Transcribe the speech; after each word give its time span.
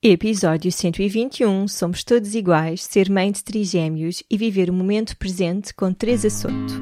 Episódio 0.00 0.70
121 0.70 1.66
Somos 1.66 2.04
Todos 2.04 2.36
Iguais, 2.36 2.84
Ser 2.84 3.10
Mãe 3.10 3.32
de 3.32 3.42
Trigêmeos 3.42 4.22
e 4.30 4.38
Viver 4.38 4.70
o 4.70 4.72
Momento 4.72 5.16
Presente 5.16 5.74
com 5.74 5.92
Teresa 5.92 6.30
Soto. 6.30 6.80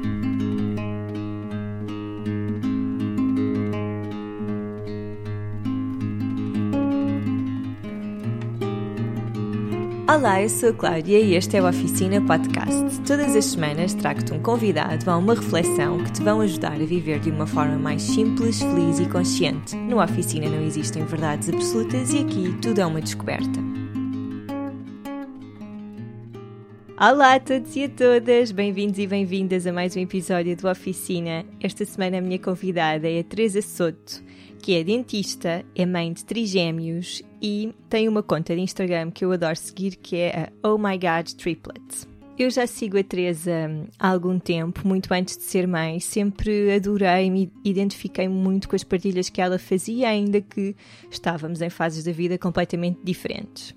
Olá, 10.17 10.41
eu 10.41 10.49
sou 10.49 10.69
a 10.69 10.73
Cláudia 10.73 11.19
e 11.19 11.35
este 11.35 11.57
é 11.57 11.61
o 11.61 11.69
Oficina 11.69 12.19
Podcast. 12.19 13.01
Todas 13.05 13.35
as 13.35 13.45
semanas 13.45 13.93
trago-te 13.93 14.33
um 14.33 14.41
convidado 14.41 15.11
a 15.11 15.15
uma 15.15 15.35
reflexão 15.35 16.03
que 16.03 16.11
te 16.11 16.23
vão 16.23 16.41
ajudar 16.41 16.73
a 16.73 16.85
viver 16.85 17.19
de 17.19 17.29
uma 17.29 17.45
forma 17.45 17.77
mais 17.77 18.01
simples, 18.01 18.59
feliz 18.59 18.99
e 18.99 19.05
consciente. 19.05 19.75
No 19.75 20.01
Oficina 20.01 20.49
não 20.49 20.63
existem 20.63 21.05
verdades 21.05 21.49
absolutas 21.49 22.11
e 22.15 22.17
aqui 22.17 22.51
tudo 22.59 22.81
é 22.81 22.85
uma 22.87 22.99
descoberta. 22.99 23.59
Olá 26.99 27.35
a 27.35 27.39
todos 27.39 27.75
e 27.75 27.83
a 27.83 27.89
todas, 27.89 28.51
bem-vindos 28.51 28.97
e 28.97 29.05
bem-vindas 29.05 29.67
a 29.67 29.71
mais 29.71 29.95
um 29.95 29.99
episódio 29.99 30.57
do 30.57 30.67
Oficina. 30.67 31.45
Esta 31.61 31.85
semana 31.85 32.17
a 32.17 32.21
minha 32.21 32.39
convidada 32.39 33.07
é 33.07 33.19
a 33.19 33.23
Teresa 33.23 33.61
Soto 33.61 34.25
que 34.61 34.75
é 34.75 34.83
dentista, 34.83 35.63
é 35.75 35.85
mãe 35.85 36.11
de 36.11 36.25
trigêmeos 36.25 37.21
e 37.41 37.73
tem 37.89 38.07
uma 38.07 38.23
conta 38.23 38.55
de 38.55 38.61
Instagram 38.61 39.11
que 39.11 39.23
eu 39.23 39.31
adoro 39.31 39.55
seguir, 39.55 39.95
que 39.95 40.17
é 40.17 40.49
a 40.63 40.67
Oh 40.67 40.77
My 40.77 40.97
God 40.97 41.31
Triplets. 41.37 42.07
Eu 42.37 42.51
já 42.51 42.67
sigo 42.67 42.99
a 42.99 43.03
Teresa 43.03 43.51
há 43.97 44.09
algum 44.09 44.37
tempo, 44.37 44.87
muito 44.87 45.11
antes 45.11 45.37
de 45.37 45.43
ser 45.43 45.67
mãe, 45.67 45.99
sempre 45.99 46.71
adorei, 46.71 47.31
me 47.31 47.51
identifiquei 47.63 48.27
muito 48.27 48.69
com 48.69 48.75
as 48.75 48.83
partilhas 48.83 49.27
que 49.27 49.41
ela 49.41 49.57
fazia, 49.57 50.09
ainda 50.09 50.39
que 50.39 50.75
estávamos 51.09 51.63
em 51.63 51.69
fases 51.69 52.03
da 52.03 52.11
vida 52.11 52.37
completamente 52.37 52.99
diferentes. 53.03 53.75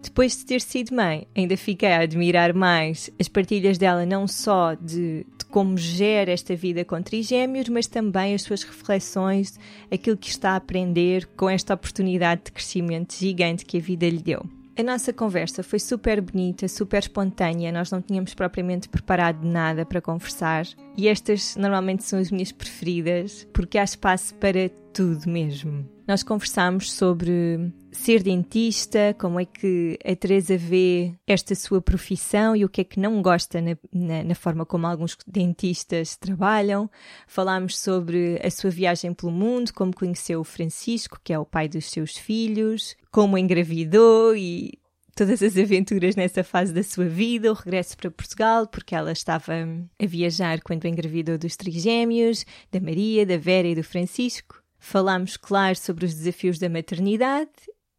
Depois 0.00 0.36
de 0.36 0.46
ter 0.46 0.60
sido 0.60 0.94
mãe, 0.94 1.26
ainda 1.36 1.56
fiquei 1.56 1.88
a 1.88 2.02
admirar 2.02 2.54
mais 2.54 3.10
as 3.18 3.26
partilhas 3.26 3.76
dela, 3.76 4.06
não 4.06 4.28
só 4.28 4.74
de, 4.74 5.26
de, 5.35 5.35
como 5.56 5.78
gera 5.78 6.32
esta 6.32 6.54
vida 6.54 6.84
com 6.84 7.00
trigêmeos, 7.00 7.70
mas 7.70 7.86
também 7.86 8.34
as 8.34 8.42
suas 8.42 8.62
reflexões, 8.62 9.58
aquilo 9.90 10.14
que 10.14 10.28
está 10.28 10.50
a 10.50 10.56
aprender 10.56 11.24
com 11.34 11.48
esta 11.48 11.72
oportunidade 11.72 12.42
de 12.44 12.52
crescimento 12.52 13.14
gigante 13.14 13.64
que 13.64 13.78
a 13.78 13.80
vida 13.80 14.06
lhe 14.06 14.18
deu. 14.18 14.44
A 14.78 14.82
nossa 14.82 15.14
conversa 15.14 15.62
foi 15.62 15.78
super 15.78 16.20
bonita, 16.20 16.68
super 16.68 16.98
espontânea, 16.98 17.72
nós 17.72 17.90
não 17.90 18.02
tínhamos 18.02 18.34
propriamente 18.34 18.86
preparado 18.86 19.46
nada 19.46 19.86
para 19.86 20.02
conversar 20.02 20.66
e 20.96 21.08
estas 21.08 21.56
normalmente 21.56 22.04
são 22.04 22.18
as 22.18 22.30
minhas 22.30 22.52
preferidas 22.52 23.46
porque 23.52 23.78
há 23.78 23.84
espaço 23.84 24.34
para 24.36 24.68
tudo 24.92 25.28
mesmo. 25.28 25.86
Nós 26.08 26.22
conversámos 26.22 26.92
sobre 26.92 27.72
ser 27.90 28.22
dentista, 28.22 29.14
como 29.18 29.40
é 29.40 29.44
que 29.44 29.98
a 30.04 30.14
Teresa 30.14 30.56
vê 30.56 31.12
esta 31.26 31.54
sua 31.54 31.82
profissão 31.82 32.54
e 32.54 32.64
o 32.64 32.68
que 32.68 32.80
é 32.80 32.84
que 32.84 33.00
não 33.00 33.20
gosta 33.20 33.60
na, 33.60 33.76
na, 33.92 34.22
na, 34.22 34.34
forma 34.34 34.64
como 34.64 34.86
alguns 34.86 35.18
dentistas 35.26 36.16
trabalham. 36.16 36.88
Falámos 37.26 37.78
sobre 37.78 38.40
a 38.42 38.50
sua 38.50 38.70
viagem 38.70 39.12
pelo 39.12 39.32
mundo, 39.32 39.72
como 39.74 39.94
conheceu 39.94 40.40
o 40.40 40.44
Francisco, 40.44 41.20
que 41.22 41.32
é 41.32 41.38
o 41.38 41.44
pai 41.44 41.68
dos 41.68 41.90
seus 41.90 42.16
filhos, 42.16 42.96
como 43.10 43.36
engravidou 43.36 44.36
e 44.36 44.78
todas 45.16 45.42
as 45.42 45.56
aventuras 45.56 46.14
nessa 46.14 46.44
fase 46.44 46.74
da 46.74 46.82
sua 46.82 47.06
vida, 47.06 47.50
o 47.50 47.54
regresso 47.54 47.96
para 47.96 48.10
Portugal, 48.10 48.66
porque 48.66 48.94
ela 48.94 49.10
estava 49.10 49.54
a 49.98 50.06
viajar 50.06 50.60
quando 50.60 50.84
engravidou 50.84 51.38
dos 51.38 51.56
trigêmeos, 51.56 52.44
da 52.70 52.78
Maria, 52.78 53.24
da 53.24 53.38
Vera 53.38 53.66
e 53.66 53.74
do 53.74 53.82
Francisco. 53.82 54.62
Falámos, 54.78 55.38
claro, 55.38 55.74
sobre 55.74 56.04
os 56.04 56.14
desafios 56.14 56.58
da 56.58 56.68
maternidade 56.68 57.50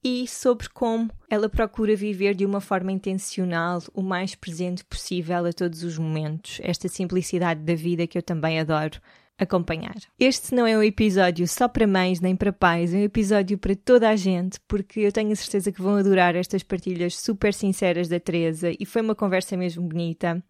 e 0.03 0.27
sobre 0.27 0.69
como 0.69 1.09
ela 1.27 1.49
procura 1.49 1.95
viver 1.95 2.35
de 2.35 2.45
uma 2.45 2.61
forma 2.61 2.91
intencional, 2.91 3.81
o 3.95 4.03
mais 4.03 4.35
presente 4.35 4.85
possível 4.85 5.43
a 5.43 5.51
todos 5.51 5.81
os 5.81 5.97
momentos. 5.97 6.59
Esta 6.61 6.87
simplicidade 6.87 7.61
da 7.61 7.73
vida 7.73 8.05
que 8.05 8.19
eu 8.19 8.21
também 8.21 8.59
adoro 8.59 9.01
acompanhar. 9.37 9.95
Este 10.19 10.55
não 10.55 10.65
é 10.65 10.77
um 10.77 10.81
episódio 10.81 11.47
só 11.47 11.67
para 11.67 11.85
mães 11.85 12.19
nem 12.19 12.35
para 12.35 12.51
pais, 12.51 12.93
é 12.93 12.97
um 12.97 13.03
episódio 13.03 13.57
para 13.57 13.75
toda 13.75 14.09
a 14.09 14.15
gente, 14.15 14.59
porque 14.67 15.01
eu 15.01 15.11
tenho 15.11 15.31
a 15.31 15.35
certeza 15.35 15.71
que 15.71 15.81
vão 15.81 15.95
adorar 15.95 16.35
estas 16.35 16.63
partilhas 16.63 17.15
super 17.15 17.53
sinceras 17.53 18.07
da 18.07 18.19
Teresa 18.19 18.71
e 18.79 18.85
foi 18.85 19.01
uma 19.01 19.13
conversa 19.13 19.55
mesmo 19.55 19.87
bonita. 19.87 20.43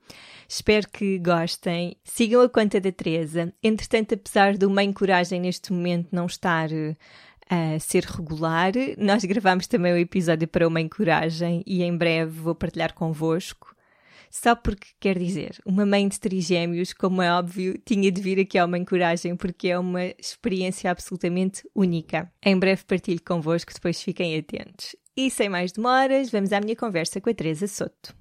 Espero 0.47 0.87
que 0.89 1.19
gostem. 1.19 1.97
Sigam 2.03 2.41
a 2.41 2.49
conta 2.49 2.79
da 2.79 2.91
Teresa. 2.91 3.53
Entretanto, 3.61 4.13
apesar 4.13 4.57
do 4.57 4.69
Mãe 4.69 4.91
Coragem 4.93 5.41
neste 5.41 5.73
momento 5.73 6.07
não 6.13 6.25
estar 6.25 6.71
eh, 6.71 6.95
a 7.49 7.79
ser 7.79 8.03
regular, 8.05 8.71
nós 8.97 9.25
gravamos 9.25 9.67
também 9.67 9.91
o 9.91 9.95
um 9.95 9.99
episódio 9.99 10.47
para 10.47 10.67
o 10.67 10.71
Mãe 10.71 10.87
Coragem 10.87 11.61
e 11.65 11.83
em 11.83 11.95
breve 11.95 12.39
vou 12.39 12.55
partilhar 12.55 12.93
convosco. 12.93 13.75
Só 14.43 14.55
porque, 14.55 14.89
quer 14.99 15.17
dizer, 15.17 15.57
uma 15.65 15.83
mãe 15.83 16.07
de 16.07 16.19
trigêmeos, 16.19 16.93
como 16.93 17.23
é 17.23 17.33
óbvio, 17.33 17.75
tinha 17.83 18.11
de 18.11 18.21
vir 18.21 18.39
aqui 18.39 18.55
ao 18.55 18.67
Mãe 18.67 18.85
Coragem 18.85 19.35
porque 19.35 19.69
é 19.69 19.79
uma 19.79 20.05
experiência 20.05 20.91
absolutamente 20.91 21.67
única. 21.73 22.31
Em 22.45 22.55
breve 22.55 22.83
partilho 22.85 23.21
convosco, 23.25 23.73
depois 23.73 23.99
fiquem 23.99 24.37
atentos. 24.37 24.95
E 25.15 25.31
sem 25.31 25.49
mais 25.49 25.71
demoras, 25.71 26.29
vamos 26.29 26.53
à 26.53 26.61
minha 26.61 26.75
conversa 26.75 27.19
com 27.19 27.31
a 27.31 27.33
Teresa 27.33 27.65
Soto. 27.65 28.15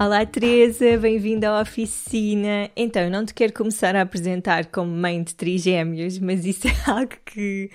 Olá 0.00 0.24
Teresa, 0.24 0.96
bem-vinda 0.96 1.50
à 1.50 1.60
oficina. 1.60 2.70
Então, 2.76 3.02
eu 3.02 3.10
não 3.10 3.26
te 3.26 3.34
quero 3.34 3.52
começar 3.52 3.96
a 3.96 4.02
apresentar 4.02 4.66
como 4.66 4.92
mãe 4.92 5.20
de 5.20 5.34
trigêmeos, 5.34 6.20
mas 6.20 6.46
isso 6.46 6.68
é 6.68 6.70
algo 6.88 7.16
que 7.26 7.68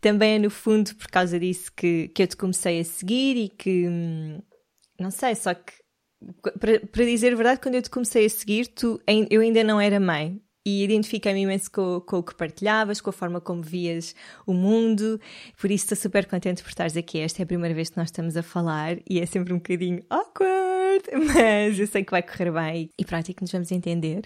também 0.00 0.36
é 0.36 0.38
no 0.38 0.48
fundo 0.48 0.94
por 0.94 1.06
causa 1.08 1.38
disso 1.38 1.70
que, 1.76 2.08
que 2.08 2.22
eu 2.22 2.26
te 2.26 2.34
comecei 2.34 2.80
a 2.80 2.84
seguir 2.84 3.36
e 3.36 3.48
que, 3.50 3.86
hum, 3.86 4.40
não 4.98 5.10
sei, 5.10 5.34
só 5.34 5.52
que 5.52 5.74
para, 6.58 7.04
dizer 7.04 7.34
a 7.34 7.36
verdade, 7.36 7.60
quando 7.60 7.74
eu 7.74 7.82
te 7.82 7.90
comecei 7.90 8.24
a 8.24 8.30
seguir, 8.30 8.68
tu, 8.68 8.98
eu 9.28 9.42
ainda 9.42 9.62
não 9.62 9.78
era 9.78 10.00
mãe, 10.00 10.40
e 10.66 10.82
identifiquei-me 10.82 11.42
imenso 11.42 11.70
com, 11.70 12.00
com, 12.00 12.16
o 12.18 12.22
que 12.24 12.34
partilhavas, 12.34 13.00
com 13.00 13.10
a 13.10 13.12
forma 13.12 13.40
como 13.40 13.62
vias 13.62 14.16
o 14.44 14.52
mundo. 14.52 15.20
Por 15.60 15.70
isso 15.70 15.84
estou 15.84 15.96
super 15.96 16.26
contente 16.26 16.60
por 16.60 16.68
estares 16.68 16.96
aqui. 16.96 17.20
Esta 17.20 17.42
é 17.42 17.44
a 17.44 17.46
primeira 17.46 17.72
vez 17.72 17.88
que 17.88 17.96
nós 17.96 18.08
estamos 18.08 18.36
a 18.36 18.42
falar 18.42 18.96
e 19.08 19.20
é 19.20 19.26
sempre 19.26 19.52
um 19.52 19.58
bocadinho 19.58 20.02
awkward, 20.10 21.04
mas 21.32 21.78
eu 21.78 21.86
sei 21.86 22.02
que 22.02 22.10
vai 22.10 22.20
correr 22.20 22.50
bem 22.50 22.90
e 22.98 23.04
pronto, 23.04 23.32
que 23.32 23.40
nos 23.40 23.52
vamos 23.52 23.70
entender. 23.70 24.22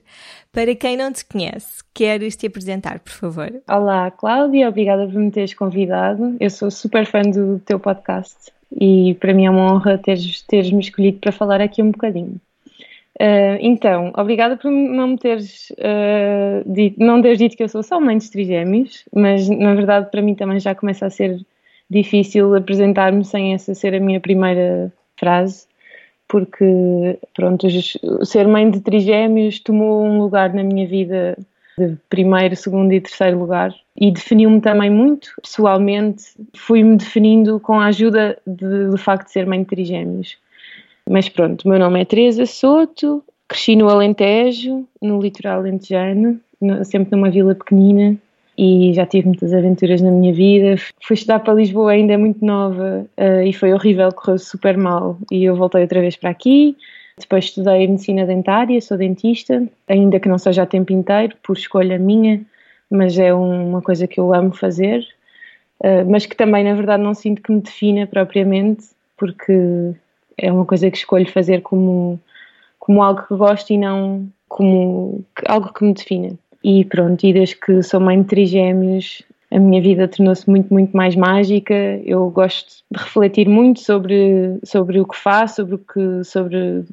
Para 0.50 0.74
quem 0.74 0.96
não 0.96 1.12
te 1.12 1.26
conhece, 1.26 1.84
queres 1.92 2.36
te 2.36 2.46
apresentar, 2.46 3.00
por 3.00 3.12
favor? 3.12 3.52
Olá, 3.68 4.10
Cláudia, 4.10 4.70
obrigada 4.70 5.06
por 5.06 5.16
me 5.16 5.30
teres 5.30 5.52
convidado. 5.52 6.38
Eu 6.40 6.48
sou 6.48 6.70
super 6.70 7.04
fã 7.04 7.20
do 7.20 7.58
teu 7.58 7.78
podcast 7.78 8.50
e 8.72 9.14
para 9.20 9.34
mim 9.34 9.44
é 9.44 9.50
uma 9.50 9.74
honra 9.74 9.98
teres, 9.98 10.40
teres 10.40 10.70
me 10.70 10.80
escolhido 10.80 11.18
para 11.18 11.32
falar 11.32 11.60
aqui 11.60 11.82
um 11.82 11.90
bocadinho. 11.90 12.40
Uh, 13.18 13.58
então, 13.60 14.12
obrigada 14.16 14.56
por 14.56 14.70
não 14.70 15.08
me 15.08 15.18
teres 15.18 15.70
uh, 15.72 16.72
dito, 16.72 16.98
não 16.98 17.20
teres 17.20 17.38
dito 17.38 17.56
que 17.56 17.62
eu 17.62 17.68
sou 17.68 17.82
só 17.82 18.00
mãe 18.00 18.16
de 18.16 18.30
trigêmeos, 18.30 19.04
mas 19.14 19.48
na 19.48 19.74
verdade 19.74 20.10
para 20.10 20.22
mim 20.22 20.34
também 20.34 20.58
já 20.58 20.74
começa 20.74 21.06
a 21.06 21.10
ser 21.10 21.38
difícil 21.90 22.54
apresentar-me 22.54 23.24
sem 23.24 23.52
essa 23.52 23.74
ser 23.74 23.94
a 23.94 24.00
minha 24.00 24.20
primeira 24.20 24.92
frase, 25.16 25.66
porque 26.28 27.18
pronto, 27.34 27.66
ser 28.24 28.46
mãe 28.46 28.70
de 28.70 28.80
trigêmeos 28.80 29.58
tomou 29.58 30.02
um 30.02 30.18
lugar 30.18 30.54
na 30.54 30.62
minha 30.62 30.86
vida 30.86 31.36
de 31.76 31.96
primeiro, 32.08 32.56
segundo 32.56 32.92
e 32.92 33.00
terceiro 33.00 33.38
lugar 33.38 33.74
e 33.96 34.10
definiu-me 34.10 34.60
também 34.60 34.88
muito 34.88 35.30
pessoalmente, 35.42 36.24
fui-me 36.56 36.96
definindo 36.96 37.60
com 37.60 37.78
a 37.78 37.86
ajuda 37.86 38.38
de, 38.46 38.88
do 38.88 38.96
facto 38.96 39.26
de 39.26 39.32
ser 39.32 39.46
mãe 39.46 39.60
de 39.60 39.66
trigêmeos 39.66 40.38
mas 41.10 41.28
pronto, 41.28 41.64
o 41.64 41.68
meu 41.68 41.78
nome 41.80 42.00
é 42.00 42.04
Teresa 42.04 42.46
Soto, 42.46 43.20
cresci 43.48 43.74
no 43.74 43.88
Alentejo, 43.88 44.86
no 45.02 45.20
litoral 45.20 45.58
alentejano, 45.58 46.38
sempre 46.84 47.16
numa 47.16 47.28
vila 47.28 47.52
pequenina 47.52 48.16
e 48.56 48.92
já 48.94 49.04
tive 49.04 49.26
muitas 49.26 49.52
aventuras 49.52 50.00
na 50.00 50.12
minha 50.12 50.32
vida. 50.32 50.76
Fui 51.02 51.14
estudar 51.14 51.40
para 51.40 51.54
Lisboa 51.54 51.90
ainda 51.90 52.16
muito 52.16 52.44
nova 52.44 53.04
uh, 53.18 53.42
e 53.42 53.52
foi 53.52 53.72
horrível, 53.72 54.12
correu 54.12 54.38
super 54.38 54.76
mal 54.76 55.18
e 55.32 55.42
eu 55.42 55.56
voltei 55.56 55.82
outra 55.82 56.00
vez 56.00 56.14
para 56.14 56.30
aqui. 56.30 56.76
Depois 57.18 57.46
estudei 57.46 57.88
medicina 57.88 58.24
dentária, 58.24 58.80
sou 58.80 58.96
dentista, 58.96 59.66
ainda 59.88 60.20
que 60.20 60.28
não 60.28 60.38
seja 60.38 60.62
a 60.62 60.66
tempo 60.66 60.92
inteiro, 60.92 61.34
por 61.42 61.56
escolha 61.56 61.98
minha, 61.98 62.40
mas 62.88 63.18
é 63.18 63.34
uma 63.34 63.82
coisa 63.82 64.06
que 64.06 64.20
eu 64.20 64.32
amo 64.32 64.52
fazer, 64.52 65.04
uh, 65.80 66.08
mas 66.08 66.24
que 66.24 66.36
também 66.36 66.62
na 66.62 66.74
verdade 66.74 67.02
não 67.02 67.14
sinto 67.14 67.42
que 67.42 67.50
me 67.50 67.60
defina 67.60 68.06
propriamente, 68.06 68.84
porque 69.16 69.92
é 70.36 70.50
uma 70.52 70.64
coisa 70.64 70.90
que 70.90 70.96
escolho 70.96 71.30
fazer 71.30 71.62
como, 71.62 72.18
como 72.78 73.02
algo 73.02 73.26
que 73.26 73.34
gosto 73.34 73.70
e 73.70 73.78
não 73.78 74.28
como 74.48 75.24
algo 75.46 75.72
que 75.72 75.84
me 75.84 75.94
defina. 75.94 76.30
E 76.62 76.84
pronto, 76.84 77.24
e 77.24 77.32
desde 77.32 77.56
que 77.56 77.82
sou 77.82 78.00
mãe 78.00 78.20
de 78.20 78.28
trigêmeos, 78.28 79.22
a 79.50 79.58
minha 79.58 79.80
vida 79.80 80.06
tornou-se 80.06 80.48
muito, 80.48 80.72
muito 80.72 80.96
mais 80.96 81.16
mágica. 81.16 81.74
Eu 82.04 82.28
gosto 82.30 82.82
de 82.90 83.02
refletir 83.02 83.48
muito 83.48 83.80
sobre, 83.80 84.58
sobre 84.64 85.00
o 85.00 85.06
que 85.06 85.16
faço, 85.16 85.56
sobre, 85.56 85.74
o 85.74 85.78
que, 85.78 86.24
sobre 86.24 86.84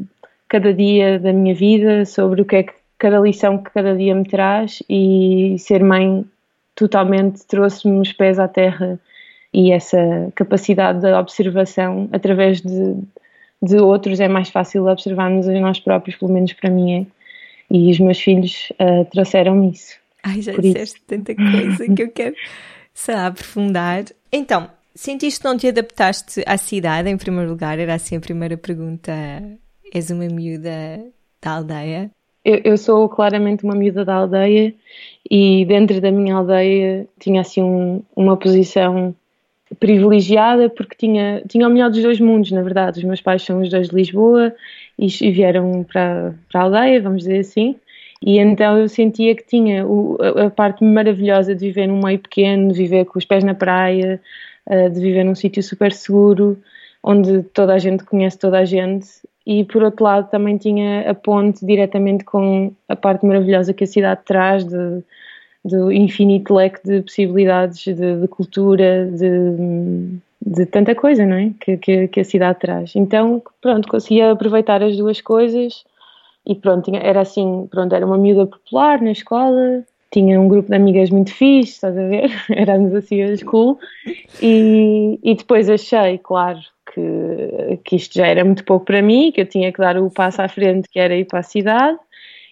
cada 0.47 0.73
dia 0.73 1.19
da 1.19 1.33
minha 1.33 1.53
vida, 1.53 2.05
sobre 2.05 2.41
o 2.41 2.45
que 2.45 2.55
é 2.57 2.63
que 2.63 2.73
cada 2.97 3.19
lição 3.19 3.57
que 3.57 3.71
cada 3.71 3.95
dia 3.95 4.15
me 4.15 4.25
traz 4.25 4.81
e 4.89 5.55
ser 5.59 5.83
mãe 5.83 6.25
totalmente 6.75 7.45
trouxe-me 7.45 7.99
os 7.99 8.13
pés 8.13 8.39
à 8.39 8.47
terra 8.47 8.99
e 9.53 9.71
essa 9.71 10.31
capacidade 10.35 11.01
de 11.01 11.11
observação 11.13 12.09
através 12.11 12.61
de, 12.61 12.95
de 13.61 13.77
outros 13.77 14.19
é 14.19 14.27
mais 14.27 14.49
fácil 14.49 14.85
observarmos 14.87 15.47
a 15.47 15.53
nós 15.59 15.79
próprios, 15.79 16.17
pelo 16.17 16.31
menos 16.31 16.53
para 16.53 16.69
mim 16.69 17.01
é. 17.01 17.05
E 17.69 17.91
os 17.91 17.99
meus 17.99 18.19
filhos 18.19 18.71
uh, 18.73 19.03
trouxeram-me 19.11 19.71
isso. 19.71 19.97
Ai, 20.23 20.41
já 20.41 20.53
disseste 20.53 21.01
tanta 21.01 21.35
coisa 21.35 21.93
que 21.93 22.03
eu 22.03 22.11
quero 22.11 22.35
sei 22.93 23.15
lá, 23.15 23.27
aprofundar. 23.27 24.05
Então, 24.31 24.69
sentiste 24.95 25.39
que 25.39 25.45
não 25.45 25.55
te 25.55 25.67
adaptaste 25.67 26.43
à 26.45 26.57
cidade, 26.57 27.09
em 27.09 27.17
primeiro 27.17 27.49
lugar? 27.49 27.77
Era 27.77 27.93
assim 27.93 28.17
a 28.17 28.19
primeira 28.19 28.57
pergunta. 28.57 29.13
És 29.93 30.09
uma 30.09 30.27
miúda 30.27 31.05
da 31.41 31.51
aldeia? 31.51 32.11
Eu, 32.43 32.61
eu 32.63 32.77
sou 32.77 33.07
claramente 33.07 33.63
uma 33.63 33.75
miúda 33.75 34.03
da 34.03 34.15
aldeia 34.15 34.73
e 35.29 35.65
dentro 35.65 36.01
da 36.01 36.11
minha 36.11 36.35
aldeia 36.35 37.07
tinha 37.19 37.41
assim 37.41 37.61
um, 37.61 38.03
uma 38.15 38.35
posição 38.35 39.15
privilegiada 39.79 40.69
porque 40.69 40.95
tinha, 40.95 41.41
tinha 41.47 41.67
o 41.67 41.71
melhor 41.71 41.89
dos 41.89 42.01
dois 42.01 42.19
mundos, 42.19 42.51
na 42.51 42.61
verdade. 42.61 42.99
Os 42.99 43.03
meus 43.03 43.21
pais 43.21 43.43
são 43.43 43.61
os 43.61 43.69
dois 43.69 43.89
de 43.89 43.95
Lisboa 43.95 44.53
e, 44.97 45.07
vieram 45.31 45.83
para, 45.83 46.33
para 46.51 46.61
a 46.61 46.63
aldeia, 46.63 47.01
vamos 47.01 47.23
dizer 47.23 47.39
assim. 47.39 47.75
E 48.21 48.39
então 48.39 48.77
eu 48.77 48.89
sentia 48.89 49.35
que 49.35 49.45
tinha 49.45 49.85
o, 49.85 50.17
a, 50.21 50.49
parte 50.49 50.83
maravilhosa 50.83 51.53
de 51.53 51.67
viver 51.67 51.87
num 51.87 52.01
meio 52.03 52.19
pequeno, 52.19 52.71
de 52.71 52.77
viver 52.77 53.05
com 53.05 53.19
os 53.19 53.25
pés 53.25 53.43
na 53.43 53.53
praia, 53.53 54.19
uh, 54.65 54.89
de 54.89 54.99
viver 54.99 55.23
num 55.23 55.35
sítio 55.35 55.61
super 55.61 55.91
seguro, 55.91 56.57
onde 57.03 57.43
toda 57.43 57.73
a 57.73 57.77
gente 57.77 58.03
conhece 58.03 58.39
toda 58.39 58.59
a 58.59 58.65
gente. 58.65 59.07
E 59.45 59.63
por 59.63 59.83
outro 59.83 60.03
lado 60.03 60.29
também 60.29 60.57
tinha 60.57 61.09
a 61.09 61.13
ponte 61.13 61.65
diretamente 61.65 62.23
com 62.23 62.73
a 62.89 62.95
parte 62.95 63.25
maravilhosa 63.25 63.73
que 63.73 63.83
a 63.83 63.87
cidade 63.87 64.21
traz, 64.25 64.65
de, 64.65 65.03
do 65.67 65.91
infinito 65.91 66.53
leque 66.53 66.79
de 66.83 67.01
possibilidades 67.01 67.83
de, 67.83 68.21
de 68.21 68.27
cultura, 68.27 69.05
de, 69.11 70.19
de, 70.45 70.65
tanta 70.65 70.95
coisa, 70.95 71.25
não 71.25 71.35
é? 71.35 71.51
Que, 71.59 71.77
que, 71.77 72.07
que, 72.07 72.19
a 72.21 72.23
cidade 72.23 72.59
traz. 72.59 72.95
Então, 72.95 73.41
pronto, 73.61 73.87
conseguia 73.87 74.31
aproveitar 74.31 74.81
as 74.81 74.95
duas 74.95 75.19
coisas 75.19 75.83
e 76.45 76.55
pronto, 76.55 76.89
era 76.95 77.21
assim, 77.21 77.67
pronto, 77.69 77.93
era 77.93 78.05
uma 78.05 78.17
miúda 78.17 78.45
popular 78.45 79.01
na 79.01 79.11
escola, 79.11 79.83
tinha 80.11 80.39
um 80.39 80.47
grupo 80.47 80.69
de 80.69 80.75
amigas 80.75 81.09
muito 81.09 81.33
fixe, 81.33 81.73
estás 81.73 81.97
a 81.97 82.07
ver? 82.07 82.31
Éramos 82.49 82.95
assim 82.95 83.21
as 83.21 83.43
cool. 83.43 83.77
E, 84.41 85.19
e 85.21 85.35
depois 85.35 85.69
achei, 85.69 86.17
claro, 86.17 86.59
que, 86.93 87.79
que 87.83 87.95
isto 87.97 88.15
já 88.15 88.27
era 88.27 88.45
muito 88.45 88.63
pouco 88.63 88.85
para 88.85 89.01
mim, 89.01 89.31
que 89.33 89.41
eu 89.41 89.45
tinha 89.45 89.71
que 89.71 89.79
dar 89.79 89.97
o 89.97 90.09
passo 90.09 90.41
à 90.41 90.47
frente, 90.47 90.87
que 90.89 90.99
era 90.99 91.15
ir 91.15 91.25
para 91.25 91.39
a 91.39 91.43
cidade. 91.43 91.97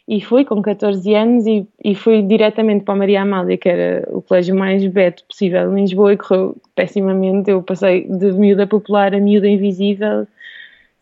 E 0.08 0.22
fui 0.22 0.46
com 0.46 0.62
14 0.62 1.16
anos 1.16 1.48
e, 1.48 1.68
e 1.84 1.96
fui 1.96 2.22
diretamente 2.22 2.84
para 2.84 2.94
a 2.94 2.98
Maria 2.98 3.22
Amália, 3.24 3.58
que 3.58 3.68
era 3.68 4.08
o 4.12 4.22
colégio 4.22 4.56
mais 4.56 4.86
beto 4.86 5.24
possível 5.24 5.76
em 5.76 5.82
Lisboa 5.82 6.14
e 6.14 6.18
correu 6.18 6.56
pessimamente. 6.76 7.50
Eu 7.50 7.64
passei 7.64 8.08
de 8.08 8.32
miúda 8.34 8.68
popular 8.68 9.16
a 9.16 9.20
miúda 9.20 9.48
invisível 9.48 10.28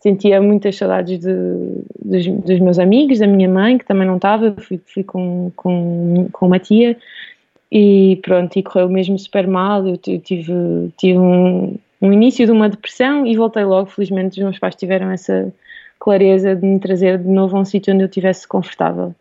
sentia 0.04 0.42
muitas 0.42 0.76
saudades 0.76 1.18
de, 1.18 1.34
dos, 2.04 2.28
dos, 2.28 2.60
meus 2.60 2.78
amigos, 2.78 3.20
da 3.20 3.28
minha 3.28 3.48
mãe, 3.48 3.78
que 3.78 3.86
também 3.86 4.06
não 4.06 4.18
estava, 4.18 4.54
fui, 4.60 4.78
fui 4.86 5.02
com, 5.02 5.50
com, 5.56 6.28
com 6.30 6.46
uma 6.46 6.60
tia 6.60 6.98
e 7.72 8.20
pronto, 8.22 8.60
e 8.60 8.62
correu 8.62 8.90
mesmo 8.90 9.18
super 9.18 9.48
mal. 9.48 9.88
Eu 9.88 9.98
tive, 9.98 10.22
tive 10.98 11.18
um, 11.18 11.78
um 12.02 12.12
início 12.12 12.46
de 12.46 12.52
uma 12.52 12.68
depressão 12.68 13.26
e 13.26 13.38
voltei 13.38 13.64
logo. 13.64 13.90
Felizmente, 13.90 14.38
os 14.38 14.44
meus 14.44 14.60
pais 14.60 14.76
tiveram 14.76 15.10
essa 15.10 15.52
clareza 16.04 16.54
de 16.54 16.66
me 16.66 16.80
trazer 16.80 17.18
de 17.18 17.30
novo 17.30 17.56
a 17.56 17.62
um 17.62 17.66
sítio 17.66 17.94
onde 17.94 18.04
eu 18.04 18.08
estivesse 18.08 18.46
confortável. 18.46 19.16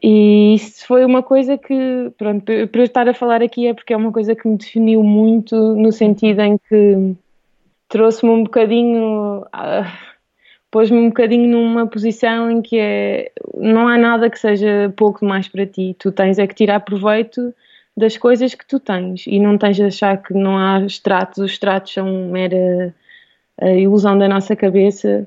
E 0.00 0.54
isso 0.54 0.86
foi 0.86 1.04
uma 1.04 1.24
coisa 1.24 1.58
que, 1.58 2.12
pronto, 2.16 2.44
para 2.44 2.80
eu 2.80 2.84
estar 2.84 3.08
a 3.08 3.14
falar 3.14 3.42
aqui 3.42 3.66
é 3.66 3.74
porque 3.74 3.92
é 3.92 3.96
uma 3.96 4.12
coisa 4.12 4.36
que 4.36 4.46
me 4.46 4.56
definiu 4.56 5.02
muito 5.02 5.56
no 5.74 5.90
sentido 5.90 6.40
em 6.40 6.56
que 6.56 7.16
trouxe-me 7.88 8.30
um 8.30 8.44
bocadinho, 8.44 9.40
uh, 9.40 9.92
pôs-me 10.70 10.98
um 10.98 11.08
bocadinho 11.08 11.48
numa 11.48 11.84
posição 11.84 12.48
em 12.48 12.62
que 12.62 12.78
é, 12.78 13.32
não 13.54 13.88
há 13.88 13.98
nada 13.98 14.30
que 14.30 14.38
seja 14.38 14.92
pouco 14.96 15.20
demais 15.20 15.48
para 15.48 15.66
ti. 15.66 15.96
Tu 15.98 16.12
tens 16.12 16.38
é 16.38 16.46
que 16.46 16.54
tirar 16.54 16.78
proveito 16.80 17.52
das 17.96 18.16
coisas 18.16 18.54
que 18.54 18.66
tu 18.66 18.78
tens 18.78 19.26
e 19.26 19.40
não 19.40 19.58
tens 19.58 19.76
de 19.76 19.82
achar 19.82 20.16
que 20.22 20.32
não 20.32 20.56
há 20.56 20.80
estratos. 20.80 21.38
Os 21.38 21.52
estratos 21.52 21.92
são 21.92 22.28
mera 22.28 22.94
a 23.60 23.70
ilusão 23.70 24.16
da 24.16 24.28
nossa 24.28 24.54
cabeça 24.54 25.26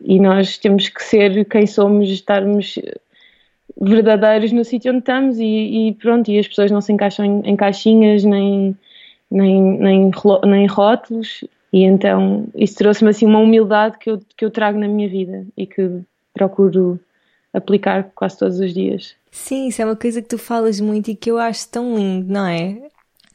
e 0.00 0.18
nós 0.18 0.58
temos 0.58 0.88
que 0.88 1.02
ser 1.02 1.44
quem 1.46 1.66
somos, 1.66 2.08
estarmos 2.08 2.78
verdadeiros 3.80 4.52
no 4.52 4.64
sítio 4.64 4.90
onde 4.90 5.00
estamos 5.00 5.38
e, 5.38 5.88
e, 5.88 5.94
pronto, 5.94 6.30
e 6.30 6.38
as 6.38 6.48
pessoas 6.48 6.70
não 6.70 6.80
se 6.80 6.92
encaixam 6.92 7.24
em, 7.24 7.50
em 7.50 7.56
caixinhas 7.56 8.24
nem, 8.24 8.76
nem, 9.30 9.78
nem, 9.78 10.12
nem 10.44 10.66
rótulos 10.66 11.44
e 11.72 11.82
então 11.84 12.46
isso 12.54 12.76
trouxe-me 12.76 13.10
assim 13.10 13.26
uma 13.26 13.38
humildade 13.38 13.98
que 13.98 14.10
eu, 14.10 14.20
que 14.36 14.44
eu 14.44 14.50
trago 14.50 14.78
na 14.78 14.88
minha 14.88 15.08
vida 15.08 15.46
e 15.56 15.66
que 15.66 16.00
procuro 16.32 16.98
aplicar 17.52 18.10
quase 18.14 18.38
todos 18.38 18.60
os 18.60 18.72
dias. 18.72 19.14
Sim, 19.30 19.68
isso 19.68 19.82
é 19.82 19.84
uma 19.84 19.96
coisa 19.96 20.22
que 20.22 20.28
tu 20.28 20.38
falas 20.38 20.80
muito 20.80 21.10
e 21.10 21.14
que 21.14 21.30
eu 21.30 21.38
acho 21.38 21.68
tão 21.68 21.96
lindo, 21.96 22.32
não 22.32 22.46
é? 22.46 22.78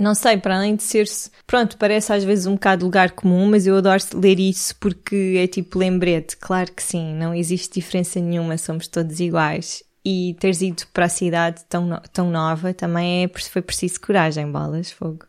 Não 0.01 0.15
sei, 0.15 0.35
para 0.35 0.55
além 0.55 0.75
de 0.75 0.81
ser. 0.81 1.05
Pronto, 1.45 1.77
parece 1.77 2.11
às 2.11 2.23
vezes 2.23 2.47
um 2.47 2.53
bocado 2.53 2.83
lugar 2.83 3.11
comum, 3.11 3.47
mas 3.51 3.67
eu 3.67 3.77
adoro 3.77 4.01
ler 4.15 4.39
isso 4.39 4.75
porque 4.79 5.35
é 5.37 5.45
tipo 5.45 5.77
lembrete. 5.77 6.35
Claro 6.37 6.71
que 6.71 6.81
sim, 6.81 7.13
não 7.13 7.35
existe 7.35 7.79
diferença 7.79 8.19
nenhuma, 8.19 8.57
somos 8.57 8.87
todos 8.87 9.19
iguais. 9.19 9.83
E 10.03 10.35
teres 10.39 10.63
ido 10.63 10.81
para 10.91 11.05
a 11.05 11.09
cidade 11.09 11.63
tão, 11.69 12.01
tão 12.11 12.31
nova 12.31 12.73
também 12.73 13.25
é, 13.25 13.27
foi 13.27 13.61
preciso 13.61 14.01
coragem, 14.01 14.51
bolas, 14.51 14.91
fogo. 14.91 15.27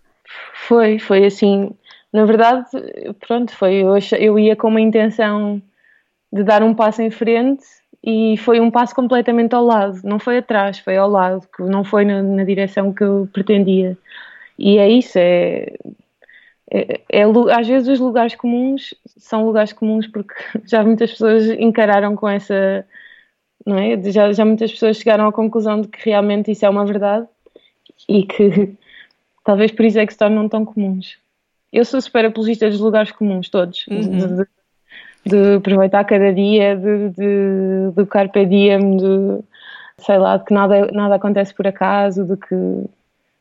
Foi, 0.66 0.98
foi 0.98 1.26
assim. 1.26 1.70
Na 2.10 2.24
verdade, 2.24 2.64
pronto, 3.26 3.52
foi. 3.52 3.74
Eu, 3.74 3.98
eu 4.18 4.38
ia 4.38 4.56
com 4.56 4.68
uma 4.68 4.80
intenção 4.80 5.60
de 6.32 6.42
dar 6.42 6.62
um 6.62 6.72
passo 6.72 7.02
em 7.02 7.10
frente 7.10 7.62
e 8.02 8.38
foi 8.38 8.58
um 8.58 8.70
passo 8.70 8.94
completamente 8.94 9.54
ao 9.54 9.66
lado. 9.66 10.00
Não 10.02 10.18
foi 10.18 10.38
atrás, 10.38 10.78
foi 10.78 10.96
ao 10.96 11.10
lado, 11.10 11.46
que 11.54 11.62
não 11.62 11.84
foi 11.84 12.06
na, 12.06 12.22
na 12.22 12.44
direção 12.44 12.90
que 12.90 13.04
eu 13.04 13.28
pretendia. 13.30 13.98
E 14.58 14.78
é 14.78 14.88
isso, 14.88 15.18
é, 15.18 15.72
é, 16.74 17.00
é, 17.10 17.22
às 17.54 17.68
vezes 17.68 17.86
os 17.86 18.00
lugares 18.00 18.34
comuns 18.34 18.94
são 19.18 19.44
lugares 19.44 19.74
comuns 19.74 20.06
porque 20.06 20.34
já 20.64 20.82
muitas 20.82 21.10
pessoas 21.12 21.46
encararam 21.50 22.16
com 22.16 22.26
essa, 22.26 22.86
não 23.66 23.78
é? 23.78 24.00
Já, 24.10 24.32
já 24.32 24.44
muitas 24.44 24.72
pessoas 24.72 24.96
chegaram 24.96 25.26
à 25.26 25.32
conclusão 25.32 25.82
de 25.82 25.88
que 25.88 26.08
realmente 26.08 26.50
isso 26.50 26.64
é 26.64 26.70
uma 26.70 26.86
verdade 26.86 27.26
e 28.08 28.24
que 28.24 28.74
talvez 29.44 29.70
por 29.70 29.84
isso 29.84 29.98
é 29.98 30.06
que 30.06 30.12
se 30.12 30.18
tornam 30.18 30.48
tão 30.48 30.64
comuns. 30.64 31.18
Eu 31.70 31.84
sou 31.84 32.00
super 32.00 32.24
apologista 32.24 32.68
dos 32.68 32.80
lugares 32.80 33.12
comuns, 33.12 33.48
todos. 33.48 33.86
Uhum. 33.88 34.36
De, 34.36 34.46
de, 35.24 35.54
aproveitar 35.56 36.04
cada 36.04 36.32
dia, 36.32 36.76
de, 36.76 37.10
de, 37.10 37.90
do 37.94 38.06
carpe 38.06 38.44
diem, 38.44 38.96
de, 38.96 39.44
sei 39.98 40.18
lá, 40.18 40.36
de 40.36 40.44
que 40.44 40.52
nada, 40.52 40.90
nada 40.92 41.14
acontece 41.14 41.54
por 41.54 41.66
acaso, 41.66 42.24
de 42.24 42.36
que... 42.36 42.54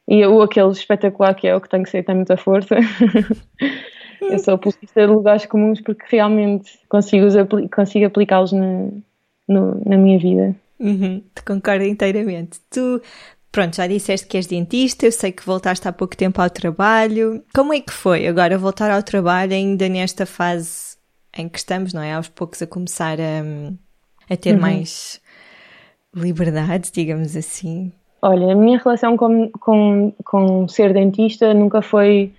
E 0.08 0.26
o 0.26 0.42
aquele 0.42 0.72
espetacular 0.72 1.34
que 1.34 1.48
é 1.48 1.56
o 1.56 1.62
que 1.62 1.70
tem 1.70 1.84
que 1.84 1.90
ser, 1.90 2.04
tem 2.04 2.16
muita 2.16 2.38
força. 2.38 2.76
eu 4.22 4.40
sou 4.40 4.56
apologista 4.56 5.02
de 5.02 5.08
lugares 5.08 5.46
comuns 5.46 5.82
porque 5.82 6.04
realmente 6.10 6.72
consigo, 6.90 7.28
consigo 7.74 8.06
aplicá-los 8.06 8.52
na, 8.52 8.90
na 9.48 9.98
minha 9.98 10.20
vida. 10.20 10.56
Uhum, 10.80 11.24
te 11.34 11.44
concordo 11.44 11.86
inteiramente. 11.86 12.60
Tu 12.70 13.02
Pronto, 13.52 13.76
já 13.76 13.86
disseste 13.86 14.28
que 14.28 14.38
és 14.38 14.48
dentista, 14.48 15.06
eu 15.06 15.12
sei 15.12 15.32
que 15.34 15.46
voltaste 15.46 15.86
há 15.86 15.92
pouco 15.92 16.16
tempo 16.16 16.42
ao 16.42 16.50
trabalho. 16.50 17.44
Como 17.54 17.74
é 17.74 17.82
que 17.82 17.92
foi 17.92 18.26
agora 18.26 18.58
voltar 18.58 18.90
ao 18.90 19.04
trabalho 19.04 19.54
ainda 19.54 19.90
nesta 19.90 20.26
fase 20.26 20.96
em 21.38 21.50
que 21.50 21.58
estamos, 21.58 21.94
não 21.94 22.02
é? 22.02 22.14
Aos 22.14 22.30
poucos 22.30 22.62
a 22.62 22.68
começar 22.68 23.20
a, 23.20 24.34
a 24.34 24.38
ter 24.38 24.56
uhum. 24.56 24.62
mais 24.62 25.20
liberdade, 26.16 26.92
digamos 26.94 27.36
assim. 27.36 27.92
Olha, 28.22 28.52
a 28.52 28.56
minha 28.56 28.78
relação 28.78 29.18
com, 29.18 29.50
com, 29.60 30.14
com 30.24 30.68
ser 30.68 30.94
dentista 30.94 31.54
nunca 31.54 31.82
foi. 31.82 32.32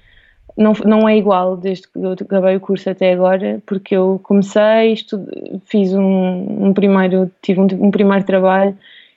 Não, 0.57 0.75
não 0.85 1.09
é 1.09 1.17
igual 1.17 1.57
desde 1.57 1.89
que 1.89 1.99
eu 1.99 2.13
acabei 2.13 2.57
o 2.57 2.61
curso 2.61 2.91
até 2.91 3.13
agora, 3.13 3.63
porque 3.67 3.97
eu 3.97 4.21
comecei, 4.23 4.93
estudo, 4.93 5.27
fiz 5.65 5.95
um, 5.95 6.67
um 6.67 6.75
primeiro, 6.75 7.31
tive 7.41 7.59
um, 7.61 7.67
um 7.87 7.91
primeiro 7.91 8.25
trabalho 8.25 8.77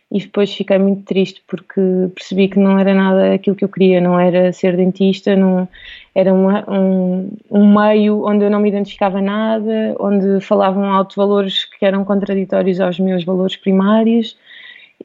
e 0.10 0.20
depois 0.20 0.54
fiquei 0.54 0.78
muito 0.78 1.04
triste 1.04 1.44
porque 1.46 1.82
percebi 2.16 2.48
que 2.48 2.58
não 2.58 2.80
era 2.80 2.94
nada 2.94 3.34
aquilo 3.34 3.56
que 3.56 3.66
eu 3.66 3.70
queria, 3.70 4.00
não 4.00 4.18
era 4.18 4.54
ser 4.54 4.78
dentista, 4.78 5.36
não, 5.36 5.68
era 6.16 6.34
uma, 6.34 6.64
um, 6.72 7.30
um 7.52 7.74
meio 7.76 8.26
onde 8.26 8.46
eu 8.46 8.50
não 8.50 8.62
me 8.62 8.70
identificava 8.70 9.22
nada, 9.22 9.96
onde 10.00 10.40
falavam 10.40 10.86
altos 10.86 11.18
valores 11.18 11.66
que 11.66 11.86
eram 11.86 12.06
contraditórios 12.06 12.80
aos 12.80 12.98
meus 12.98 13.26
valores 13.26 13.58
primários 13.58 14.38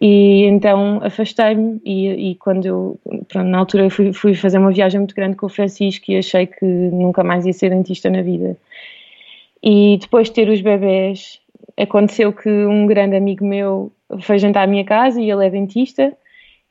e 0.00 0.44
então 0.44 1.00
afastei-me 1.02 1.80
e, 1.84 2.30
e, 2.30 2.34
quando 2.36 2.64
eu, 2.64 3.00
pronto, 3.28 3.48
na 3.48 3.58
altura 3.58 3.84
eu 3.84 3.90
fui, 3.90 4.12
fui 4.12 4.34
fazer 4.34 4.58
uma 4.58 4.72
viagem 4.72 4.98
muito 4.98 5.14
grande 5.14 5.36
com 5.36 5.46
o 5.46 5.50
Francisco 5.50 6.10
e 6.10 6.16
achei 6.16 6.46
que 6.46 6.64
nunca 6.64 7.22
mais 7.22 7.44
ia 7.44 7.52
ser 7.52 7.70
dentista 7.70 8.08
na 8.08 8.22
vida. 8.22 8.56
E 9.62 9.98
depois 10.00 10.28
de 10.28 10.34
ter 10.34 10.48
os 10.48 10.62
bebés, 10.62 11.38
aconteceu 11.76 12.32
que 12.32 12.48
um 12.48 12.86
grande 12.86 13.14
amigo 13.14 13.44
meu 13.44 13.92
foi 14.20 14.38
jantar 14.38 14.64
à 14.64 14.66
minha 14.66 14.84
casa 14.84 15.20
e 15.20 15.30
ele 15.30 15.46
é 15.46 15.50
dentista 15.50 16.16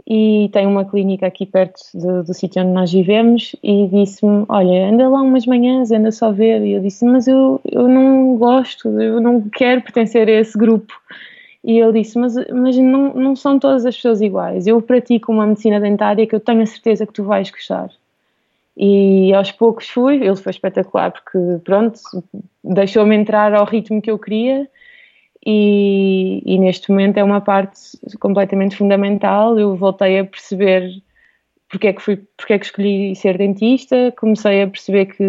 e 0.07 0.49
tem 0.51 0.65
uma 0.65 0.83
clínica 0.83 1.27
aqui 1.27 1.45
perto 1.45 1.79
do, 1.93 2.23
do 2.23 2.33
sítio 2.33 2.63
onde 2.63 2.71
nós 2.71 2.91
vivemos 2.91 3.55
e 3.61 3.87
disse-me, 3.87 4.43
olha, 4.49 4.89
anda 4.89 5.07
lá 5.07 5.21
umas 5.21 5.45
manhãs, 5.45 5.91
anda 5.91 6.11
só 6.11 6.31
ver. 6.31 6.63
E 6.63 6.71
eu 6.71 6.81
disse, 6.81 7.05
mas 7.05 7.27
eu, 7.27 7.61
eu 7.63 7.87
não 7.87 8.35
gosto, 8.37 8.89
eu 8.99 9.21
não 9.21 9.41
quero 9.41 9.83
pertencer 9.83 10.27
a 10.27 10.31
esse 10.31 10.57
grupo. 10.57 10.91
E 11.63 11.77
ele 11.77 12.01
disse, 12.01 12.17
mas, 12.17 12.35
mas 12.53 12.77
não, 12.77 13.13
não 13.13 13.35
são 13.35 13.59
todas 13.59 13.85
as 13.85 13.95
pessoas 13.95 14.21
iguais. 14.21 14.65
Eu 14.65 14.81
pratico 14.81 15.31
uma 15.31 15.45
medicina 15.45 15.79
dentária 15.79 16.25
que 16.25 16.33
eu 16.33 16.39
tenho 16.39 16.61
a 16.61 16.65
certeza 16.65 17.05
que 17.05 17.13
tu 17.13 17.23
vais 17.23 17.51
gostar. 17.51 17.89
E 18.77 19.33
aos 19.33 19.51
poucos 19.51 19.89
fui, 19.89 20.15
ele 20.15 20.35
foi 20.37 20.51
espetacular 20.51 21.11
porque, 21.11 21.37
pronto, 21.65 21.99
deixou-me 22.63 23.15
entrar 23.15 23.53
ao 23.53 23.65
ritmo 23.65 24.01
que 24.01 24.09
eu 24.09 24.17
queria 24.17 24.69
e, 25.45 26.41
e, 26.45 26.57
neste 26.57 26.89
momento 26.89 27.17
é 27.17 27.23
uma 27.23 27.41
parte 27.41 27.79
completamente 28.19 28.77
fundamental. 28.77 29.59
Eu 29.59 29.75
voltei 29.75 30.19
a 30.19 30.25
perceber 30.25 31.01
porque 31.69 31.87
é 31.87 31.93
que 31.93 32.01
fui, 32.01 32.21
porque 32.37 32.53
é 32.53 32.59
que 32.59 32.65
escolhi 32.65 33.15
ser 33.15 33.37
dentista, 33.37 34.13
comecei 34.17 34.63
a 34.63 34.67
perceber 34.67 35.05
que 35.07 35.23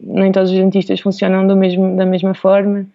nem 0.00 0.30
todos 0.32 0.50
os 0.50 0.56
dentistas 0.56 1.00
funcionam 1.00 1.46
do 1.46 1.56
mesmo, 1.56 1.96
da 1.96 2.06
mesma 2.06 2.34
forma 2.34 2.86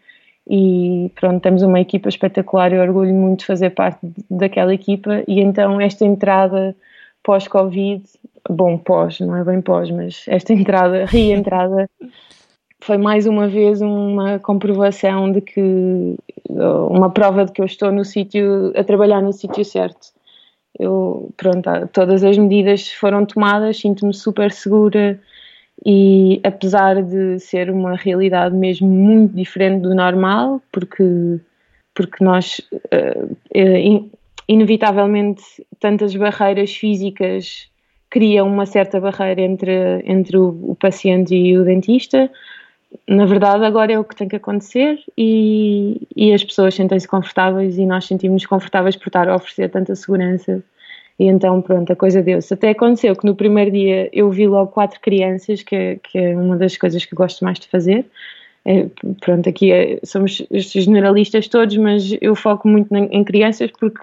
e 0.47 1.11
pronto, 1.15 1.41
temos 1.41 1.61
uma 1.61 1.79
equipa 1.79 2.09
espetacular 2.09 2.73
e 2.73 2.79
orgulho 2.79 3.13
muito 3.13 3.39
de 3.39 3.45
fazer 3.45 3.71
parte 3.71 3.99
daquela 4.29 4.73
equipa 4.73 5.23
e 5.27 5.39
então 5.39 5.79
esta 5.79 6.03
entrada 6.05 6.75
pós-Covid, 7.23 8.03
bom, 8.49 8.77
pós, 8.77 9.19
não 9.19 9.35
é 9.35 9.43
bem 9.43 9.61
pós, 9.61 9.91
mas 9.91 10.25
esta 10.27 10.53
entrada, 10.53 11.05
reentrada 11.09 11.89
foi 12.83 12.97
mais 12.97 13.27
uma 13.27 13.47
vez 13.47 13.79
uma 13.81 14.39
comprovação 14.39 15.31
de 15.31 15.41
que 15.41 16.15
uma 16.89 17.11
prova 17.11 17.45
de 17.45 17.51
que 17.51 17.61
eu 17.61 17.65
estou 17.65 17.91
no 17.91 18.03
sítio 18.03 18.73
a 18.75 18.83
trabalhar 18.83 19.21
no 19.21 19.31
sítio 19.31 19.63
certo. 19.63 20.07
Eu, 20.79 21.29
pronto, 21.37 21.69
todas 21.93 22.23
as 22.23 22.37
medidas 22.37 22.91
foram 22.91 23.25
tomadas, 23.25 23.77
sinto-me 23.77 24.13
super 24.13 24.51
segura 24.51 25.19
e 25.85 26.39
apesar 26.43 27.01
de 27.01 27.39
ser 27.39 27.69
uma 27.71 27.95
realidade 27.95 28.55
mesmo 28.55 28.87
muito 28.87 29.35
diferente 29.35 29.81
do 29.81 29.95
normal, 29.95 30.61
porque 30.71 31.39
porque 31.93 32.23
nós 32.23 32.59
uh, 32.73 34.09
inevitavelmente 34.47 35.43
tantas 35.79 36.15
barreiras 36.15 36.73
físicas 36.73 37.69
criam 38.09 38.47
uma 38.47 38.65
certa 38.65 38.99
barreira 38.99 39.41
entre 39.41 40.01
entre 40.05 40.37
o, 40.37 40.71
o 40.71 40.75
paciente 40.75 41.35
e 41.35 41.57
o 41.57 41.65
dentista 41.65 42.29
na 43.07 43.25
verdade 43.25 43.65
agora 43.65 43.93
é 43.93 43.99
o 43.99 44.03
que 44.03 44.15
tem 44.15 44.27
que 44.27 44.35
acontecer 44.35 44.99
e, 45.17 46.07
e 46.15 46.33
as 46.33 46.43
pessoas 46.43 46.75
sentem-se 46.75 47.07
confortáveis 47.07 47.77
e 47.77 47.85
nós 47.85 48.05
sentimos 48.05 48.45
confortáveis 48.45 48.95
por 48.95 49.07
estar 49.07 49.29
a 49.29 49.35
oferecer 49.35 49.69
tanta 49.69 49.95
segurança 49.95 50.63
e 51.21 51.27
então 51.27 51.61
pronto, 51.61 51.93
a 51.93 51.95
coisa 51.95 52.19
deu-se. 52.19 52.51
Até 52.51 52.71
aconteceu 52.71 53.15
que 53.15 53.27
no 53.27 53.35
primeiro 53.35 53.69
dia 53.69 54.09
eu 54.11 54.31
vi 54.31 54.47
logo 54.47 54.71
quatro 54.71 54.99
crianças, 54.99 55.61
que 55.61 55.75
é, 55.75 55.95
que 55.97 56.17
é 56.17 56.35
uma 56.35 56.57
das 56.57 56.75
coisas 56.75 57.05
que 57.05 57.13
eu 57.13 57.17
gosto 57.17 57.45
mais 57.45 57.59
de 57.59 57.67
fazer. 57.67 58.07
É, 58.65 58.87
pronto, 59.19 59.47
aqui 59.47 59.71
é, 59.71 59.99
somos 60.03 60.41
generalistas 60.51 61.47
todos, 61.47 61.77
mas 61.77 62.17
eu 62.19 62.35
foco 62.35 62.67
muito 62.67 62.91
em 62.95 63.23
crianças 63.23 63.69
porque, 63.79 64.01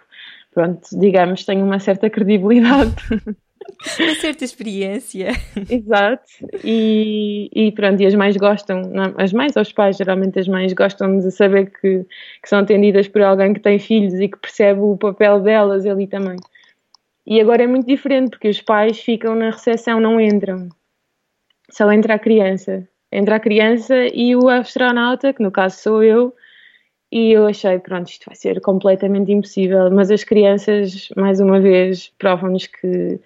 pronto, 0.54 0.80
digamos, 0.92 1.44
tenho 1.44 1.64
uma 1.64 1.80
certa 1.80 2.08
credibilidade 2.08 2.94
Uma 3.98 4.14
certa 4.14 4.44
experiência. 4.44 5.32
Exato. 5.68 6.22
E, 6.62 7.50
e 7.52 7.72
pronto, 7.72 8.00
e 8.00 8.06
as 8.06 8.14
mães 8.14 8.36
gostam, 8.36 8.82
não, 8.82 9.12
as 9.18 9.32
mães 9.32 9.56
ou 9.56 9.62
os 9.62 9.72
pais, 9.72 9.96
geralmente 9.96 10.38
as 10.38 10.46
mães 10.46 10.72
gostam 10.72 11.18
de 11.18 11.32
saber 11.32 11.72
que, 11.80 12.04
que 12.42 12.48
são 12.48 12.60
atendidas 12.60 13.08
por 13.08 13.22
alguém 13.22 13.52
que 13.54 13.60
tem 13.60 13.78
filhos 13.80 14.14
e 14.14 14.28
que 14.28 14.38
percebe 14.38 14.80
o 14.80 14.96
papel 14.96 15.40
delas 15.40 15.84
ali 15.84 16.06
também. 16.06 16.36
E 17.30 17.42
agora 17.42 17.64
é 17.64 17.66
muito 17.66 17.86
diferente, 17.86 18.30
porque 18.30 18.48
os 18.48 18.62
pais 18.62 18.98
ficam 19.00 19.34
na 19.34 19.50
recepção, 19.50 20.00
não 20.00 20.18
entram. 20.18 20.70
Só 21.70 21.92
entra 21.92 22.14
a 22.14 22.18
criança. 22.18 22.88
Entra 23.12 23.36
a 23.36 23.40
criança 23.40 23.94
e 24.14 24.34
o 24.34 24.48
astronauta, 24.48 25.34
que 25.34 25.42
no 25.42 25.50
caso 25.50 25.76
sou 25.76 26.02
eu, 26.02 26.34
e 27.12 27.32
eu 27.32 27.46
achei, 27.46 27.78
pronto, 27.80 28.08
isto 28.08 28.24
vai 28.26 28.34
ser 28.34 28.62
completamente 28.62 29.30
impossível. 29.30 29.90
Mas 29.90 30.10
as 30.10 30.24
crianças, 30.24 31.10
mais 31.18 31.38
uma 31.38 31.60
vez, 31.60 32.10
provam-nos 32.18 32.66
que 32.66 33.20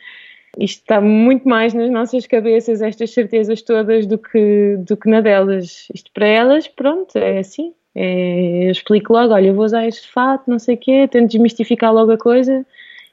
isto 0.58 0.80
está 0.80 1.00
muito 1.00 1.48
mais 1.48 1.72
nas 1.72 1.88
nossas 1.88 2.26
cabeças, 2.26 2.82
estas 2.82 3.12
certezas 3.12 3.62
todas, 3.62 4.04
do 4.04 4.18
que, 4.18 4.78
do 4.78 4.96
que 4.96 5.08
na 5.08 5.20
delas. 5.20 5.86
Isto 5.94 6.10
para 6.12 6.26
elas, 6.26 6.66
pronto, 6.66 7.16
é 7.16 7.38
assim. 7.38 7.72
É, 7.94 8.66
eu 8.66 8.72
explico 8.72 9.12
logo, 9.12 9.32
olha, 9.32 9.46
eu 9.46 9.54
vou 9.54 9.64
usar 9.64 9.86
este 9.86 10.10
fato, 10.10 10.50
não 10.50 10.58
sei 10.58 10.74
o 10.74 10.78
quê, 10.78 11.06
tento 11.06 11.30
desmistificar 11.30 11.94
logo 11.94 12.10
a 12.10 12.18
coisa 12.18 12.66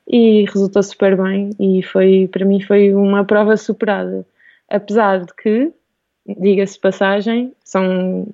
e 0.10 0.44
resultou 0.46 0.82
super 0.82 1.16
bem 1.16 1.52
e 1.60 1.84
foi, 1.84 2.28
para 2.32 2.44
mim 2.44 2.60
foi 2.60 2.94
uma 2.96 3.24
prova 3.24 3.56
superada. 3.56 4.26
Apesar 4.68 5.24
de 5.24 5.34
que, 5.36 5.72
diga-se 6.26 6.80
passagem, 6.80 7.54
são 7.64 8.28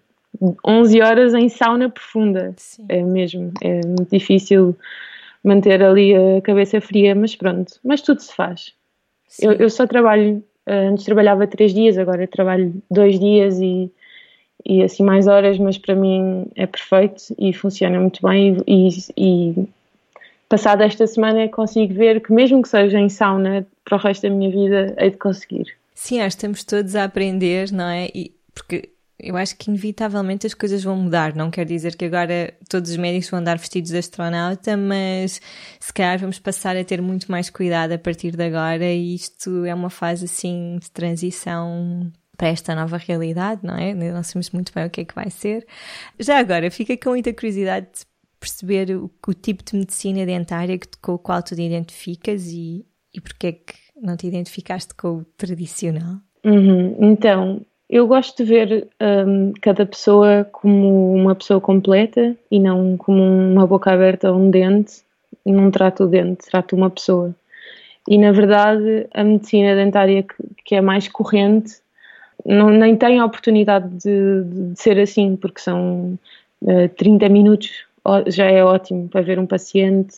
11 0.65 1.01
horas 1.01 1.33
em 1.33 1.49
sauna 1.49 1.89
profunda. 1.89 2.53
Sim. 2.55 2.85
É 2.87 3.03
mesmo, 3.03 3.51
é 3.61 3.81
muito 3.85 4.09
difícil 4.09 4.75
manter 5.43 5.83
ali 5.83 6.15
a 6.15 6.41
cabeça 6.41 6.79
fria, 6.79 7.13
mas 7.13 7.35
pronto, 7.35 7.73
mas 7.83 8.01
tudo 8.01 8.21
se 8.21 8.33
faz. 8.33 8.73
Eu, 9.39 9.51
eu, 9.53 9.69
só 9.69 9.85
trabalho, 9.85 10.41
eh, 10.65 10.87
antes 10.87 11.03
trabalhava 11.03 11.45
três 11.45 11.73
dias, 11.73 11.97
agora 11.97 12.25
trabalho 12.25 12.73
dois 12.89 13.19
dias 13.19 13.59
e, 13.59 13.91
e 14.65 14.81
assim 14.81 15.03
mais 15.03 15.27
horas, 15.27 15.59
mas 15.59 15.77
para 15.77 15.93
mim 15.93 16.47
é 16.55 16.65
perfeito 16.65 17.35
e 17.37 17.53
funciona 17.53 17.99
muito 17.99 18.25
bem 18.25 18.57
e, 18.65 18.89
e 19.17 19.67
passada 20.49 20.85
esta 20.85 21.07
semana 21.07 21.47
consigo 21.49 21.93
ver 21.93 22.21
que 22.21 22.31
mesmo 22.31 22.61
que 22.61 22.69
seja 22.69 22.99
em 22.99 23.09
sauna 23.09 23.65
para 23.83 23.97
o 23.97 23.99
resto 23.99 24.23
da 24.23 24.29
minha 24.29 24.49
vida, 24.49 24.95
hei 24.97 25.11
de 25.11 25.17
conseguir. 25.17 25.75
Sim, 25.93 26.19
acho 26.19 26.35
que 26.35 26.39
estamos 26.39 26.63
todos 26.63 26.95
a 26.95 27.05
aprender, 27.05 27.71
não 27.71 27.87
é? 27.87 28.09
E, 28.13 28.33
porque 28.53 28.89
eu 29.17 29.37
acho 29.37 29.55
que 29.55 29.69
inevitavelmente 29.69 30.45
as 30.45 30.53
coisas 30.53 30.83
vão 30.83 30.95
mudar. 30.97 31.33
Não 31.35 31.49
quer 31.49 31.65
dizer 31.65 31.95
que 31.95 32.05
agora 32.05 32.53
todos 32.69 32.91
os 32.91 32.97
médicos 32.97 33.29
vão 33.29 33.39
andar 33.39 33.57
vestidos 33.57 33.91
de 33.91 33.97
astronauta, 33.97 34.75
mas 34.75 35.41
se 35.79 35.93
calhar 35.93 36.19
vamos 36.19 36.37
passar 36.37 36.75
a 36.75 36.83
ter 36.83 37.01
muito 37.01 37.31
mais 37.31 37.49
cuidado 37.49 37.93
a 37.93 37.97
partir 37.97 38.35
de 38.35 38.43
agora 38.43 38.85
e 38.85 39.15
isto 39.15 39.65
é 39.65 39.73
uma 39.73 39.89
fase 39.89 40.25
assim 40.25 40.77
de 40.81 40.91
transição 40.91 42.11
para 42.37 42.49
esta 42.49 42.75
nova 42.75 42.97
realidade, 42.97 43.61
não 43.63 43.77
é? 43.77 43.93
Não 43.93 44.21
sabemos 44.21 44.51
muito 44.51 44.73
bem 44.73 44.85
o 44.85 44.89
que 44.89 45.01
é 45.01 45.05
que 45.05 45.15
vai 45.15 45.29
ser. 45.29 45.65
Já 46.19 46.37
agora, 46.37 46.69
fica 46.69 46.97
com 46.97 47.11
muita 47.11 47.33
curiosidade 47.33 47.87
de 47.93 48.05
perceber 48.45 48.95
o, 48.95 49.09
o 49.27 49.33
tipo 49.33 49.63
de 49.63 49.75
medicina 49.75 50.25
dentária 50.25 50.77
que, 50.77 50.87
com 51.01 51.13
o 51.13 51.17
qual 51.17 51.41
tu 51.41 51.55
te 51.55 51.63
identificas 51.63 52.47
e, 52.47 52.85
e 53.13 53.19
porque 53.19 53.47
é 53.47 53.51
que 53.53 53.73
não 53.99 54.15
te 54.15 54.27
identificaste 54.27 54.93
com 54.93 55.17
o 55.17 55.25
tradicional. 55.35 56.17
Uhum. 56.43 56.95
Então, 56.99 57.61
eu 57.89 58.07
gosto 58.07 58.37
de 58.37 58.49
ver 58.49 58.87
um, 59.01 59.51
cada 59.61 59.85
pessoa 59.85 60.47
como 60.51 61.13
uma 61.13 61.33
pessoa 61.33 61.59
completa 61.59 62.35
e 62.51 62.59
não 62.59 62.95
como 62.97 63.23
uma 63.23 63.65
boca 63.65 63.91
aberta 63.91 64.31
ou 64.31 64.39
um 64.39 64.51
dente. 64.51 65.03
Não 65.43 65.71
trato 65.71 66.03
o 66.03 66.07
dente, 66.07 66.45
trato 66.49 66.75
uma 66.75 66.89
pessoa. 66.89 67.33
E 68.07 68.17
na 68.17 68.31
verdade, 68.31 69.07
a 69.13 69.23
medicina 69.23 69.75
dentária 69.75 70.21
que, 70.21 70.35
que 70.63 70.75
é 70.75 70.81
mais 70.81 71.07
corrente 71.07 71.75
não, 72.45 72.69
nem 72.69 72.95
tem 72.95 73.19
a 73.19 73.25
oportunidade 73.25 73.89
de, 73.89 74.43
de 74.43 74.79
ser 74.79 74.99
assim, 74.99 75.35
porque 75.35 75.61
são 75.61 76.19
uh, 76.61 76.89
30 76.95 77.27
minutos 77.29 77.85
já 78.27 78.45
é 78.45 78.63
ótimo 78.63 79.09
para 79.09 79.21
ver 79.21 79.39
um 79.39 79.45
paciente. 79.45 80.17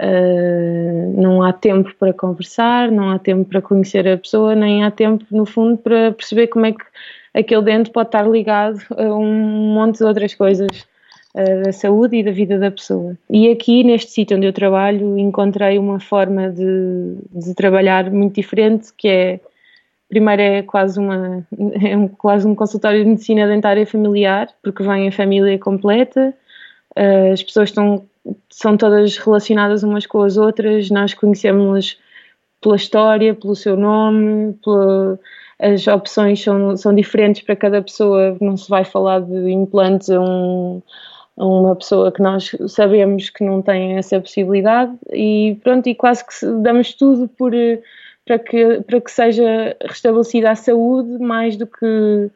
Uh, 0.00 1.20
não 1.20 1.42
há 1.42 1.52
tempo 1.52 1.92
para 1.98 2.12
conversar, 2.12 2.90
não 2.90 3.10
há 3.10 3.18
tempo 3.18 3.44
para 3.44 3.60
conhecer 3.60 4.08
a 4.08 4.16
pessoa, 4.16 4.54
nem 4.54 4.84
há 4.84 4.90
tempo, 4.90 5.24
no 5.30 5.44
fundo, 5.44 5.76
para 5.76 6.12
perceber 6.12 6.46
como 6.46 6.66
é 6.66 6.72
que 6.72 6.84
aquele 7.34 7.62
dente 7.62 7.90
pode 7.90 8.08
estar 8.08 8.26
ligado 8.26 8.80
a 8.96 9.14
um 9.14 9.74
monte 9.74 9.98
de 9.98 10.04
outras 10.04 10.34
coisas 10.34 10.86
uh, 11.34 11.64
da 11.64 11.72
saúde 11.72 12.16
e 12.16 12.22
da 12.22 12.30
vida 12.30 12.58
da 12.58 12.70
pessoa. 12.70 13.16
E 13.28 13.50
aqui, 13.50 13.84
neste 13.84 14.10
sítio 14.12 14.36
onde 14.36 14.46
eu 14.46 14.52
trabalho, 14.52 15.18
encontrei 15.18 15.76
uma 15.76 16.00
forma 16.00 16.48
de, 16.50 17.16
de 17.32 17.54
trabalhar 17.54 18.10
muito 18.10 18.36
diferente, 18.36 18.92
que 18.96 19.08
é 19.08 19.40
primeiro 20.10 20.42
é 20.42 20.62
quase 20.62 20.98
uma 20.98 21.46
é 21.80 21.96
um, 21.96 22.08
quase 22.08 22.46
um 22.46 22.54
consultório 22.54 23.02
de 23.02 23.08
medicina 23.08 23.46
dentária 23.46 23.86
familiar, 23.86 24.48
porque 24.62 24.82
vem 24.82 25.08
a 25.08 25.12
família 25.12 25.58
completa, 25.58 26.34
uh, 26.98 27.32
as 27.32 27.42
pessoas 27.42 27.70
estão 27.70 28.04
são 28.50 28.76
todas 28.76 29.16
relacionadas 29.16 29.82
umas 29.82 30.06
com 30.06 30.22
as 30.22 30.36
outras, 30.36 30.90
nós 30.90 31.14
conhecemos-las 31.14 31.98
pela 32.60 32.76
história, 32.76 33.34
pelo 33.34 33.56
seu 33.56 33.76
nome, 33.76 34.52
pela, 34.62 35.18
as 35.58 35.86
opções 35.86 36.42
são, 36.42 36.76
são 36.76 36.94
diferentes 36.94 37.42
para 37.42 37.56
cada 37.56 37.82
pessoa, 37.82 38.36
não 38.40 38.56
se 38.56 38.68
vai 38.68 38.84
falar 38.84 39.20
de 39.20 39.50
implantes 39.50 40.10
a, 40.10 40.20
um, 40.20 40.82
a 41.36 41.46
uma 41.46 41.76
pessoa 41.76 42.10
que 42.10 42.22
nós 42.22 42.54
sabemos 42.68 43.30
que 43.30 43.44
não 43.44 43.62
tem 43.62 43.96
essa 43.96 44.20
possibilidade. 44.20 44.92
E 45.12 45.58
pronto, 45.62 45.86
e 45.88 45.94
quase 45.94 46.24
que 46.26 46.46
damos 46.62 46.94
tudo 46.94 47.28
por, 47.28 47.52
para, 48.24 48.38
que, 48.38 48.80
para 48.82 49.00
que 49.00 49.10
seja 49.10 49.76
restabelecida 49.82 50.50
a 50.50 50.56
saúde 50.56 51.18
mais 51.18 51.56
do 51.56 51.66
que, 51.66 52.30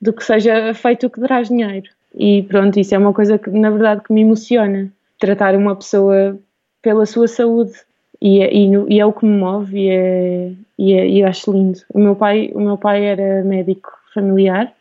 do 0.00 0.12
que 0.12 0.24
seja 0.24 0.72
feito 0.74 1.06
o 1.06 1.10
que 1.10 1.20
traz 1.20 1.48
dinheiro. 1.48 1.88
E 2.14 2.42
pronto, 2.44 2.78
isso 2.78 2.94
é 2.94 2.98
uma 2.98 3.12
coisa 3.12 3.38
que 3.38 3.50
na 3.50 3.70
verdade 3.70 4.02
que 4.02 4.12
me 4.12 4.22
emociona. 4.22 4.90
tratar 5.18 5.54
uma 5.54 5.76
pessoa 5.76 6.38
pela 6.82 7.06
sua 7.06 7.28
saúde 7.28 7.72
e, 8.20 8.40
é, 8.40 8.54
e, 8.54 8.70
e 8.88 9.00
é 9.00 9.06
o 9.06 9.12
que 9.12 9.24
me 9.24 9.38
move 9.38 9.78
e, 9.78 9.90
é, 9.90 10.52
e, 10.78 10.92
é, 10.92 11.08
e 11.08 11.22
acho 11.22 11.52
lindo. 11.52 11.78
O 11.92 11.98
meu 11.98 12.16
pai, 12.16 12.50
o 12.54 12.60
meu 12.60 12.76
pai 12.76 13.04
era 13.04 13.44
médico 13.44 13.90
familiar, 14.14 14.72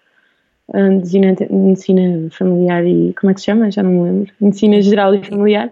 medicina, 0.73 1.35
medicina 1.49 2.29
familiar 2.31 2.85
e 2.85 3.13
como 3.13 3.31
é 3.31 3.33
que 3.33 3.39
se 3.39 3.47
chama? 3.47 3.71
Já 3.71 3.83
não 3.83 3.91
me 3.91 4.03
lembro. 4.03 4.33
Medicina 4.39 4.81
geral 4.81 5.15
e 5.15 5.23
familiar. 5.23 5.71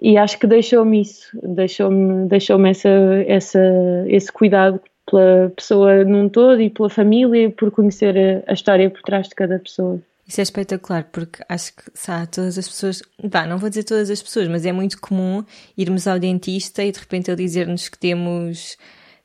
E 0.00 0.18
acho 0.18 0.38
que 0.38 0.46
deixou-me 0.46 1.00
isso, 1.00 1.30
deixou-me 1.42 2.28
deixou 2.28 2.64
essa, 2.66 2.90
essa, 3.26 4.04
esse 4.06 4.30
cuidado 4.30 4.80
pela 5.10 5.50
pessoa 5.56 6.04
num 6.04 6.28
todo 6.28 6.60
e 6.60 6.68
pela 6.68 6.90
família, 6.90 7.50
por 7.50 7.70
conhecer 7.70 8.44
a, 8.46 8.50
a 8.50 8.52
história 8.52 8.90
por 8.90 9.00
trás 9.02 9.28
de 9.28 9.34
cada 9.34 9.58
pessoa. 9.58 9.98
Isso 10.26 10.40
é 10.40 10.42
espetacular, 10.42 11.04
porque 11.12 11.42
acho 11.48 11.72
que 11.74 11.84
sabe, 11.94 12.26
todas 12.28 12.58
as 12.58 12.66
pessoas, 12.66 13.02
vá, 13.22 13.46
não 13.46 13.58
vou 13.58 13.68
dizer 13.68 13.84
todas 13.84 14.10
as 14.10 14.20
pessoas, 14.20 14.48
mas 14.48 14.66
é 14.66 14.72
muito 14.72 15.00
comum 15.00 15.44
irmos 15.78 16.08
ao 16.08 16.18
dentista 16.18 16.82
e 16.82 16.90
de 16.90 16.98
repente 16.98 17.30
ele 17.30 17.44
dizer-nos 17.44 17.88
que 17.88 17.96
temos 17.96 18.76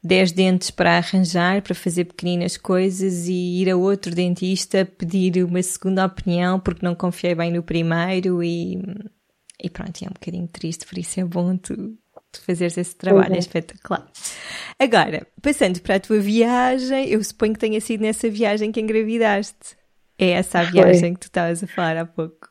10 0.03 0.31
dentes 0.31 0.70
para 0.70 0.98
arranjar, 0.98 1.63
para 1.63 1.74
fazer 1.74 2.05
pequeninas 2.05 2.55
coisas 2.55 3.27
e 3.27 3.62
ir 3.62 3.70
a 3.72 3.75
outro 3.75 4.13
dentista 4.13 4.86
pedir 4.86 5.43
uma 5.43 5.62
segunda 5.63 6.05
opinião 6.05 6.60
porque 6.60 6.86
não 6.86 6.93
confiei 6.93 7.34
bem 7.34 7.51
no 7.51 7.63
primeiro 7.63 8.43
e, 8.43 8.79
e 9.60 9.70
pronto, 9.72 10.03
é 10.03 10.08
um 10.08 10.13
bocadinho 10.13 10.48
triste, 10.48 10.86
por 10.86 11.00
isso 11.00 11.20
é 11.20 11.24
bom 11.24 11.58
tu, 11.58 11.98
tu 12.31 12.41
fazeres 12.46 12.77
esse 12.77 12.96
trabalho, 12.96 13.29
uhum. 13.29 13.36
é 13.36 13.39
espetacular. 13.39 14.08
Agora, 14.77 15.25
passando 15.41 15.79
para 15.81 15.96
a 15.96 16.00
tua 16.00 16.20
viagem, 16.20 17.10
eu 17.10 17.24
suponho 17.24 17.53
que 17.53 17.60
tenha 17.60 17.81
sido 17.81 18.01
nessa 18.01 18.29
viagem 18.29 18.72
que 18.72 18.79
engravidaste. 18.79 19.80
É 20.21 20.29
essa 20.33 20.59
a 20.59 20.63
viagem 20.63 20.99
Foi. 20.99 21.13
que 21.13 21.19
tu 21.19 21.23
estavas 21.23 21.63
a 21.63 21.67
falar 21.67 21.97
há 21.97 22.05
pouco. 22.05 22.47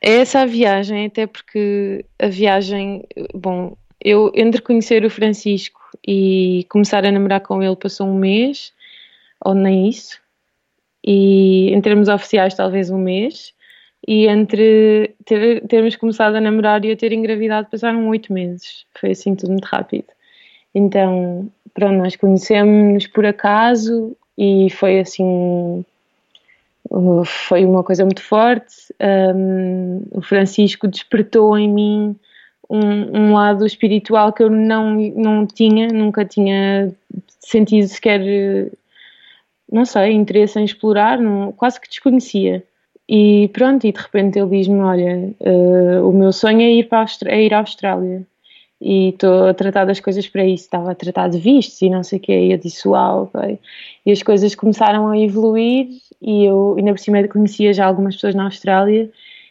É 0.00 0.14
essa 0.14 0.40
a 0.40 0.46
viagem, 0.46 1.06
até 1.06 1.24
porque 1.24 2.04
a 2.20 2.26
viagem, 2.26 3.04
bom, 3.32 3.76
eu 4.00 4.32
entre 4.34 4.60
conhecer 4.60 5.04
o 5.04 5.10
Francisco 5.10 5.80
e 6.04 6.66
começar 6.68 7.06
a 7.06 7.12
namorar 7.12 7.40
com 7.40 7.62
ele 7.62 7.76
passou 7.76 8.08
um 8.08 8.18
mês, 8.18 8.72
ou 9.44 9.54
nem 9.54 9.88
isso, 9.88 10.18
e 11.06 11.70
em 11.72 11.80
termos 11.80 12.08
oficiais 12.08 12.54
talvez 12.54 12.90
um 12.90 12.98
mês, 12.98 13.54
e 14.08 14.26
entre 14.26 15.14
ter, 15.24 15.64
termos 15.68 15.94
começado 15.94 16.34
a 16.34 16.40
namorar 16.40 16.84
e 16.84 16.90
eu 16.90 16.96
ter 16.96 17.12
engravidado 17.12 17.68
passaram 17.70 18.08
oito 18.08 18.32
meses, 18.32 18.84
foi 18.98 19.12
assim 19.12 19.36
tudo 19.36 19.50
muito 19.52 19.66
rápido. 19.66 20.06
Então, 20.74 21.48
pronto, 21.72 21.98
nós 21.98 22.16
conhecemos 22.16 23.06
por 23.06 23.24
acaso 23.24 24.16
e 24.36 24.68
foi 24.70 24.98
assim 24.98 25.84
foi 27.24 27.64
uma 27.64 27.82
coisa 27.82 28.04
muito 28.04 28.22
forte. 28.22 28.94
Um, 29.00 30.02
o 30.10 30.20
Francisco 30.20 30.86
despertou 30.86 31.56
em 31.56 31.68
mim 31.68 32.16
um, 32.68 33.18
um, 33.18 33.34
lado 33.34 33.64
espiritual 33.66 34.32
que 34.32 34.42
eu 34.42 34.50
não, 34.50 34.94
não 34.94 35.46
tinha, 35.46 35.88
nunca 35.88 36.24
tinha 36.24 36.92
sentido 37.40 37.86
sequer, 37.88 38.20
não 39.70 39.84
sei, 39.84 40.12
interesse 40.12 40.58
em 40.58 40.64
explorar, 40.64 41.18
não, 41.18 41.52
quase 41.52 41.80
que 41.80 41.88
desconhecia. 41.88 42.62
E 43.08 43.48
pronto, 43.52 43.86
e 43.86 43.92
de 43.92 44.00
repente 44.00 44.38
ele 44.38 44.50
diz-me: 44.50 44.80
Olha, 44.80 45.34
uh, 45.40 46.08
o 46.08 46.12
meu 46.12 46.32
sonho 46.32 46.60
é 46.60 46.70
ir, 46.70 46.88
para 46.88 47.02
a 47.02 47.06
é 47.26 47.42
ir 47.42 47.54
à 47.54 47.58
Austrália 47.58 48.26
e 48.84 49.10
estou 49.10 49.46
a 49.46 49.54
tratar 49.54 49.84
das 49.84 50.00
coisas 50.00 50.28
para 50.28 50.44
isso. 50.44 50.64
Estava 50.64 50.90
a 50.90 50.94
tratar 50.94 51.28
de 51.28 51.38
vistos 51.38 51.80
e 51.82 51.88
não 51.88 52.02
sei 52.02 52.18
o 52.18 52.22
quê. 52.22 52.32
E 52.32 52.52
eu 52.52 52.58
disse, 52.58 52.88
uau, 52.88 53.30
ok. 53.32 53.58
E 54.04 54.10
as 54.10 54.22
coisas 54.24 54.56
começaram 54.56 55.08
a 55.08 55.16
evoluir 55.16 55.86
e 56.20 56.44
eu, 56.44 56.74
ainda 56.76 56.90
por 56.90 56.98
cima, 56.98 57.26
conhecia 57.28 57.72
já 57.72 57.86
algumas 57.86 58.16
pessoas 58.16 58.34
na 58.34 58.44
Austrália 58.44 59.08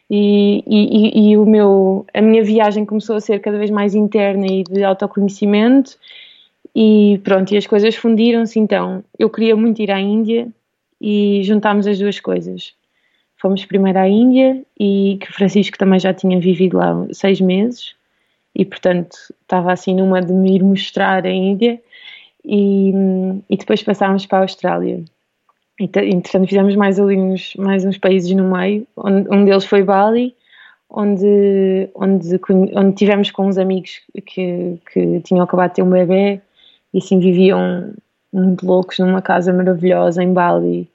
e, 0.10 0.62
e, 0.68 1.30
e, 1.32 1.38
o 1.38 1.46
meu, 1.46 2.06
a 2.14 2.22
minha 2.22 2.44
viagem 2.44 2.86
começou 2.86 3.16
a 3.16 3.22
ser 3.22 3.40
cada 3.40 3.58
vez 3.58 3.72
mais 3.72 3.96
interna 3.96 4.46
e 4.46 4.64
de 4.66 4.84
autoconhecimento 4.84 5.98
e 6.76 7.20
pronto, 7.24 7.54
e 7.54 7.58
as 7.58 7.66
coisas 7.66 7.96
fundiram-se 7.96 8.60
então. 8.60 9.02
Eu 9.18 9.30
queria 9.30 9.56
muito 9.56 9.82
ir 9.82 9.92
à 9.92 10.00
Índia 10.00 10.50
e 11.00 11.42
juntámos 11.44 11.88
as 11.88 11.98
duas 11.98 12.20
coisas. 12.20 12.74
Fomos 13.38 13.64
primeiro 13.64 14.00
à 14.00 14.10
Índia 14.10 14.62
e 14.78 15.18
que 15.22 15.32
Francisco 15.32 15.78
também 15.78 16.00
já 16.00 16.14
tinha 16.14 16.38
vivido 16.38 16.78
lá 16.78 17.08
seis 17.14 17.40
meses 17.40 17.96
e 18.56 18.66
portanto 18.66 19.16
estava 19.42 19.72
assim 19.72 19.96
numa 19.96 20.22
de 20.22 20.34
me 20.34 20.56
ir 20.56 20.64
mostrar 20.64 21.26
a 21.26 21.30
Índia 21.30 21.82
e, 22.44 22.92
e 23.50 23.58
depois 23.58 23.84
passámos 23.84 24.26
para 24.26 24.40
a 24.40 24.42
Austrália. 24.42 25.04
E, 25.80 25.86
entretanto 25.86 26.48
fizemos 26.48 26.76
mais 26.76 27.00
ali 27.00 27.18
uns, 27.18 27.56
mais 27.56 27.86
uns 27.86 27.98
países 27.98 28.32
no 28.36 28.52
meio, 28.56 28.86
onde, 28.96 29.30
um 29.34 29.46
deles 29.46 29.66
foi 29.66 29.84
Bali, 29.84 30.36
onde, 30.90 31.90
onde, 31.96 32.40
onde 32.76 32.96
tivemos 32.96 33.32
com 33.32 33.48
uns 33.48 33.58
amigos 33.58 34.02
que, 34.26 34.78
que 34.92 35.22
tinham 35.22 35.44
acabado 35.44 35.70
de 35.70 35.76
ter 35.76 35.84
um 35.84 35.90
bebê 35.90 36.42
e 36.94 36.98
assim 36.98 37.20
viviam 37.20 37.94
muito 38.32 38.66
loucos 38.66 39.00
numa 39.00 39.22
casa 39.22 39.52
maravilhosa 39.54 40.24
em 40.24 40.34
Bali, 40.34 40.88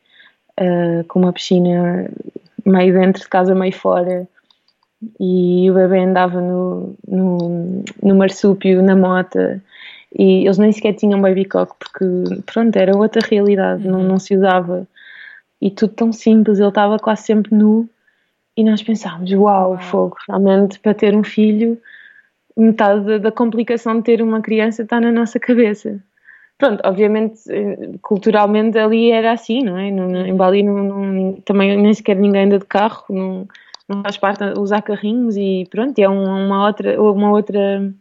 uh, 0.61 1.05
com 1.09 1.21
uma 1.21 1.33
piscina 1.33 2.11
meio 2.65 2.93
dentro 2.93 3.23
de 3.23 3.29
casa, 3.29 3.55
meio 3.55 3.73
fora, 3.73 4.29
e 5.21 5.71
o 5.71 5.75
bebê 5.75 6.01
andava 6.01 6.41
no, 6.41 6.97
no, 7.07 7.85
no 8.03 8.15
marsúpio, 8.15 8.83
na 8.83 8.97
mota, 8.97 9.63
e 10.17 10.45
eles 10.45 10.59
nem 10.59 10.73
sequer 10.73 10.95
tinham 10.95 11.21
baby 11.21 11.45
cock 11.45 11.75
porque, 11.79 12.05
pronto, 12.47 12.77
era 12.77 12.97
outra 12.97 13.27
realidade, 13.29 13.87
não, 13.87 14.03
não 14.03 14.19
se 14.19 14.37
usava. 14.37 14.87
E 15.61 15.71
tudo 15.71 15.93
tão 15.95 16.13
simples, 16.13 16.59
ele 16.59 16.69
estava 16.69 16.99
quase 16.99 17.23
sempre 17.23 17.55
nu, 17.55 17.89
e 18.57 18.65
nós 18.65 18.83
pensámos: 18.83 19.31
uau, 19.33 19.79
fogo, 19.79 20.17
realmente 20.29 20.79
para 20.81 20.95
ter 20.95 21.15
um 21.15 21.25
filho, 21.25 21.81
metade 22.57 23.05
da, 23.05 23.19
da 23.19 23.33
complicação 23.33 23.97
de 23.97 24.03
ter 24.03 24.23
uma 24.23 24.41
criança 24.41 24.83
está 24.83 25.01
na 25.01 25.13
nossa 25.13 25.39
cabeça 25.41 26.01
pronto, 26.59 26.81
obviamente, 26.85 27.41
eh, 27.51 27.99
culturalmente 28.03 28.79
ali 28.79 29.11
era 29.11 29.33
assim, 29.33 29.63
não 29.63 29.77
é? 29.77 29.89
em 29.89 30.37
Bali 30.37 30.63
não, 30.63 30.83
não, 30.83 31.33
também 31.43 31.77
nem 31.77 31.93
sequer 31.93 32.17
ninguém 32.17 32.45
anda 32.45 32.59
de 32.59 32.65
carro, 32.65 33.05
não, 33.11 33.49
não 33.89 34.03
faz 34.03 34.17
parte 34.17 34.43
usar 34.59 34.83
carrinhos 34.83 35.37
e 35.37 35.67
pronto, 35.71 35.99
é 35.99 36.09
uma 36.09 36.67
outra, 36.67 37.01
uma 37.01 37.31
outra 37.31 37.93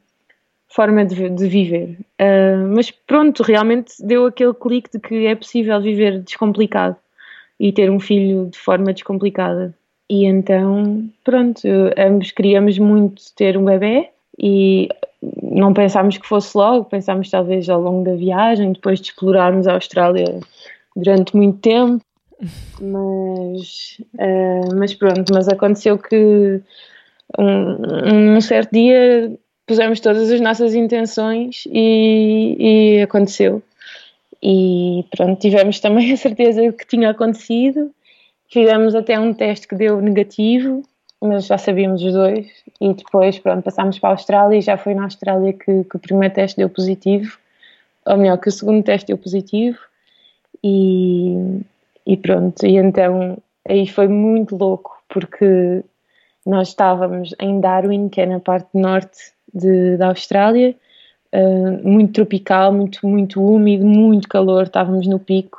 forma 0.67 1.06
de, 1.06 1.30
de 1.30 1.48
viver. 1.48 1.98
Uh, 2.19 2.67
mas 2.76 2.91
pronto, 2.91 3.43
realmente 3.43 3.93
deu 4.00 4.26
aquele 4.26 4.54
clique 4.54 4.91
de 4.91 5.00
que 5.00 5.26
é 5.26 5.36
possível 5.36 5.80
viver 5.82 6.21
descomplicado 6.21 6.95
e 7.60 7.71
ter 7.71 7.89
um 7.89 8.00
filho 8.00 8.50
de 8.52 8.58
forma 8.58 8.91
descomplicada. 8.91 9.74
E 10.10 10.26
então, 10.26 11.10
pronto, 11.24 11.62
ambos 11.98 12.32
queríamos 12.32 12.78
muito 12.78 13.24
ter 13.36 13.58
um 13.58 13.65
bebê 13.65 14.10
e 14.38 14.89
não 15.41 15.74
pensámos 15.74 16.17
que 16.17 16.28
fosse 16.28 16.56
logo, 16.56 16.86
pensámos 16.86 17.30
talvez 17.30 17.69
ao 17.69 17.82
longo 17.82 18.04
da 18.04 18.15
viagem, 18.15 18.74
depois 18.74 19.00
de 19.00 19.08
explorarmos 19.08 19.67
a 19.67 19.74
Austrália 19.74 20.39
durante 20.95 21.36
muito 21.36 21.58
tempo 21.60 22.04
mas, 22.82 23.98
uh, 24.15 24.76
mas 24.76 24.93
pronto, 24.93 25.34
mas 25.34 25.48
aconteceu 25.48 25.98
que 25.98 26.62
um, 27.38 28.36
um, 28.36 28.41
certo 28.41 28.71
dia 28.71 29.32
pusemos 29.65 30.00
todas 30.00 30.30
as 30.30 30.39
nossas 30.41 30.76
intenções 30.76 31.63
e, 31.67 32.98
e 32.98 33.02
aconteceu. 33.02 33.63
E 34.41 35.06
pronto, 35.15 35.39
tivemos 35.39 35.80
também 35.80 36.12
a 36.13 36.17
certeza 36.17 36.71
que 36.71 36.86
tinha 36.86 37.10
acontecido. 37.10 37.91
Fizemos 38.52 38.93
até 38.93 39.19
um 39.19 39.34
teste 39.34 39.67
que 39.67 39.76
deu 39.76 40.00
negativo, 40.02 40.84
mas 41.19 41.48
já 41.48 41.58
sabíamos 41.58 42.04
os 42.04 42.13
dois. 42.13 42.48
E 42.80 42.93
depois, 42.93 43.39
pronto, 43.39 43.63
passámos 43.63 43.98
para 43.98 44.10
a 44.10 44.13
Austrália 44.13 44.58
e 44.58 44.62
já 44.62 44.78
foi 44.78 44.93
na 44.93 45.06
Austrália 45.06 45.54
que, 45.54 45.84
que 45.84 45.95
o 45.95 46.00
primeiro 46.00 46.34
teste 46.34 46.58
deu 46.58 46.69
positivo, 46.69 47.38
ou 48.06 48.17
melhor, 48.17 48.38
que 48.38 48.50
o 48.50 48.52
segundo 48.52 48.84
teste 48.84 49.08
deu 49.08 49.17
positivo. 49.17 49.80
E, 50.63 51.62
e 52.05 52.17
pronto, 52.17 52.65
e 52.65 52.77
então 52.77 53.37
aí 53.67 53.87
foi 53.87 54.07
muito 54.07 54.55
louco, 54.55 55.01
porque 55.09 55.83
nós 56.45 56.69
estávamos 56.69 57.33
em 57.39 57.59
Darwin, 57.59 58.09
que 58.09 58.21
é 58.21 58.25
na 58.25 58.39
parte 58.39 58.69
norte 58.73 59.33
de, 59.53 59.97
da 59.97 60.09
Austrália, 60.09 60.75
uh, 61.33 61.87
muito 61.87 62.13
tropical, 62.13 62.71
muito, 62.71 63.07
muito 63.07 63.41
úmido, 63.41 63.85
muito 63.85 64.27
calor, 64.27 64.63
estávamos 64.63 65.07
no 65.07 65.19
pico. 65.19 65.57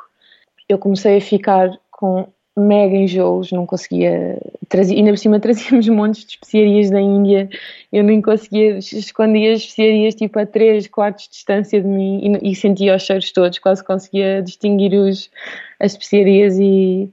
Eu 0.68 0.78
comecei 0.78 1.18
a 1.18 1.20
ficar 1.20 1.76
com 1.90 2.28
mega 2.56 2.96
enjoos, 2.96 3.52
não 3.52 3.66
conseguia 3.66 4.40
trazer, 4.68 4.96
ainda 4.96 5.10
por 5.10 5.18
cima 5.18 5.38
trazíamos 5.38 5.88
montes 5.90 6.24
de 6.24 6.32
especiarias 6.32 6.90
da 6.90 7.00
Índia, 7.00 7.48
eu 7.92 8.02
nem 8.02 8.22
conseguia, 8.22 8.78
escondia 8.78 9.52
as 9.52 9.60
especiarias 9.60 10.14
tipo 10.14 10.38
a 10.38 10.46
3, 10.46 10.88
4 10.88 11.24
de 11.24 11.30
distância 11.30 11.80
de 11.80 11.86
mim 11.86 12.38
e, 12.42 12.50
e, 12.50 12.54
sentia 12.54 12.96
os 12.96 13.02
cheiros 13.02 13.30
todos, 13.32 13.58
quase 13.58 13.84
conseguia 13.84 14.42
distinguir 14.42 14.94
os, 14.94 15.30
as 15.78 15.92
especiarias 15.92 16.58
e, 16.58 17.10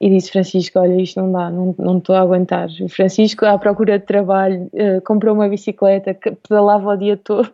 e 0.00 0.10
disse 0.10 0.30
Francisco, 0.30 0.78
olha 0.78 1.00
isto 1.00 1.20
não 1.20 1.32
dá, 1.32 1.50
não, 1.50 1.74
não 1.76 1.98
estou 1.98 2.14
a 2.14 2.20
aguentar. 2.20 2.68
O 2.80 2.88
Francisco 2.88 3.44
à 3.44 3.58
procura 3.58 3.98
de 3.98 4.06
trabalho, 4.06 4.70
uh, 4.74 5.00
comprou 5.04 5.34
uma 5.34 5.48
bicicleta, 5.48 6.14
pedalava 6.14 6.90
o 6.90 6.96
dia 6.96 7.16
todo 7.16 7.52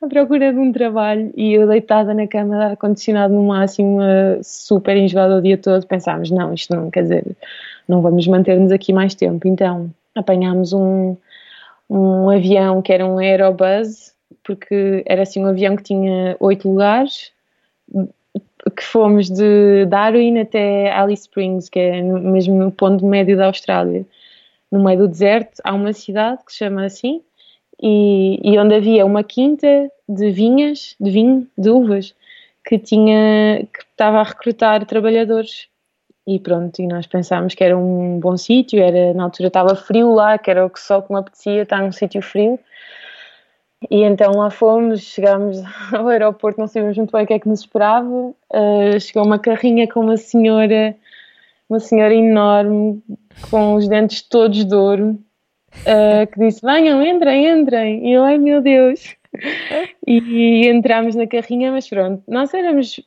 à 0.00 0.08
procura 0.08 0.52
de 0.52 0.58
um 0.58 0.72
trabalho 0.72 1.30
e 1.36 1.52
eu 1.52 1.68
deitada 1.68 2.14
na 2.14 2.26
cama 2.26 2.56
de 2.56 2.62
ar-condicionado 2.62 3.34
no 3.34 3.46
máximo, 3.46 4.00
super 4.42 4.96
enjoada 4.96 5.36
o 5.36 5.42
dia 5.42 5.58
todo, 5.58 5.86
pensámos, 5.86 6.30
não, 6.30 6.54
isto 6.54 6.74
não, 6.74 6.90
quer 6.90 7.02
dizer, 7.02 7.36
não 7.86 8.00
vamos 8.00 8.26
manter-nos 8.26 8.72
aqui 8.72 8.92
mais 8.92 9.14
tempo. 9.14 9.46
Então 9.46 9.90
apanhámos 10.14 10.72
um, 10.72 11.16
um 11.88 12.30
avião 12.30 12.80
que 12.80 12.92
era 12.92 13.06
um 13.06 13.18
Aerobus, 13.18 14.14
porque 14.42 15.02
era 15.06 15.22
assim 15.22 15.44
um 15.44 15.48
avião 15.48 15.76
que 15.76 15.82
tinha 15.82 16.36
oito 16.40 16.68
lugares, 16.68 17.30
que 18.76 18.82
fomos 18.82 19.28
de 19.28 19.84
Darwin 19.86 20.38
até 20.38 20.90
Alice 20.92 21.22
Springs, 21.22 21.68
que 21.68 21.78
é 21.78 22.02
mesmo 22.02 22.54
no 22.56 22.70
ponto 22.70 23.04
médio 23.04 23.36
da 23.36 23.46
Austrália. 23.46 24.06
No 24.70 24.82
meio 24.82 25.00
do 25.00 25.08
deserto 25.08 25.60
há 25.64 25.74
uma 25.74 25.92
cidade 25.92 26.44
que 26.44 26.52
se 26.52 26.58
chama 26.58 26.84
assim, 26.84 27.22
e, 27.82 28.40
e 28.42 28.58
onde 28.58 28.74
havia 28.74 29.06
uma 29.06 29.24
quinta 29.24 29.90
de 30.08 30.30
vinhas, 30.30 30.96
de 31.00 31.10
vinho, 31.10 31.46
de 31.56 31.70
uvas, 31.70 32.14
que 32.64 32.78
tinha 32.78 33.66
que 33.72 33.80
estava 33.90 34.18
a 34.20 34.22
recrutar 34.22 34.84
trabalhadores 34.84 35.68
e 36.26 36.38
pronto, 36.38 36.80
e 36.80 36.86
nós 36.86 37.06
pensámos 37.06 37.54
que 37.54 37.64
era 37.64 37.76
um 37.76 38.20
bom 38.20 38.36
sítio, 38.36 38.80
era 38.80 39.14
na 39.14 39.24
altura 39.24 39.48
estava 39.48 39.74
frio 39.74 40.12
lá, 40.14 40.38
que 40.38 40.50
era 40.50 40.64
o 40.64 40.70
que 40.70 40.78
só 40.78 41.00
que 41.00 41.12
me 41.12 41.18
apetecia 41.18 41.62
estar 41.62 41.82
num 41.82 41.92
sítio 41.92 42.22
frio. 42.22 42.58
E 43.90 44.02
então 44.02 44.34
lá 44.34 44.50
fomos, 44.50 45.00
chegámos 45.00 45.58
ao 45.92 46.06
aeroporto, 46.08 46.60
não 46.60 46.68
sabíamos 46.68 46.96
muito 46.98 47.12
bem 47.12 47.24
o 47.24 47.26
que 47.26 47.32
é 47.32 47.38
que 47.38 47.48
nos 47.48 47.60
esperava. 47.60 48.06
Uh, 48.08 49.00
chegou 49.00 49.24
uma 49.24 49.38
carrinha 49.38 49.88
com 49.88 50.00
uma 50.00 50.16
senhora, 50.16 50.94
uma 51.68 51.80
senhora 51.80 52.14
enorme, 52.14 53.02
com 53.50 53.74
os 53.74 53.88
dentes 53.88 54.22
todos 54.22 54.64
de 54.64 54.74
ouro, 54.74 55.18
uh, 55.82 56.26
que 56.32 56.38
disse: 56.38 56.60
Venham, 56.62 57.04
entrem, 57.04 57.46
entrem. 57.46 58.06
E 58.06 58.12
eu, 58.12 58.22
ai 58.22 58.38
meu 58.38 58.60
Deus. 58.60 59.16
E, 60.06 60.18
e 60.18 60.68
entramos 60.68 61.14
na 61.14 61.26
carrinha, 61.26 61.70
mas 61.70 61.88
pronto, 61.88 62.22
nós 62.26 62.52
éramos 62.52 63.00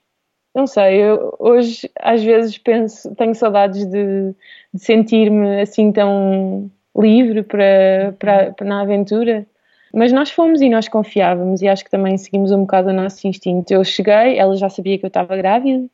não 0.56 0.68
sei, 0.68 1.02
eu 1.02 1.36
hoje 1.40 1.90
às 2.00 2.24
vezes 2.24 2.58
penso, 2.58 3.14
tenho 3.16 3.34
saudades 3.34 3.86
de, 3.88 4.34
de 4.74 4.80
sentir-me 4.80 5.62
assim 5.62 5.92
tão 5.92 6.70
livre 6.96 7.42
para, 7.44 8.16
para, 8.20 8.52
para, 8.54 8.68
na 8.68 8.82
aventura. 8.82 9.48
Mas 9.94 10.12
nós 10.12 10.32
fomos 10.32 10.62
e 10.62 10.70
nós 10.70 10.88
confiávamos 10.88 11.62
e 11.62 11.68
acho 11.68 11.84
que 11.84 11.92
também 11.92 12.18
seguimos 12.18 12.52
um 12.52 12.62
bocado 12.62 12.90
o 12.90 12.94
nosso 12.94 13.28
instinto. 13.28 13.72
Eu 13.72 13.84
cheguei, 13.84 14.38
ela 14.38 14.56
já 14.56 14.70
sabia 14.70 14.98
que 14.98 15.06
eu 15.06 15.08
estava 15.10 15.36
grávida, 15.38 15.86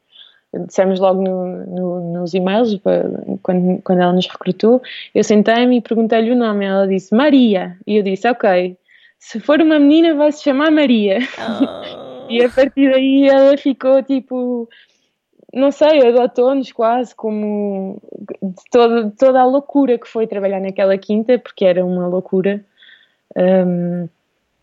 dissemos 0.66 1.00
logo 1.00 1.22
no, 1.22 1.66
no, 1.66 2.14
nos 2.14 2.34
e-mails, 2.34 2.80
quando, 3.42 3.82
quando 3.82 4.02
ela 4.02 4.14
nos 4.14 4.28
recrutou. 4.28 4.82
Eu 5.14 5.24
sentei-me 5.24 5.78
e 5.78 5.82
perguntei-lhe 5.82 6.32
o 6.32 6.36
nome. 6.36 6.66
Ela 6.66 6.88
disse 6.88 7.14
Maria. 7.16 7.78
E 7.86 7.98
eu 7.98 8.04
disse: 8.04 8.28
Ok, 8.28 8.78
se 9.20 9.40
for 9.40 9.62
uma 9.62 9.80
menina, 9.80 10.16
vai 10.16 10.32
se 10.32 10.44
chamar 10.44 10.72
Maria. 10.72 11.20
Oh. 11.38 12.10
E 12.30 12.46
a 12.46 12.50
partir 12.50 12.92
daí 12.92 13.28
ela 13.28 13.58
ficou 13.58 14.04
tipo, 14.04 14.70
não 15.52 15.72
sei, 15.72 16.08
adotou-nos 16.08 16.72
quase 16.72 17.16
como 17.16 18.00
de 18.40 18.64
toda, 18.70 19.12
toda 19.18 19.42
a 19.42 19.46
loucura 19.46 19.98
que 19.98 20.08
foi 20.08 20.28
trabalhar 20.28 20.60
naquela 20.60 20.96
quinta, 20.96 21.40
porque 21.40 21.66
era 21.66 21.84
uma 21.84 22.08
loucura. 22.08 22.64
Um, 23.36 24.08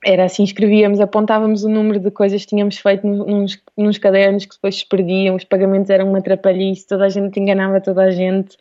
era 0.07 0.25
assim, 0.25 0.45
escrevíamos, 0.45 1.01
apontávamos 1.01 1.65
o 1.65 1.69
número 1.69 1.99
de 1.99 2.11
coisas 2.11 2.43
que 2.43 2.49
tínhamos 2.49 2.79
feito 2.79 3.07
nos, 3.07 3.59
nos 3.77 3.99
cadernos 3.99 4.47
que 4.47 4.55
depois 4.55 4.77
se 4.77 4.87
perdiam, 4.89 5.35
os 5.35 5.45
pagamentos 5.45 5.91
eram 5.91 6.09
uma 6.09 6.19
atrapalhice, 6.19 6.87
toda 6.87 7.05
a 7.05 7.09
gente 7.09 7.41
enganava 7.41 7.81
toda 7.81 8.03
a 8.03 8.11
gente 8.11 8.57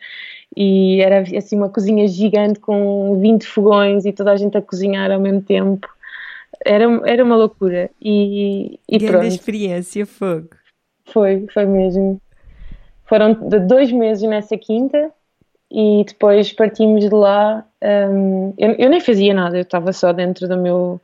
e 0.56 1.00
era 1.00 1.20
assim 1.20 1.56
uma 1.56 1.68
cozinha 1.68 2.08
gigante 2.08 2.58
com 2.58 3.20
20 3.20 3.46
fogões 3.46 4.04
e 4.04 4.12
toda 4.12 4.32
a 4.32 4.36
gente 4.36 4.56
a 4.56 4.62
cozinhar 4.62 5.10
ao 5.10 5.20
mesmo 5.20 5.42
tempo 5.42 5.88
era, 6.64 6.84
era 7.04 7.24
uma 7.24 7.36
loucura. 7.36 7.90
E, 8.00 8.78
e 8.88 8.98
Grande 8.98 9.12
pronto. 9.12 9.26
experiência, 9.26 10.06
fogo. 10.06 10.48
Foi, 11.06 11.46
foi 11.52 11.66
mesmo. 11.66 12.20
Foram 13.04 13.34
dois 13.66 13.92
meses 13.92 14.28
nessa 14.28 14.56
quinta 14.56 15.12
e 15.70 16.04
depois 16.06 16.52
partimos 16.52 17.08
de 17.08 17.14
lá. 17.14 17.64
Um, 17.82 18.52
eu, 18.58 18.72
eu, 18.72 18.90
nem 18.90 19.00
fazia 19.00 19.32
nada, 19.32 19.56
eu 19.56 19.62
estava 19.62 19.92
só 19.92 20.12
dentro 20.12 20.48
do 20.48 20.56
meu. 20.56 21.00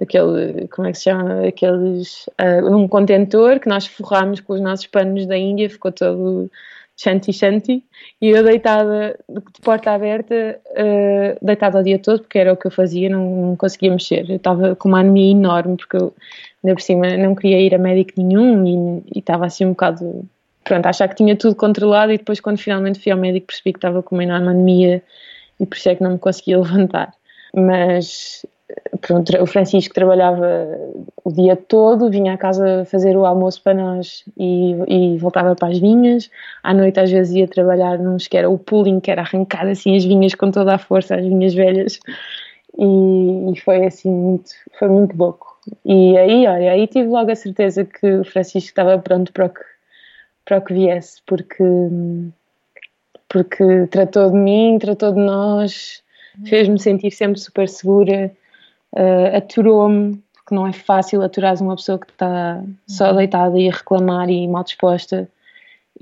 Daquele. 0.00 0.66
como 0.68 0.88
é 0.88 0.92
que 0.92 0.98
se 0.98 1.04
chama? 1.04 1.46
Aqueles. 1.46 2.26
Uh, 2.40 2.70
num 2.70 2.88
contentor 2.88 3.60
que 3.60 3.68
nós 3.68 3.86
forrámos 3.86 4.40
com 4.40 4.54
os 4.54 4.60
nossos 4.60 4.86
panos 4.86 5.26
da 5.26 5.36
Índia, 5.36 5.68
ficou 5.68 5.92
todo 5.92 6.50
shanti 6.96 7.32
shanti, 7.32 7.82
e 8.20 8.28
eu 8.28 8.44
deitada, 8.44 9.18
de 9.28 9.60
porta 9.62 9.92
aberta, 9.92 10.60
uh, 10.72 11.44
deitada 11.44 11.80
o 11.80 11.82
dia 11.82 11.98
todo, 11.98 12.20
porque 12.20 12.38
era 12.38 12.52
o 12.52 12.56
que 12.56 12.66
eu 12.66 12.70
fazia, 12.70 13.08
não, 13.08 13.46
não 13.48 13.56
conseguia 13.56 13.90
mexer. 13.90 14.28
Eu 14.28 14.36
estava 14.36 14.76
com 14.76 14.88
uma 14.88 15.00
anemia 15.00 15.32
enorme, 15.32 15.76
porque 15.76 15.96
eu, 15.96 16.14
ainda 16.62 16.74
por 16.74 16.82
cima, 16.82 17.16
não 17.16 17.34
queria 17.34 17.60
ir 17.60 17.74
a 17.74 17.78
médico 17.78 18.12
nenhum 18.18 19.02
e 19.14 19.18
estava 19.18 19.46
assim 19.46 19.64
um 19.64 19.70
bocado, 19.70 20.28
pronto, 20.62 20.86
a 20.86 20.90
achar 20.90 21.08
que 21.08 21.14
tinha 21.14 21.34
tudo 21.36 21.54
controlado, 21.54 22.12
e 22.12 22.18
depois, 22.18 22.38
quando 22.38 22.58
finalmente 22.58 23.00
fui 23.00 23.12
ao 23.12 23.18
médico, 23.18 23.46
percebi 23.46 23.72
que 23.72 23.78
estava 23.78 24.02
com 24.02 24.14
uma 24.14 24.24
enorme 24.24 24.48
anemia 24.48 25.02
e 25.58 25.66
por 25.66 25.76
isso 25.76 25.88
é 25.88 25.94
que 25.94 26.02
não 26.02 26.12
me 26.12 26.18
conseguia 26.18 26.58
levantar. 26.60 27.14
Mas 27.54 28.44
pronto, 29.00 29.32
o 29.42 29.46
Francisco 29.46 29.94
trabalhava 29.94 30.46
o 31.24 31.32
dia 31.32 31.56
todo, 31.56 32.10
vinha 32.10 32.34
à 32.34 32.38
casa 32.38 32.84
fazer 32.84 33.16
o 33.16 33.24
almoço 33.24 33.62
para 33.62 33.74
nós 33.74 34.24
e, 34.36 34.72
e, 34.88 35.18
voltava 35.18 35.54
para 35.54 35.68
as 35.68 35.78
vinhas. 35.78 36.30
À 36.62 36.74
noite, 36.74 37.00
às 37.00 37.10
vezes, 37.10 37.34
ia 37.34 37.48
trabalhar 37.48 37.98
num 37.98 38.16
que 38.16 38.36
era 38.36 38.48
o 38.48 38.58
pulling, 38.58 39.00
que 39.00 39.10
era 39.10 39.22
arrancar 39.22 39.66
assim 39.66 39.96
as 39.96 40.04
vinhas 40.04 40.34
com 40.34 40.50
toda 40.50 40.74
a 40.74 40.78
força, 40.78 41.16
as 41.16 41.24
vinhas 41.24 41.54
velhas. 41.54 41.98
E, 42.78 43.52
e 43.52 43.60
foi 43.60 43.84
assim, 43.86 44.10
muito, 44.10 44.50
foi 44.78 44.88
muito 44.88 45.16
louco. 45.16 45.58
E 45.84 46.16
aí, 46.16 46.46
olha, 46.46 46.72
aí 46.72 46.86
tive 46.86 47.08
logo 47.08 47.30
a 47.30 47.36
certeza 47.36 47.84
que 47.84 48.06
o 48.06 48.24
Francisco 48.24 48.68
estava 48.68 48.98
pronto 48.98 49.32
para 49.32 49.46
o 49.46 49.50
que, 49.50 49.60
para 50.44 50.58
o 50.58 50.62
que 50.62 50.74
viesse, 50.74 51.20
porque, 51.26 51.64
porque 53.28 53.86
tratou 53.90 54.30
de 54.30 54.36
mim, 54.36 54.78
tratou 54.80 55.12
de 55.12 55.20
nós, 55.20 56.02
fez-me 56.46 56.78
sentir 56.78 57.10
sempre 57.10 57.38
super 57.38 57.68
segura 57.68 58.32
uh, 58.94 59.36
aturou-me, 59.36 60.22
porque 60.34 60.54
não 60.54 60.66
é 60.66 60.72
fácil 60.72 61.22
aturar 61.22 61.60
uma 61.62 61.76
pessoa 61.76 61.98
que 61.98 62.10
está 62.10 62.62
só 62.86 63.10
uhum. 63.10 63.16
deitada 63.16 63.58
e 63.58 63.68
a 63.68 63.72
reclamar 63.72 64.28
e 64.28 64.46
mal 64.48 64.64
disposta, 64.64 65.28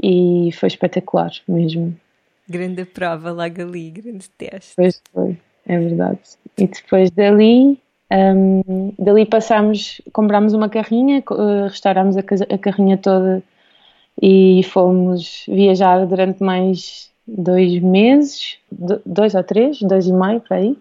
e 0.03 0.51
foi 0.53 0.69
espetacular 0.69 1.33
mesmo. 1.47 1.95
Grande 2.49 2.85
prova 2.85 3.31
logo 3.31 3.61
ali, 3.61 3.91
grande 3.91 4.29
teste. 4.31 4.73
Pois 4.77 5.03
foi, 5.13 5.37
é 5.67 5.79
verdade. 5.79 6.21
E 6.57 6.67
depois 6.67 7.11
dali, 7.11 7.79
um, 8.11 8.93
dali 8.99 9.27
passámos, 9.27 10.01
comprámos 10.13 10.55
uma 10.55 10.69
carrinha, 10.69 11.23
uh, 11.31 11.65
restaurámos 11.65 12.17
a, 12.17 12.21
a 12.21 12.59
carrinha 12.59 12.97
toda 12.97 13.43
e 14.21 14.63
fomos 14.65 15.45
viajar 15.47 16.07
durante 16.07 16.43
mais 16.43 17.11
dois 17.27 17.81
meses, 17.83 18.57
dois 19.05 19.35
ou 19.35 19.45
três, 19.45 19.81
dois 19.81 20.07
e 20.07 20.13
meio, 20.13 20.41
por 20.41 20.55
aí 20.55 20.77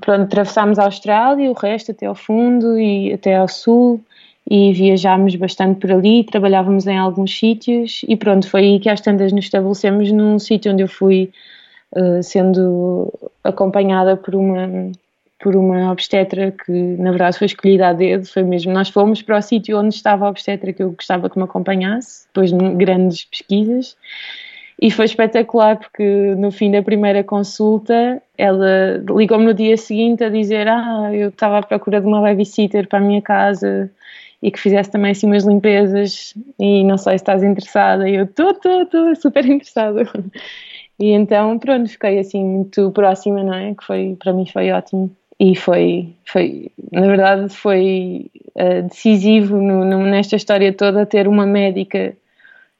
pronto, 0.00 0.22
atravessámos 0.22 0.78
a 0.78 0.84
Austrália, 0.84 1.50
o 1.50 1.54
resto 1.54 1.92
até 1.92 2.06
ao 2.06 2.14
fundo 2.14 2.78
e 2.78 3.12
até 3.12 3.36
ao 3.36 3.48
sul 3.48 4.00
e 4.48 4.72
viajámos 4.72 5.34
bastante 5.34 5.80
por 5.80 5.90
ali, 5.90 6.24
trabalhávamos 6.24 6.86
em 6.86 6.96
alguns 6.96 7.36
sítios 7.36 8.02
e 8.06 8.16
pronto, 8.16 8.48
foi 8.48 8.60
aí 8.60 8.80
que 8.80 8.88
às 8.88 9.00
tantas 9.00 9.32
nos 9.32 9.44
estabelecemos 9.44 10.10
num 10.12 10.38
sítio 10.38 10.72
onde 10.72 10.82
eu 10.82 10.88
fui 10.88 11.32
uh, 11.92 12.22
sendo 12.22 13.12
acompanhada 13.42 14.16
por 14.16 14.34
uma 14.34 14.92
por 15.38 15.54
uma 15.54 15.92
obstetra 15.92 16.50
que 16.50 16.72
na 16.72 17.10
verdade 17.10 17.36
foi 17.36 17.46
escolhida 17.46 17.88
a 17.88 17.92
dedo, 17.92 18.24
foi 18.26 18.42
mesmo, 18.42 18.72
nós 18.72 18.88
fomos 18.88 19.20
para 19.20 19.36
o 19.36 19.42
sítio 19.42 19.78
onde 19.78 19.94
estava 19.94 20.26
a 20.26 20.30
obstetra 20.30 20.72
que 20.72 20.82
eu 20.82 20.92
gostava 20.92 21.28
que 21.28 21.36
me 21.36 21.44
acompanhasse, 21.44 22.26
depois 22.28 22.50
de 22.50 22.74
grandes 22.74 23.24
pesquisas 23.24 23.96
e 24.80 24.90
foi 24.90 25.06
espetacular 25.06 25.78
porque 25.78 26.34
no 26.36 26.50
fim 26.50 26.70
da 26.70 26.82
primeira 26.82 27.24
consulta 27.24 28.22
ela 28.36 29.02
ligou-me 29.16 29.46
no 29.46 29.54
dia 29.54 29.76
seguinte 29.76 30.22
a 30.22 30.28
dizer 30.28 30.68
ah, 30.68 31.10
eu 31.12 31.30
estava 31.30 31.58
à 31.58 31.62
procura 31.62 32.00
de 32.00 32.06
uma 32.06 32.20
babysitter 32.20 32.86
para 32.86 32.98
a 32.98 33.02
minha 33.02 33.22
casa 33.22 33.90
e 34.42 34.50
que 34.50 34.60
fizesse 34.60 34.90
também 34.90 35.12
assim 35.12 35.26
umas 35.26 35.44
limpezas 35.44 36.34
e 36.58 36.84
não 36.84 36.98
sei 36.98 37.12
se 37.12 37.22
estás 37.22 37.42
interessada. 37.42 38.08
E 38.08 38.16
eu 38.16 38.24
estou, 38.24 38.50
estou, 38.50 38.82
estou 38.82 39.16
super 39.16 39.44
interessada. 39.46 40.02
E 40.98 41.10
então 41.10 41.58
pronto, 41.58 41.90
fiquei 41.90 42.18
assim 42.18 42.42
muito 42.42 42.90
próxima, 42.90 43.44
não 43.44 43.52
é? 43.52 43.74
Que 43.74 43.84
foi, 43.84 44.16
para 44.18 44.32
mim 44.32 44.46
foi 44.46 44.70
ótimo. 44.70 45.14
E 45.38 45.54
foi, 45.54 46.14
foi 46.24 46.70
na 46.90 47.02
verdade 47.02 47.50
foi 47.50 48.30
uh, 48.54 48.82
decisivo 48.88 49.58
no, 49.60 49.84
no, 49.84 50.06
nesta 50.06 50.36
história 50.36 50.72
toda 50.72 51.04
ter 51.04 51.28
uma 51.28 51.44
médica 51.44 52.16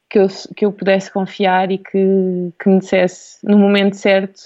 que 0.09 0.19
eu, 0.19 0.27
que 0.55 0.65
eu 0.65 0.71
pudesse 0.71 1.11
confiar 1.11 1.71
e 1.71 1.77
que, 1.77 2.53
que 2.59 2.69
me 2.69 2.79
dissesse 2.79 3.45
no 3.45 3.57
momento 3.57 3.95
certo 3.95 4.41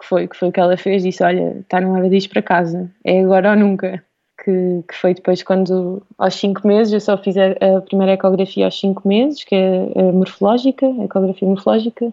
que 0.00 0.06
foi, 0.06 0.28
que 0.28 0.36
foi 0.36 0.48
o 0.48 0.52
que 0.52 0.60
ela 0.60 0.76
fez, 0.76 1.02
disse, 1.02 1.22
olha, 1.22 1.58
está 1.60 1.80
na 1.80 1.90
hora 1.90 2.08
de 2.08 2.16
ir 2.16 2.28
para 2.28 2.42
casa, 2.42 2.90
é 3.04 3.20
agora 3.20 3.50
ou 3.50 3.56
nunca. 3.56 4.04
Que, 4.44 4.82
que 4.88 4.94
foi 4.96 5.14
depois 5.14 5.42
quando, 5.42 6.02
aos 6.18 6.34
5 6.34 6.66
meses, 6.66 6.92
eu 6.92 7.00
só 7.00 7.16
fiz 7.16 7.36
a, 7.36 7.52
a, 7.52 7.80
primeira 7.80 8.12
ecografia 8.14 8.64
aos 8.64 8.78
5 8.78 9.06
meses, 9.06 9.44
que 9.44 9.54
é 9.54 9.84
a 9.96 10.12
morfológica, 10.12 10.86
a 10.86 11.04
ecografia 11.04 11.48
morfológica, 11.48 12.12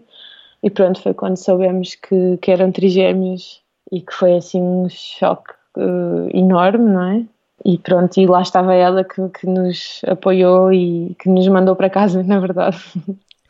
e 0.62 0.70
pronto, 0.70 1.02
foi 1.02 1.12
quando 1.12 1.36
soubemos 1.36 1.96
que, 1.96 2.38
que 2.38 2.50
eram 2.50 2.70
trigêmeos 2.70 3.60
e 3.90 4.00
que 4.00 4.14
foi 4.14 4.36
assim 4.36 4.62
um 4.62 4.88
choque 4.88 5.52
uh, 5.76 6.28
enorme, 6.32 6.90
não 6.90 7.02
é? 7.02 7.24
E 7.64 7.78
pronto, 7.78 8.18
e 8.18 8.26
lá 8.26 8.42
estava 8.42 8.74
ela 8.74 9.04
que, 9.04 9.28
que 9.28 9.46
nos 9.46 10.00
apoiou 10.06 10.72
e 10.72 11.14
que 11.18 11.28
nos 11.28 11.46
mandou 11.48 11.76
para 11.76 11.90
casa, 11.90 12.22
na 12.24 12.40
verdade. 12.40 12.78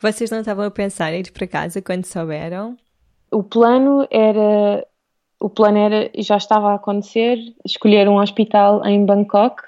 Vocês 0.01 0.29
não 0.29 0.39
estavam 0.39 0.65
a 0.65 0.71
pensar 0.71 1.13
em 1.13 1.19
ir 1.21 1.31
para 1.31 1.47
casa 1.47 1.81
quando 1.81 2.05
souberam? 2.05 2.77
O 3.31 3.41
plano 3.41 4.07
era 4.11 4.85
o 5.43 5.49
plano 5.49 5.77
era, 5.77 6.09
já 6.19 6.37
estava 6.37 6.71
a 6.71 6.75
acontecer, 6.75 7.37
escolher 7.65 8.07
um 8.07 8.17
hospital 8.17 8.85
em 8.85 9.05
Bangkok 9.05 9.61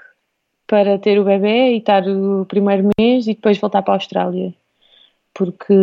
para 0.65 0.97
ter 0.97 1.19
o 1.19 1.25
bebê 1.25 1.73
e 1.73 1.77
estar 1.79 2.07
o 2.07 2.45
primeiro 2.45 2.89
mês 2.97 3.27
e 3.27 3.33
depois 3.33 3.57
voltar 3.57 3.81
para 3.81 3.93
a 3.93 3.97
Austrália. 3.97 4.53
Porque, 5.33 5.75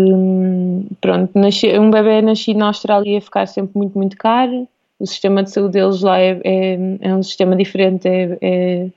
pronto, 0.98 1.38
nascer, 1.38 1.78
um 1.78 1.90
bebê 1.90 2.22
nascido 2.22 2.56
na 2.56 2.68
Austrália 2.68 3.12
ia 3.12 3.20
ficar 3.20 3.46
sempre 3.46 3.76
muito, 3.76 3.98
muito 3.98 4.16
caro. 4.16 4.66
O 5.02 5.06
sistema 5.06 5.42
de 5.42 5.50
saúde 5.50 5.72
deles 5.72 6.00
lá 6.00 6.20
é, 6.20 6.40
é, 6.44 6.78
é 7.00 7.12
um 7.12 7.22
sistema 7.24 7.56
diferente, 7.56 8.06
é, 8.06 8.38
é 8.40 8.88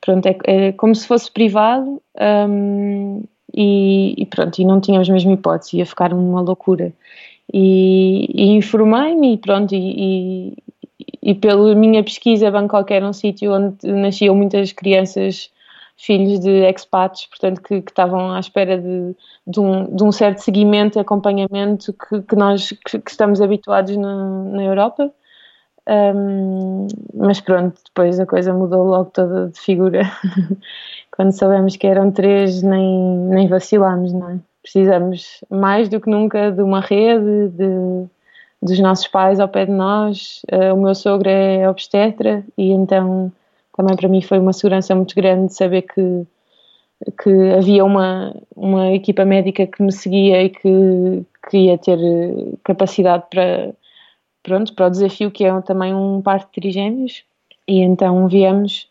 pronto, 0.00 0.26
é, 0.26 0.36
é, 0.44 0.72
como 0.72 0.92
se 0.92 1.06
fosse 1.06 1.30
privado 1.30 2.02
um, 2.48 3.22
e, 3.54 4.14
e, 4.18 4.26
pronto, 4.26 4.58
e 4.58 4.64
não 4.64 4.80
tínhamos 4.80 5.08
mesmo 5.08 5.32
hipótese, 5.32 5.76
ia 5.76 5.86
ficar 5.86 6.12
uma 6.12 6.40
loucura. 6.40 6.92
E, 7.52 8.26
e 8.34 8.56
informei-me 8.56 9.34
e 9.34 9.38
pronto, 9.38 9.72
e, 9.72 10.56
e, 11.22 11.34
pela 11.34 11.76
minha 11.76 12.02
pesquisa, 12.02 12.50
Bangkok 12.50 12.92
era 12.92 13.06
um 13.06 13.12
sítio 13.12 13.52
onde 13.52 13.86
nasciam 13.86 14.34
muitas 14.34 14.72
crianças 14.72 15.48
filhos 15.96 16.40
de 16.40 16.68
expats, 16.68 17.26
portanto, 17.26 17.62
que, 17.62 17.82
que 17.82 17.90
estavam 17.90 18.32
à 18.32 18.40
espera 18.40 18.78
de, 18.78 19.14
de, 19.46 19.60
um, 19.60 19.94
de, 19.94 20.02
um, 20.02 20.10
certo 20.10 20.38
seguimento, 20.38 20.98
acompanhamento 20.98 21.92
que, 21.92 22.22
que 22.22 22.34
nós 22.34 22.70
que, 22.70 22.98
que, 22.98 23.10
estamos 23.10 23.40
habituados 23.40 23.96
na, 23.96 24.44
na 24.44 24.62
Europa. 24.64 25.12
Um, 25.88 26.86
mas 27.14 27.40
pronto, 27.40 27.80
depois 27.84 28.20
a 28.20 28.26
coisa 28.26 28.52
mudou 28.52 28.84
logo 28.84 29.10
toda 29.10 29.48
de 29.48 29.58
figura. 29.58 30.02
Quando 31.10 31.32
sabemos 31.32 31.76
que 31.76 31.86
eram 31.86 32.10
três, 32.10 32.62
nem, 32.62 33.16
nem 33.28 33.48
vacilámos, 33.48 34.12
não 34.12 34.30
é? 34.30 34.38
Precisamos 34.62 35.40
mais 35.50 35.88
do 35.88 36.00
que 36.00 36.10
nunca 36.10 36.52
de 36.52 36.62
uma 36.62 36.80
rede, 36.80 37.48
de, 37.48 38.06
dos 38.62 38.78
nossos 38.78 39.08
pais 39.08 39.40
ao 39.40 39.48
pé 39.48 39.66
de 39.66 39.72
nós. 39.72 40.42
Uh, 40.52 40.74
o 40.74 40.82
meu 40.82 40.94
sogro 40.94 41.28
é 41.28 41.68
obstetra 41.68 42.44
e 42.56 42.70
então 42.70 43.32
também 43.76 43.96
para 43.96 44.08
mim 44.08 44.20
foi 44.20 44.38
uma 44.38 44.52
segurança 44.52 44.94
muito 44.94 45.14
grande 45.14 45.54
saber 45.54 45.82
que 45.82 46.26
que 47.22 47.30
havia 47.56 47.84
uma, 47.84 48.34
uma 48.54 48.92
equipa 48.92 49.24
médica 49.24 49.66
que 49.66 49.82
me 49.82 49.92
seguia 49.92 50.42
e 50.42 50.50
que, 50.50 51.24
que 51.48 51.56
ia 51.56 51.78
ter 51.78 51.98
capacidade 52.62 53.24
para, 53.30 53.72
pronto, 54.42 54.74
para 54.74 54.86
o 54.86 54.90
desafio 54.90 55.30
que 55.30 55.44
é 55.44 55.60
também 55.62 55.94
um 55.94 56.20
par 56.22 56.40
de 56.40 56.46
trigêmeos. 56.48 57.24
E 57.66 57.80
então 57.80 58.26
viemos, 58.28 58.88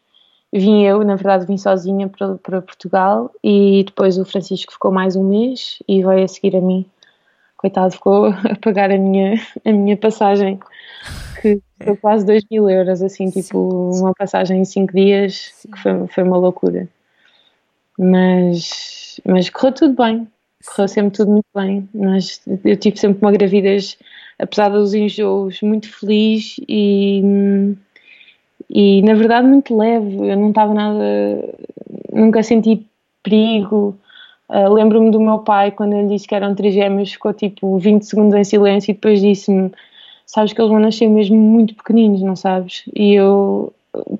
vim 0.53 0.83
eu, 0.83 1.03
na 1.03 1.15
verdade 1.15 1.45
vim 1.45 1.57
sozinha 1.57 2.07
para, 2.07 2.35
para 2.35 2.61
Portugal 2.61 3.31
e 3.43 3.83
depois 3.85 4.17
o 4.17 4.25
Francisco 4.25 4.73
ficou 4.73 4.91
mais 4.91 5.15
um 5.15 5.23
mês 5.23 5.79
e 5.87 6.03
veio 6.03 6.23
a 6.23 6.27
seguir 6.27 6.55
a 6.55 6.61
mim. 6.61 6.85
Coitado, 7.57 7.91
ficou 7.91 8.27
a 8.49 8.55
pagar 8.61 8.91
a 8.91 8.97
minha, 8.97 9.35
a 9.65 9.71
minha 9.71 9.97
passagem 9.97 10.59
que 11.41 11.61
foi 11.83 11.95
quase 11.97 12.25
2 12.25 12.43
mil 12.51 12.69
euros, 12.69 13.01
assim, 13.01 13.29
tipo 13.29 13.57
uma 13.95 14.13
passagem 14.13 14.61
em 14.61 14.65
5 14.65 14.93
dias, 14.93 15.65
que 15.71 15.81
foi, 15.81 16.07
foi 16.07 16.23
uma 16.23 16.37
loucura. 16.37 16.87
Mas, 17.97 19.19
mas 19.25 19.49
correu 19.49 19.73
tudo 19.73 19.95
bem, 19.95 20.27
correu 20.65 20.87
sempre 20.87 21.11
tudo 21.11 21.31
muito 21.31 21.47
bem. 21.55 21.87
Nós, 21.93 22.41
eu 22.63 22.77
tive 22.77 22.97
sempre 22.97 23.21
uma 23.21 23.31
gravidez, 23.31 23.97
apesar 24.39 24.69
dos 24.69 24.93
enjoos, 24.93 25.61
muito 25.61 25.91
feliz 25.91 26.55
e, 26.67 27.21
e 28.69 29.01
na 29.03 29.13
verdade 29.13 29.47
muito 29.47 29.77
leve. 29.77 30.15
Eu 30.29 30.37
não 30.37 30.49
estava 30.49 30.73
nada, 30.73 30.99
nunca 32.11 32.41
senti 32.41 32.85
perigo. 33.21 33.97
Uh, 34.49 34.73
Lembro-me 34.73 35.11
do 35.11 35.19
meu 35.19 35.39
pai, 35.39 35.71
quando 35.71 35.93
ele 35.93 36.07
disse 36.07 36.27
que 36.27 36.33
eram 36.33 36.55
trigêmeos, 36.55 37.11
ficou 37.11 37.33
tipo 37.33 37.77
20 37.77 38.03
segundos 38.03 38.35
em 38.35 38.43
silêncio 38.43 38.91
e 38.91 38.95
depois 38.95 39.21
disse-me 39.21 39.71
sabes 40.29 40.53
que 40.53 40.61
eles 40.61 40.69
vão 40.69 40.79
nascer 40.79 41.07
mesmo 41.07 41.37
muito 41.37 41.73
pequeninos, 41.73 42.21
não 42.21 42.35
sabes? 42.35 42.83
E 42.95 43.15
eu, 43.15 43.73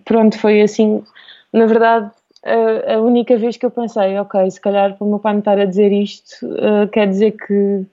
pronto, 0.05 0.39
foi 0.39 0.60
assim, 0.62 1.03
na 1.53 1.67
verdade, 1.67 2.10
a, 2.43 2.95
a 2.95 2.99
única 2.99 3.38
vez 3.38 3.58
que 3.58 3.65
eu 3.65 3.69
pensei, 3.69 4.17
ok, 4.17 4.49
se 4.49 4.60
calhar 4.60 4.97
para 4.97 5.05
o 5.05 5.10
meu 5.10 5.19
pai 5.19 5.34
me 5.34 5.39
estar 5.39 5.60
a 5.60 5.65
dizer 5.65 5.91
isto, 5.91 6.47
uh, 6.47 6.88
quer 6.91 7.08
dizer 7.08 7.34
que, 7.34 7.86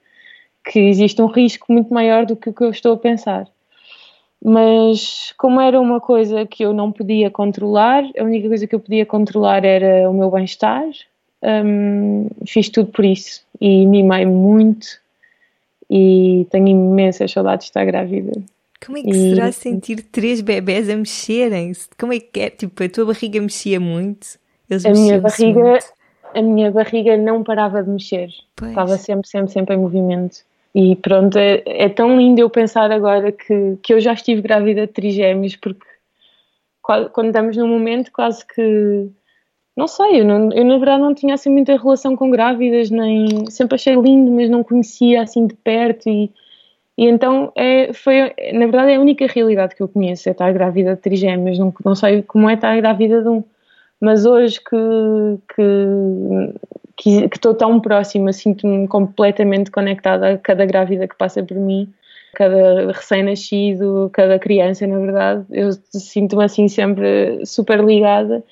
que 0.71 0.79
existe 0.79 1.21
um 1.21 1.27
risco 1.27 1.71
muito 1.71 1.93
maior 1.93 2.25
do 2.25 2.35
que 2.35 2.49
o 2.49 2.53
que 2.53 2.63
eu 2.63 2.69
estou 2.69 2.93
a 2.93 2.97
pensar. 2.97 3.47
Mas 4.43 5.33
como 5.37 5.59
era 5.59 5.79
uma 5.79 5.99
coisa 5.99 6.45
que 6.45 6.63
eu 6.63 6.73
não 6.73 6.91
podia 6.91 7.29
controlar, 7.31 8.03
a 8.17 8.23
única 8.23 8.47
coisa 8.47 8.67
que 8.67 8.75
eu 8.75 8.79
podia 8.79 9.05
controlar 9.05 9.65
era 9.65 10.09
o 10.09 10.13
meu 10.13 10.29
bem-estar, 10.29 10.85
um, 11.43 12.27
fiz 12.45 12.69
tudo 12.69 12.91
por 12.91 13.05
isso 13.05 13.41
e 13.59 13.85
mimei 13.85 14.25
muito 14.25 14.87
e 15.89 16.45
tenho 16.51 16.67
imensas 16.67 17.31
saudades 17.31 17.65
de 17.65 17.69
estar 17.69 17.85
grávida. 17.85 18.31
Como 18.85 18.97
é 18.97 19.01
que 19.01 19.09
e... 19.09 19.35
será 19.35 19.51
sentir 19.51 20.03
três 20.03 20.41
bebés 20.41 20.89
a 20.89 20.95
mexerem-se? 20.95 21.89
Como 21.97 22.13
é 22.13 22.19
que 22.19 22.39
é? 22.39 22.49
Tipo, 22.49 22.83
a 22.83 22.89
tua 22.89 23.05
barriga 23.05 23.41
mexia 23.41 23.79
muito? 23.79 24.37
Eles 24.69 24.85
a 24.85 24.91
minha 24.91 25.19
barriga, 25.19 25.59
muito. 25.59 25.85
a 26.35 26.41
minha 26.41 26.71
barriga 26.71 27.17
não 27.17 27.43
parava 27.43 27.81
de 27.81 27.89
mexer. 27.89 28.29
Pois. 28.55 28.69
Estava 28.69 28.97
sempre, 28.97 29.27
sempre, 29.27 29.51
sempre 29.51 29.75
em 29.75 29.79
movimento. 29.79 30.45
E 30.73 30.95
pronto, 30.95 31.37
é, 31.37 31.63
é, 31.65 31.89
tão 31.89 32.17
lindo 32.17 32.39
eu 32.39 32.49
pensar 32.49 32.91
agora 32.91 33.31
que, 33.31 33.77
que 33.81 33.93
eu 33.93 33.99
já 33.99 34.13
estive 34.13 34.41
grávida 34.41 34.85
de 34.85 34.93
trigêmeos, 34.93 35.55
porque 35.55 35.85
quando 36.81 37.27
estamos 37.27 37.57
num 37.57 37.67
momento 37.67 38.11
quase 38.11 38.45
que 38.45 39.09
não 39.77 39.87
sei, 39.87 40.21
eu, 40.21 40.25
não, 40.25 40.51
eu, 40.51 40.65
na 40.65 40.77
verdade 40.77 41.01
não 41.01 41.13
tinha 41.13 41.35
assim 41.35 41.51
muita 41.51 41.77
relação 41.77 42.15
com 42.15 42.31
grávidas, 42.31 42.89
nem 42.89 43.45
sempre 43.51 43.75
achei 43.75 43.93
lindo, 43.93 44.31
mas 44.31 44.49
não 44.49 44.63
conhecia 44.63 45.21
assim 45.21 45.45
de 45.45 45.53
perto 45.53 46.09
e, 46.09 46.31
e 46.97 47.05
então 47.05 47.51
é, 47.55 47.93
foi, 47.93 48.33
na 48.53 48.65
verdade 48.65 48.93
é 48.93 48.95
a 48.95 48.99
única 48.99 49.27
realidade 49.27 49.75
que 49.75 49.83
eu 49.83 49.87
conheço, 49.87 50.27
é 50.27 50.31
estar 50.31 50.51
grávida 50.51 50.95
de 50.95 51.01
trigêmeos, 51.01 51.59
não, 51.59 51.71
não 51.85 51.93
sei 51.93 52.23
como 52.23 52.49
é 52.49 52.55
estar 52.55 52.75
grávida 52.77 53.21
de 53.21 53.29
um, 53.29 53.43
mas 54.01 54.25
hoje 54.25 54.59
que, 54.59 55.55
que, 55.55 56.53
que 56.97 57.29
estou 57.33 57.53
tão 57.53 57.79
próxima, 57.79 58.33
sinto-me 58.33 58.87
completamente 58.87 59.69
conectada 59.69 60.33
a 60.33 60.37
cada 60.37 60.65
grávida 60.65 61.07
que 61.07 61.15
passa 61.15 61.43
por 61.43 61.55
mim, 61.55 61.87
cada 62.33 62.91
recém-nascido, 62.91 64.09
cada 64.11 64.39
criança, 64.39 64.87
na 64.87 64.97
verdade, 64.99 65.45
eu 65.51 65.69
sinto-me 65.91 66.43
assim 66.43 66.67
sempre 66.67 67.45
super 67.45 67.83
ligada 67.83 68.43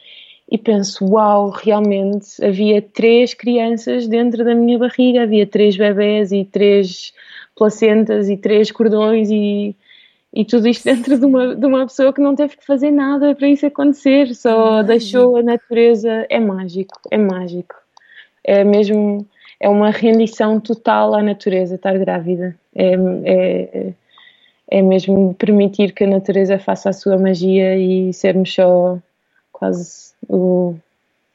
e 0.50 0.60
penso, 0.60 1.06
uau, 1.06 1.50
realmente 1.50 2.44
havia 2.44 2.82
três 2.82 3.34
crianças 3.34 4.08
dentro 4.08 4.46
da 4.46 4.54
minha 4.54 4.78
barriga, 4.78 5.24
havia 5.24 5.48
três 5.48 5.76
bebés 5.76 6.32
e 6.32 6.46
três 6.46 7.14
placentas 7.56 8.30
e 8.30 8.38
três 8.38 8.72
cordões 8.72 9.30
e, 9.32 9.76
e 10.32 10.46
tudo 10.46 10.68
isto 10.68 10.84
dentro 10.86 11.18
de 11.18 11.26
uma, 11.26 11.56
de 11.56 11.66
uma 11.66 11.88
pessoa 11.88 12.14
que 12.14 12.22
não 12.22 12.36
teve 12.36 12.58
que 12.58 12.66
fazer 12.66 12.92
nada 12.92 13.34
para 13.34 13.48
isso 13.48 13.66
acontecer, 13.66 14.36
só 14.36 14.80
é 14.80 14.84
deixou 14.84 15.36
a 15.36 15.42
natureza, 15.42 16.28
é 16.30 16.40
mágico, 16.40 17.00
é 17.10 17.18
mágico. 17.18 17.85
É 18.48 18.64
mesmo, 18.64 19.26
é 19.60 19.68
uma 19.68 19.90
rendição 19.90 20.60
total 20.60 21.16
à 21.16 21.24
natureza 21.24 21.76
estar 21.76 21.98
grávida. 21.98 22.56
É, 22.76 22.94
é, 23.26 23.94
é 24.70 24.82
mesmo 24.82 25.34
permitir 25.34 25.94
que 25.94 26.04
a 26.04 26.08
natureza 26.08 26.60
faça 26.60 26.90
a 26.90 26.94
sua 26.94 27.18
magia 27.18 27.78
e 27.78 28.14
sermos 28.14 28.54
só 28.54 29.00
quase 29.52 30.14
o, 30.28 30.76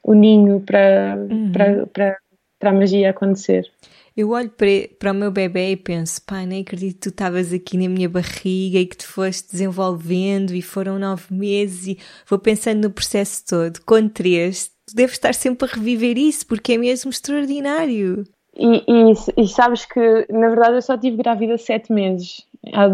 o 0.03 0.13
ninho 0.13 0.61
para, 0.61 1.17
uhum. 1.29 1.51
para, 1.51 1.87
para, 1.87 2.17
para 2.59 2.69
a 2.69 2.73
magia 2.73 3.09
acontecer. 3.09 3.69
Eu 4.15 4.31
olho 4.31 4.49
para, 4.49 4.67
para 4.99 5.11
o 5.11 5.15
meu 5.15 5.31
bebê 5.31 5.71
e 5.71 5.77
penso, 5.77 6.21
pai, 6.23 6.45
nem 6.45 6.61
acredito 6.61 6.95
que 6.95 6.99
tu 6.99 7.09
estavas 7.09 7.53
aqui 7.53 7.77
na 7.77 7.87
minha 7.87 8.09
barriga 8.09 8.77
e 8.77 8.85
que 8.85 8.97
te 8.97 9.07
foste 9.07 9.51
desenvolvendo 9.51 10.53
e 10.53 10.61
foram 10.61 10.99
nove 10.99 11.33
meses 11.33 11.87
e 11.87 11.99
vou 12.27 12.37
pensando 12.37 12.83
no 12.83 12.91
processo 12.91 13.43
todo. 13.47 13.79
Com 13.85 14.09
três, 14.09 14.69
tu 14.87 14.95
deves 14.95 15.13
estar 15.13 15.33
sempre 15.33 15.67
a 15.69 15.73
reviver 15.73 16.17
isso 16.17 16.45
porque 16.45 16.73
é 16.73 16.77
mesmo 16.77 17.09
extraordinário. 17.09 18.23
E, 18.55 18.83
e, 18.87 19.43
e 19.43 19.47
sabes 19.47 19.85
que, 19.85 20.27
na 20.29 20.49
verdade, 20.49 20.75
eu 20.75 20.81
só 20.81 20.97
tive 20.97 21.17
grávida 21.17 21.57
sete 21.57 21.91
meses. 21.91 22.45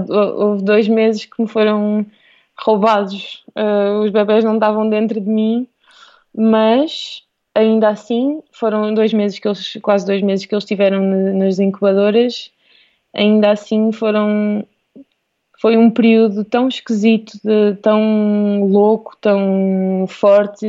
Houve 0.09 0.63
dois 0.63 0.87
meses 0.87 1.25
que 1.25 1.41
me 1.41 1.47
foram 1.47 2.05
roubados. 2.57 3.43
Uh, 3.55 4.03
os 4.03 4.11
bebés 4.11 4.43
não 4.43 4.55
estavam 4.55 4.89
dentro 4.89 5.19
de 5.19 5.29
mim, 5.29 5.67
mas 6.35 7.23
ainda 7.55 7.89
assim 7.89 8.41
foram 8.51 8.93
dois 8.93 9.13
meses 9.13 9.39
que 9.39 9.47
eles, 9.47 9.77
quase 9.81 10.05
dois 10.05 10.21
meses 10.21 10.45
que 10.45 10.53
eles 10.53 10.65
tiveram 10.65 11.01
nas 11.33 11.59
incubadoras. 11.59 12.51
Ainda 13.13 13.51
assim 13.51 13.91
foram 13.91 14.65
foi 15.59 15.75
um 15.75 15.89
período 15.89 16.43
tão 16.43 16.67
esquisito, 16.67 17.37
de, 17.43 17.75
tão 17.81 18.63
louco, 18.65 19.17
tão 19.19 20.05
forte 20.07 20.67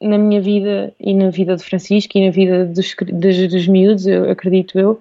na 0.00 0.18
minha 0.18 0.40
vida 0.40 0.92
e 1.00 1.14
na 1.14 1.30
vida 1.30 1.56
de 1.56 1.64
Francisco 1.64 2.16
e 2.16 2.26
na 2.26 2.30
vida 2.30 2.66
dos, 2.66 2.94
dos, 3.10 3.48
dos 3.48 3.66
miúdos, 3.66 4.06
eu 4.06 4.30
acredito 4.30 4.78
eu, 4.78 5.00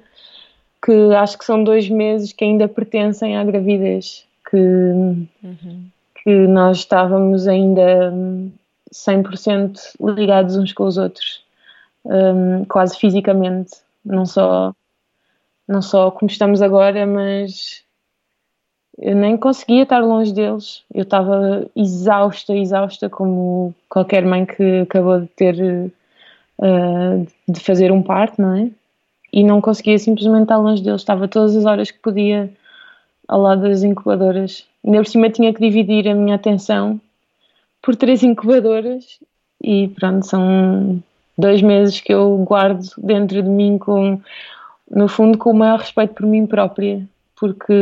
que 0.83 0.93
acho 1.13 1.37
que 1.37 1.43
são 1.43 1.61
dois 1.61 1.89
meses 1.89 2.31
que 2.31 2.45
ainda 2.45 2.69
pertencem 2.69 3.35
à 3.37 3.43
gravidez, 3.43 4.25
que 4.49 4.55
uhum. 4.55 5.89
que 6.23 6.47
nós 6.47 6.77
estávamos 6.77 7.47
ainda 7.49 8.13
100% 8.93 9.77
ligados 9.99 10.55
uns 10.55 10.71
com 10.71 10.85
os 10.85 10.97
outros, 10.97 11.41
um, 12.05 12.63
quase 12.63 12.97
fisicamente, 12.97 13.71
não 14.05 14.25
só, 14.25 14.73
não 15.67 15.81
só 15.81 16.11
como 16.11 16.31
estamos 16.31 16.61
agora, 16.61 17.05
mas 17.05 17.85
eu 18.99 19.15
nem 19.15 19.37
conseguia 19.37 19.83
estar 19.83 19.99
longe 19.99 20.33
deles. 20.33 20.83
Eu 20.93 21.03
estava 21.03 21.67
exausta, 21.75 22.55
exausta, 22.55 23.09
como 23.09 23.73
qualquer 23.87 24.25
mãe 24.25 24.45
que 24.45 24.81
acabou 24.81 25.21
de 25.21 25.27
ter 25.27 25.91
uh, 26.59 27.27
de 27.47 27.59
fazer 27.59 27.91
um 27.91 28.01
parto, 28.01 28.41
não 28.41 28.55
é? 28.55 28.69
E 29.31 29.43
não 29.43 29.61
conseguia 29.61 29.99
simplesmente 29.99 30.43
estar 30.43 30.57
longe 30.57 30.81
deles. 30.81 31.01
Estava 31.01 31.27
todas 31.27 31.55
as 31.55 31.65
horas 31.65 31.91
que 31.91 31.99
podia 31.99 32.51
ao 33.27 33.41
lado 33.41 33.63
das 33.63 33.83
incubadoras. 33.83 34.65
Ainda 34.83 34.99
por 34.99 35.07
cima 35.07 35.29
tinha 35.29 35.53
que 35.53 35.59
dividir 35.59 36.07
a 36.07 36.15
minha 36.15 36.35
atenção 36.35 36.99
por 37.81 37.95
três 37.95 38.23
incubadoras 38.23 39.19
e 39.61 39.89
pronto, 39.89 40.25
são 40.25 41.03
dois 41.37 41.61
meses 41.61 42.01
que 42.01 42.13
eu 42.13 42.37
guardo 42.37 42.83
dentro 42.97 43.43
de 43.43 43.49
mim 43.49 43.77
com, 43.77 44.19
no 44.89 45.07
fundo, 45.07 45.37
com 45.37 45.51
o 45.51 45.55
maior 45.55 45.79
respeito 45.79 46.15
por 46.15 46.25
mim 46.25 46.45
própria, 46.45 47.05
porque 47.35 47.73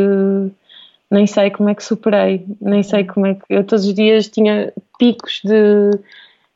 nem 1.10 1.28
sei 1.28 1.50
como 1.52 1.70
é 1.70 1.76
que 1.76 1.84
superei, 1.84 2.46
nem 2.60 2.84
sei 2.84 3.04
como 3.04 3.26
é 3.28 3.36
que 3.36 3.42
eu 3.50 3.64
todos 3.64 3.86
os 3.86 3.94
dias 3.94 4.28
tinha 4.28 4.74
picos 4.98 5.42
de, 5.44 5.92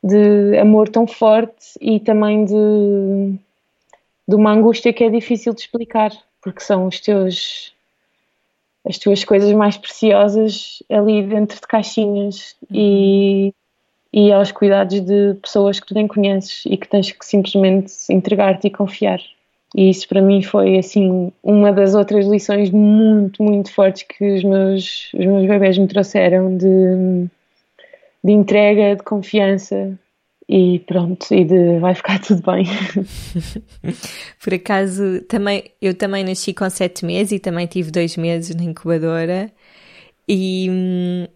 de 0.02 0.58
amor 0.58 0.88
tão 0.88 1.06
forte 1.06 1.78
e 1.80 2.00
também 2.00 2.44
de, 2.44 3.38
de 4.28 4.34
uma 4.34 4.52
angústia 4.52 4.92
que 4.92 5.04
é 5.04 5.10
difícil 5.10 5.54
de 5.54 5.60
explicar, 5.60 6.12
porque 6.42 6.60
são 6.60 6.86
os 6.86 7.00
teus 7.00 7.72
as 8.84 8.98
tuas 8.98 9.24
coisas 9.24 9.52
mais 9.52 9.76
preciosas 9.76 10.82
ali 10.88 11.22
dentro 11.22 11.56
de 11.60 11.66
caixinhas 11.66 12.56
uhum. 12.62 12.76
e, 12.76 13.54
e 14.12 14.32
aos 14.32 14.50
cuidados 14.50 15.00
de 15.00 15.34
pessoas 15.34 15.78
que 15.78 15.86
tu 15.86 15.94
nem 15.94 16.08
conheces 16.08 16.64
e 16.64 16.76
que 16.76 16.88
tens 16.88 17.12
que 17.12 17.24
simplesmente 17.24 17.92
entregar-te 18.08 18.66
e 18.68 18.70
confiar. 18.70 19.20
E 19.76 19.88
isso 19.90 20.08
para 20.08 20.20
mim 20.20 20.42
foi 20.42 20.78
assim 20.78 21.32
uma 21.42 21.72
das 21.72 21.94
outras 21.94 22.26
lições 22.26 22.70
muito, 22.70 23.42
muito 23.42 23.72
fortes 23.72 24.02
que 24.02 24.36
os 24.36 24.42
meus, 24.42 25.10
os 25.14 25.26
meus 25.26 25.46
bebés 25.46 25.78
me 25.78 25.86
trouxeram 25.86 26.56
de, 26.56 27.28
de 28.24 28.32
entrega, 28.32 28.96
de 28.96 29.02
confiança 29.02 29.96
e 30.48 30.80
pronto, 30.80 31.32
e 31.32 31.44
de 31.44 31.78
vai 31.78 31.94
ficar 31.94 32.18
tudo 32.26 32.42
bem. 32.42 32.64
Por 34.42 34.52
acaso, 34.52 35.22
também, 35.28 35.70
eu 35.80 35.94
também 35.94 36.24
nasci 36.24 36.52
com 36.52 36.68
sete 36.68 37.04
meses 37.04 37.32
e 37.32 37.38
também 37.38 37.66
tive 37.66 37.92
dois 37.92 38.16
meses 38.16 38.54
na 38.56 38.64
incubadora 38.64 39.52
e 40.28 40.68
hum, 40.68 41.26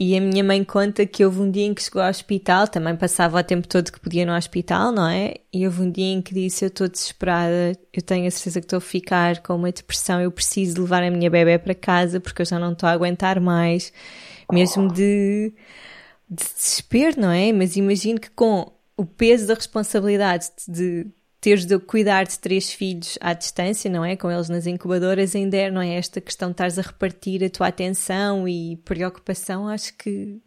e 0.00 0.16
a 0.16 0.20
minha 0.20 0.44
mãe 0.44 0.62
conta 0.62 1.04
que 1.04 1.24
houve 1.24 1.40
um 1.40 1.50
dia 1.50 1.66
em 1.66 1.74
que 1.74 1.82
chegou 1.82 2.00
ao 2.00 2.08
hospital, 2.08 2.68
também 2.68 2.94
passava 2.94 3.40
o 3.40 3.42
tempo 3.42 3.66
todo 3.66 3.90
que 3.90 3.98
podia 3.98 4.24
no 4.24 4.32
hospital, 4.32 4.92
não 4.92 5.08
é? 5.08 5.34
E 5.52 5.66
houve 5.66 5.82
um 5.82 5.90
dia 5.90 6.12
em 6.12 6.22
que 6.22 6.32
disse: 6.32 6.64
Eu 6.64 6.68
estou 6.68 6.86
desesperada, 6.88 7.76
eu 7.92 8.00
tenho 8.00 8.28
a 8.28 8.30
certeza 8.30 8.60
que 8.60 8.66
estou 8.66 8.76
a 8.76 8.80
ficar 8.80 9.42
com 9.42 9.56
uma 9.56 9.72
depressão, 9.72 10.20
eu 10.20 10.30
preciso 10.30 10.82
levar 10.82 11.02
a 11.02 11.10
minha 11.10 11.28
bebê 11.28 11.58
para 11.58 11.74
casa 11.74 12.20
porque 12.20 12.42
eu 12.42 12.46
já 12.46 12.60
não 12.60 12.74
estou 12.74 12.88
a 12.88 12.92
aguentar 12.92 13.40
mais, 13.40 13.92
mesmo 14.52 14.86
de, 14.86 15.52
de 16.30 16.44
desespero, 16.44 17.20
não 17.20 17.32
é? 17.32 17.52
Mas 17.52 17.74
imagino 17.76 18.20
que 18.20 18.30
com 18.30 18.70
o 18.96 19.04
peso 19.04 19.48
da 19.48 19.54
responsabilidade 19.54 20.46
de 20.68 21.08
teres 21.40 21.64
de 21.64 21.78
cuidar 21.78 22.24
de 22.24 22.38
três 22.38 22.72
filhos 22.72 23.16
à 23.20 23.32
distância, 23.32 23.90
não 23.90 24.04
é? 24.04 24.16
Com 24.16 24.30
eles 24.30 24.48
nas 24.48 24.66
incubadoras, 24.66 25.34
ainda 25.34 25.56
é, 25.56 25.70
não 25.70 25.80
é? 25.80 25.94
Esta 25.94 26.20
questão 26.20 26.48
de 26.48 26.54
estares 26.54 26.78
a 26.78 26.82
repartir 26.82 27.44
a 27.44 27.50
tua 27.50 27.68
atenção 27.68 28.48
e 28.48 28.76
preocupação, 28.84 29.68
acho 29.68 29.96
que, 29.96 30.40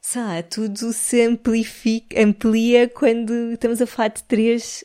sei 0.00 0.22
lá, 0.22 0.42
tudo 0.42 0.92
se 0.92 1.20
amplifica, 1.22 2.22
amplia 2.22 2.88
quando 2.88 3.52
estamos 3.52 3.82
a 3.82 3.86
falar 3.86 4.08
de 4.08 4.22
três 4.24 4.84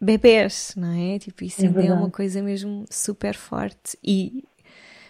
bebés, 0.00 0.72
não 0.76 0.92
é? 0.92 1.18
Tipo, 1.18 1.44
isso 1.44 1.62
é 1.62 1.66
ainda 1.66 1.84
é 1.84 1.92
uma 1.92 2.10
coisa 2.10 2.42
mesmo 2.42 2.86
super 2.90 3.34
forte. 3.34 3.98
E, 4.02 4.44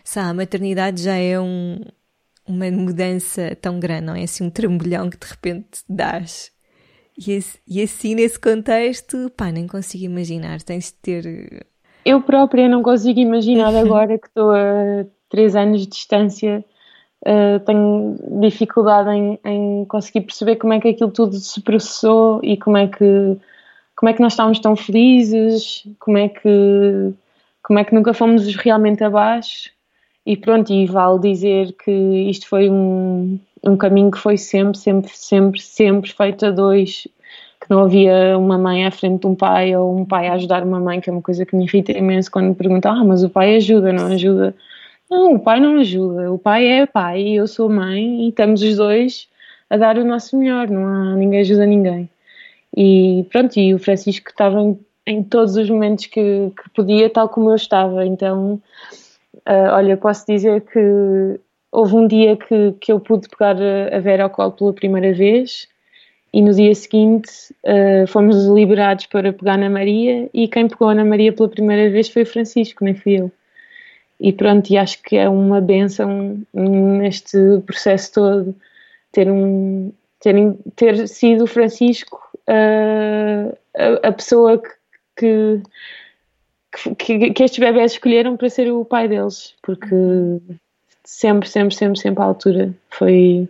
sei 0.02 0.22
lá, 0.22 0.30
a 0.30 0.35
maternidade 0.35 1.02
já 1.04 1.14
é 1.14 1.38
um, 1.38 1.80
uma 2.44 2.68
mudança 2.72 3.56
tão 3.61 3.78
grande, 3.78 4.06
não 4.06 4.16
é? 4.16 4.24
Assim, 4.24 4.42
um 4.42 4.50
trambolhão 4.50 5.09
que 5.09 5.16
de 5.16 5.26
repente 5.26 5.85
dás 5.88 6.50
e, 7.28 7.38
e 7.68 7.83
assim, 7.83 8.14
nesse 8.14 8.40
contexto, 8.40 9.30
pá, 9.37 9.50
nem 9.52 9.66
consigo 9.66 10.04
imaginar. 10.04 10.62
Tens 10.62 10.87
de 10.87 10.94
ter. 10.94 11.66
Eu 12.04 12.22
própria 12.22 12.68
não 12.68 12.83
consigo 12.83 13.20
imaginar 13.20 13.74
agora 13.76 14.18
que 14.18 14.26
estou 14.26 14.52
a 14.52 15.04
três 15.28 15.54
anos 15.54 15.83
de 15.83 15.88
distância. 15.88 16.64
Uh, 17.20 17.61
tenho 17.66 18.16
dificuldade 18.40 19.11
em, 19.11 19.38
em, 19.44 19.85
conseguir 19.85 20.22
perceber 20.22 20.56
como 20.56 20.72
é 20.72 20.80
que 20.80 20.88
aquilo 20.88 21.11
tudo 21.11 21.35
se 21.35 21.61
processou 21.61 22.40
e 22.42 22.56
como 22.56 22.78
é 22.78 22.87
que 22.87 23.37
como 23.94 24.09
é 24.09 24.14
que 24.14 24.22
nós 24.22 24.33
estávamos 24.33 24.59
tão 24.59 24.74
felizes, 24.74 25.87
como 25.98 26.16
é 26.16 26.30
que 26.30 27.12
como 27.62 27.78
é 27.78 27.85
que 27.85 27.94
nunca 27.94 28.14
fomos 28.14 28.56
realmente 28.56 29.04
abaixo 29.04 29.70
e 30.24 30.37
pronto, 30.37 30.72
e 30.72 30.87
vale 30.87 31.18
dizer 31.20 31.72
que 31.72 31.90
isto 31.90 32.46
foi 32.48 32.70
um, 32.70 33.38
um 33.62 33.76
caminho 33.76 34.10
que 34.10 34.18
foi 34.18 34.36
sempre, 34.36 34.78
sempre, 34.78 35.10
sempre, 35.14 35.60
sempre 35.60 36.12
feito 36.12 36.46
a 36.46 36.50
dois, 36.50 37.06
que 37.60 37.68
não 37.68 37.84
havia 37.84 38.36
uma 38.38 38.56
mãe 38.56 38.86
à 38.86 38.90
frente 38.90 39.20
de 39.20 39.26
um 39.26 39.34
pai 39.34 39.76
ou 39.76 39.96
um 39.96 40.04
pai 40.04 40.28
a 40.28 40.34
ajudar 40.34 40.64
uma 40.64 40.80
mãe, 40.80 41.00
que 41.00 41.10
é 41.10 41.12
uma 41.12 41.22
coisa 41.22 41.44
que 41.44 41.54
me 41.54 41.64
irrita 41.64 41.92
imenso 41.92 42.30
quando 42.30 42.48
me 42.48 42.54
perguntam, 42.54 42.92
ah, 42.92 43.04
mas 43.04 43.22
o 43.22 43.28
pai 43.28 43.56
ajuda, 43.56 43.92
não 43.92 44.06
ajuda? 44.06 44.54
Não, 45.10 45.34
o 45.34 45.40
pai 45.40 45.60
não 45.60 45.78
ajuda, 45.78 46.32
o 46.32 46.38
pai 46.38 46.66
é 46.66 46.86
pai 46.86 47.20
e 47.20 47.36
eu 47.36 47.46
sou 47.46 47.68
mãe 47.68 48.26
e 48.26 48.28
estamos 48.28 48.62
os 48.62 48.76
dois 48.76 49.28
a 49.68 49.76
dar 49.76 49.98
o 49.98 50.04
nosso 50.04 50.36
melhor, 50.36 50.68
não 50.68 50.86
há, 50.86 51.16
ninguém 51.16 51.40
ajuda 51.40 51.66
ninguém. 51.66 52.08
E 52.76 53.26
pronto, 53.30 53.58
e 53.58 53.74
o 53.74 53.78
Francisco 53.78 54.30
estava 54.30 54.60
em, 54.60 54.78
em 55.06 55.22
todos 55.22 55.56
os 55.56 55.68
momentos 55.68 56.06
que, 56.06 56.52
que, 56.56 56.70
podia, 56.74 57.10
tal 57.10 57.28
como 57.28 57.50
eu 57.50 57.56
estava, 57.56 58.06
então, 58.06 58.60
uh, 59.34 59.70
olha, 59.72 59.96
posso 59.96 60.24
dizer 60.26 60.62
que 60.62 61.40
houve 61.72 61.94
um 61.94 62.06
dia 62.06 62.37
que, 62.37 62.72
que 62.80 62.92
eu 62.92 63.00
pude 63.00 63.28
pegar 63.28 63.56
a 63.92 63.98
Vera 64.00 64.24
ao 64.24 64.30
colo 64.30 64.52
pela 64.52 64.72
primeira 64.72 65.12
vez 65.12 65.68
e 66.33 66.40
no 66.42 66.52
dia 66.52 66.74
seguinte 66.74 67.30
uh, 67.64 68.06
fomos 68.06 68.46
liberados 68.46 69.06
para 69.06 69.33
pegar 69.33 69.56
na 69.56 69.68
Maria 69.68 70.28
e 70.33 70.46
quem 70.48 70.68
pegou 70.68 70.94
na 70.94 71.04
Maria 71.04 71.33
pela 71.33 71.48
primeira 71.48 71.90
vez 71.90 72.09
foi 72.09 72.22
o 72.22 72.26
Francisco, 72.26 72.85
nem 72.85 72.94
fui 72.94 73.20
eu. 73.20 73.33
E 74.18 74.33
pronto, 74.33 74.70
e 74.70 74.76
acho 74.76 75.02
que 75.02 75.16
é 75.16 75.28
uma 75.28 75.61
benção 75.61 76.40
neste 76.52 77.38
processo 77.66 78.12
todo 78.12 78.54
ter, 79.12 79.30
um, 79.30 79.92
ter, 80.20 80.35
ter 80.76 81.09
sido 81.09 81.44
o 81.44 81.46
Francisco 81.46 82.20
uh, 82.48 83.56
a, 83.74 84.09
a, 84.09 84.12
pessoa 84.12 84.62
que, 85.16 85.62
que, 86.76 86.94
que, 86.94 87.30
que 87.30 87.42
estes 87.42 87.59
bebés 87.59 87.92
escolheram 87.92 88.37
para 88.37 88.50
ser 88.50 88.70
o 88.70 88.85
pai 88.85 89.09
deles, 89.09 89.54
porque 89.62 89.96
sempre, 91.04 91.48
sempre, 91.48 91.74
sempre, 91.74 91.98
sempre 91.98 92.22
à 92.22 92.26
altura. 92.26 92.74
Foi. 92.90 93.48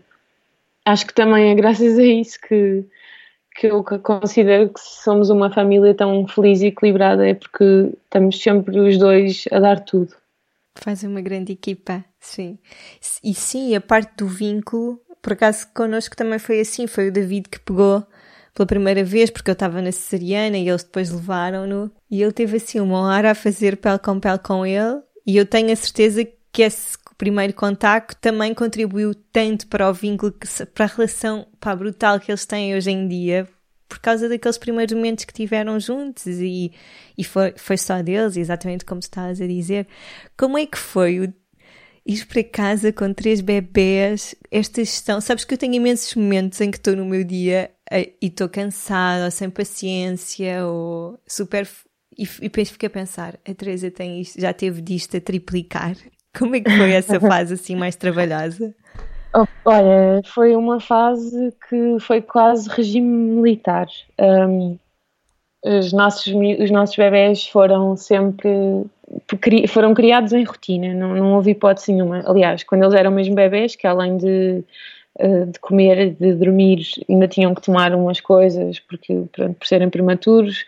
Acho 0.84 1.06
que 1.06 1.14
também 1.14 1.50
é 1.50 1.54
graças 1.54 1.98
a 1.98 2.02
isso 2.02 2.38
que, 2.40 2.84
que 3.54 3.66
eu 3.66 3.84
considero 3.84 4.70
que 4.70 4.80
somos 4.80 5.30
uma 5.30 5.52
família 5.52 5.94
tão 5.94 6.26
feliz 6.26 6.62
e 6.62 6.68
equilibrada, 6.68 7.28
é 7.28 7.34
porque 7.34 7.92
estamos 8.04 8.40
sempre 8.40 8.78
os 8.80 8.98
dois 8.98 9.44
a 9.52 9.60
dar 9.60 9.80
tudo. 9.80 10.14
Fazem 10.76 11.10
uma 11.10 11.20
grande 11.20 11.52
equipa, 11.52 12.04
sim. 12.18 12.58
E 13.22 13.34
sim, 13.34 13.74
a 13.74 13.80
parte 13.80 14.16
do 14.16 14.26
vínculo, 14.26 15.00
por 15.20 15.34
acaso 15.34 15.68
connosco 15.74 16.16
também 16.16 16.38
foi 16.38 16.60
assim, 16.60 16.86
foi 16.86 17.08
o 17.08 17.12
David 17.12 17.48
que 17.48 17.60
pegou 17.60 18.06
pela 18.54 18.66
primeira 18.66 19.04
vez, 19.04 19.30
porque 19.30 19.50
eu 19.50 19.54
estava 19.54 19.82
na 19.82 19.92
cesariana 19.92 20.56
e 20.56 20.68
eles 20.68 20.82
depois 20.82 21.10
levaram-no, 21.10 21.90
e 22.10 22.22
ele 22.22 22.32
teve 22.32 22.56
assim 22.56 22.80
uma 22.80 23.00
hora 23.00 23.32
a 23.32 23.34
fazer 23.34 23.76
pele 23.76 23.98
com 23.98 24.18
pele 24.18 24.38
com 24.38 24.64
ele, 24.64 25.00
e 25.26 25.36
eu 25.36 25.46
tenho 25.46 25.72
a 25.72 25.76
certeza 25.76 26.26
que 26.52 26.62
esse 26.62 26.96
primeiro 27.20 27.52
contacto 27.52 28.16
também 28.18 28.54
contribuiu 28.54 29.14
tanto 29.14 29.66
para 29.66 29.90
o 29.90 29.92
vínculo, 29.92 30.34
para 30.72 30.86
a 30.86 30.88
relação 30.88 31.46
pá, 31.60 31.76
brutal 31.76 32.18
que 32.18 32.32
eles 32.32 32.46
têm 32.46 32.74
hoje 32.74 32.90
em 32.90 33.06
dia, 33.06 33.46
por 33.86 33.98
causa 33.98 34.26
daqueles 34.26 34.56
primeiros 34.56 34.94
momentos 34.94 35.26
que 35.26 35.34
tiveram 35.34 35.78
juntos 35.78 36.24
e, 36.26 36.72
e 37.18 37.22
foi, 37.22 37.52
foi 37.58 37.76
só 37.76 38.00
deles, 38.00 38.38
exatamente 38.38 38.86
como 38.86 39.00
estavas 39.00 39.38
a 39.38 39.46
dizer. 39.46 39.86
Como 40.34 40.56
é 40.56 40.64
que 40.64 40.78
foi 40.78 41.20
o 41.20 41.34
ir 42.06 42.24
para 42.24 42.42
casa 42.42 42.90
com 42.90 43.12
três 43.12 43.42
bebés, 43.42 44.34
esta 44.50 44.82
gestão? 44.82 45.20
Sabes 45.20 45.44
que 45.44 45.52
eu 45.52 45.58
tenho 45.58 45.74
imensos 45.74 46.14
momentos 46.14 46.58
em 46.62 46.70
que 46.70 46.78
estou 46.78 46.96
no 46.96 47.04
meu 47.04 47.22
dia 47.22 47.70
e 47.92 48.14
estou 48.22 48.48
cansada, 48.48 49.26
ou 49.26 49.30
sem 49.30 49.50
paciência, 49.50 50.64
ou 50.64 51.20
super. 51.26 51.68
E, 52.16 52.22
e 52.22 52.42
depois 52.44 52.70
fico 52.70 52.86
a 52.86 52.90
pensar: 52.90 53.38
a 53.46 53.52
Teresa 53.52 53.90
tem 53.90 54.22
isto, 54.22 54.40
já 54.40 54.54
teve 54.54 54.80
disto 54.80 55.18
a 55.18 55.20
triplicar. 55.20 55.94
Como 56.38 56.56
é 56.56 56.60
que 56.60 56.70
foi 56.70 56.92
essa 56.92 57.18
fase 57.20 57.54
assim 57.54 57.76
mais 57.76 57.96
trabalhosa? 57.96 58.74
Oh, 59.34 59.46
olha, 59.64 60.22
foi 60.24 60.56
uma 60.56 60.80
fase 60.80 61.52
que 61.68 61.98
foi 62.00 62.20
quase 62.20 62.68
regime 62.68 63.06
militar. 63.06 63.86
Um, 64.18 64.78
os, 65.64 65.92
nossos, 65.92 66.26
os 66.26 66.70
nossos 66.70 66.96
bebés 66.96 67.46
foram 67.46 67.96
sempre 67.96 68.84
foram 69.68 69.92
criados 69.92 70.32
em 70.32 70.44
rotina, 70.44 70.94
não, 70.94 71.14
não 71.14 71.34
houve 71.34 71.50
hipótese 71.50 71.92
nenhuma. 71.92 72.22
Aliás, 72.26 72.62
quando 72.62 72.84
eles 72.84 72.94
eram 72.94 73.10
mesmo 73.10 73.34
bebés, 73.34 73.74
que 73.74 73.86
além 73.86 74.16
de, 74.16 74.62
eh, 75.18 75.46
de 75.46 75.58
comer, 75.58 76.14
de 76.14 76.34
dormir, 76.34 76.82
ainda 77.08 77.26
tinham 77.26 77.54
que 77.54 77.62
tomar 77.62 77.92
umas 77.94 78.20
coisas 78.20 78.78
porque, 78.78 79.24
por 79.32 79.66
serem 79.66 79.90
prematuros, 79.90 80.64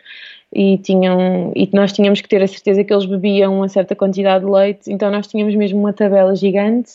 e 0.53 0.77
tinham 0.77 1.51
e 1.55 1.67
nós 1.73 1.91
tínhamos 1.91 2.21
que 2.21 2.29
ter 2.29 2.41
a 2.43 2.47
certeza 2.47 2.83
que 2.83 2.93
eles 2.93 3.05
bebiam 3.05 3.57
uma 3.57 3.67
certa 3.67 3.95
quantidade 3.95 4.45
de 4.45 4.51
leite, 4.51 4.91
então 4.91 5.09
nós 5.09 5.27
tínhamos 5.27 5.55
mesmo 5.55 5.79
uma 5.79 5.93
tabela 5.93 6.35
gigante 6.35 6.93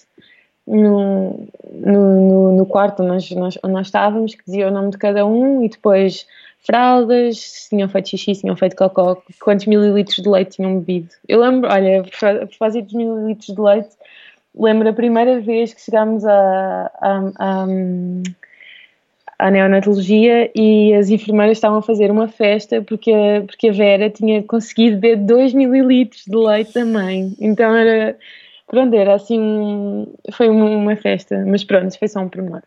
no, 0.67 1.49
no, 1.73 2.53
no 2.57 2.67
quarto 2.67 3.03
onde 3.03 3.13
nós, 3.13 3.31
nós, 3.31 3.59
onde 3.65 3.75
nós 3.75 3.87
estávamos 3.87 4.35
que 4.35 4.45
dizia 4.45 4.69
o 4.69 4.71
nome 4.71 4.91
de 4.91 4.99
cada 4.99 5.27
um 5.27 5.65
e 5.65 5.69
depois 5.69 6.27
fraldas, 6.61 7.39
se 7.39 7.71
tinham 7.71 7.89
feito 7.89 8.11
xixi, 8.11 8.35
se 8.35 8.41
tinham 8.43 8.57
feito 8.57 8.77
cocó, 8.77 9.21
quantos 9.41 9.67
mililitros 9.67 10.23
de 10.23 10.29
leite 10.29 10.57
tinham 10.57 10.79
bebido. 10.79 11.09
Eu 11.27 11.41
lembro, 11.41 11.71
olha, 11.71 12.01
a 12.01 12.47
propósito 12.47 12.85
dos 12.85 12.95
mililitros 12.95 13.55
de 13.55 13.61
leite, 13.61 13.89
lembro 14.55 14.89
a 14.89 14.93
primeira 14.93 15.41
vez 15.41 15.73
que 15.73 15.81
chegámos 15.81 16.25
a, 16.27 16.91
a, 17.01 17.67
à 19.39 19.51
neonatologia 19.51 20.51
e 20.55 20.93
as 20.95 21.11
enfermeiras 21.11 21.59
estavam 21.59 21.79
a 21.79 21.83
fazer 21.83 22.11
uma 22.11 22.29
festa 22.29 22.83
porque 22.83 23.13
a, 23.13 23.43
porque 23.43 23.69
a 23.69 23.73
Vera 23.73 24.11
tinha 24.11 24.43
conseguido 24.43 24.99
beber 24.99 25.25
2 25.25 25.55
mililitros 25.55 26.25
de 26.27 26.37
leite 26.37 26.75
da 26.75 26.85
mãe. 26.85 27.33
Então 27.41 27.75
era, 27.77 28.17
pronto, 28.67 28.95
era 28.95 29.15
assim, 29.15 30.07
foi 30.33 30.49
uma, 30.49 30.97
festa, 30.97 31.45
mas 31.47 31.63
pronto, 31.65 31.97
foi 31.99 32.09
só 32.09 32.21
um 32.21 32.29
pormenor 32.29 32.63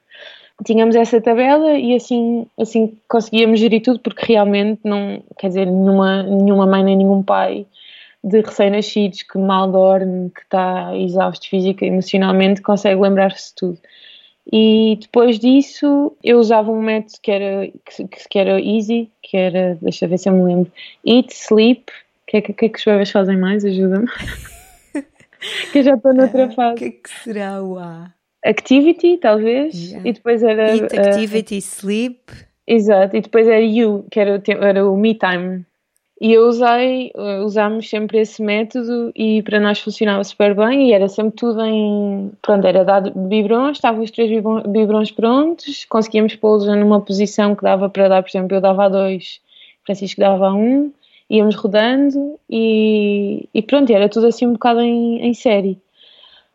tínhamos 0.64 0.96
essa 0.96 1.20
tabela 1.20 1.74
e 1.78 1.96
assim, 1.96 2.46
assim 2.60 2.98
conseguíamos 3.08 3.60
gerir 3.60 3.82
tudo 3.82 4.00
porque 4.00 4.34
realmente 4.34 4.82
não, 4.84 5.24
quer 5.38 5.48
dizer, 5.48 5.66
nenhuma, 5.66 6.24
nenhuma 6.24 6.66
mãe 6.66 6.84
nem 6.84 6.98
nenhum 6.98 7.24
pai 7.24 7.66
de 8.24 8.42
recém-nascidos 8.42 9.24
que 9.24 9.38
mal 9.38 9.72
dorme, 9.72 10.30
que 10.30 10.42
está 10.42 10.96
exausto 10.96 11.50
física 11.50 11.84
e 11.84 11.88
emocionalmente, 11.88 12.62
consegue 12.62 13.02
lembrar-se 13.02 13.50
de 13.50 13.56
tudo. 13.56 13.80
E 14.52 14.98
depois 15.00 15.38
disso 15.38 16.16
eu 16.24 16.40
usava 16.40 16.72
um 16.72 16.82
método 16.82 17.20
que 17.22 17.32
era, 17.32 17.68
que, 17.68 18.28
que 18.30 18.40
era 18.40 18.60
easy, 18.60 19.12
que 19.22 19.38
era, 19.38 19.78
deixa 19.82 20.08
ver 20.08 20.18
se 20.18 20.30
eu 20.30 20.34
me 20.34 20.44
lembro, 20.44 20.72
eat, 21.06 21.32
sleep, 21.32 21.92
o 21.92 22.32
que, 22.32 22.38
é 22.38 22.42
que, 22.42 22.54
que 22.54 22.66
é 22.66 22.70
que 22.70 22.80
os 22.80 22.86
bebês 22.86 23.12
fazem 23.12 23.38
mais? 23.38 23.64
Ajuda-me. 23.66 24.08
que 25.72 25.80
eu 25.80 25.84
já 25.84 25.96
estou 25.96 26.14
noutra 26.14 26.50
fase. 26.52 26.74
O 26.74 26.78
que 26.78 26.86
é 26.86 26.92
que 26.92 27.10
será 27.24 27.62
o 27.62 27.78
A? 27.78 28.14
Activity, 28.44 29.18
talvez, 29.18 29.76
yeah. 29.76 30.10
e 30.10 30.14
depois 30.14 30.42
era. 30.42 30.76
Eat, 30.76 30.98
activity, 30.98 31.58
uh, 31.58 31.62
sleep. 31.62 32.20
Exato, 32.66 33.16
e 33.16 33.22
depois 33.22 33.48
era 33.48 33.60
You, 33.60 34.06
que 34.10 34.20
era, 34.20 34.42
era 34.48 34.90
o 34.90 34.98
Me 34.98 35.14
Time. 35.14 35.66
E 36.24 36.34
eu 36.34 36.48
usei, 36.48 37.12
uh, 37.16 37.44
usámos 37.44 37.90
sempre 37.90 38.20
esse 38.20 38.44
método 38.44 39.12
e 39.16 39.42
para 39.42 39.60
nós 39.60 39.80
funcionava 39.80 40.24
super 40.24 40.54
bem 40.54 40.90
e 40.90 40.94
era 40.94 41.10
sempre 41.10 41.36
tudo 41.36 41.60
em. 41.66 42.32
Pronto, 42.44 42.68
era 42.68 42.86
dado 42.86 43.12
biberões, 43.12 43.78
estavam 43.78 44.04
os 44.04 44.12
três 44.12 44.30
biberões 44.68 45.10
prontos, 45.10 45.84
conseguíamos 45.86 46.36
pô-los 46.36 46.68
numa 46.68 47.02
posição 47.02 47.56
que 47.56 47.64
dava 47.64 47.90
para 47.90 48.08
dar, 48.08 48.22
por 48.22 48.30
exemplo, 48.30 48.56
eu 48.56 48.62
dava 48.62 48.86
a 48.86 48.90
dois, 48.90 49.42
Francisco 49.84 50.22
dava 50.22 50.50
a 50.50 50.54
um, 50.54 50.94
íamos 51.28 51.56
rodando 51.56 52.40
e, 52.48 53.50
e 53.52 53.62
pronto, 53.64 53.92
era 53.92 54.08
tudo 54.08 54.28
assim 54.28 54.46
um 54.46 54.54
bocado 54.54 54.80
em, 54.82 55.26
em 55.26 55.34
série 55.34 55.80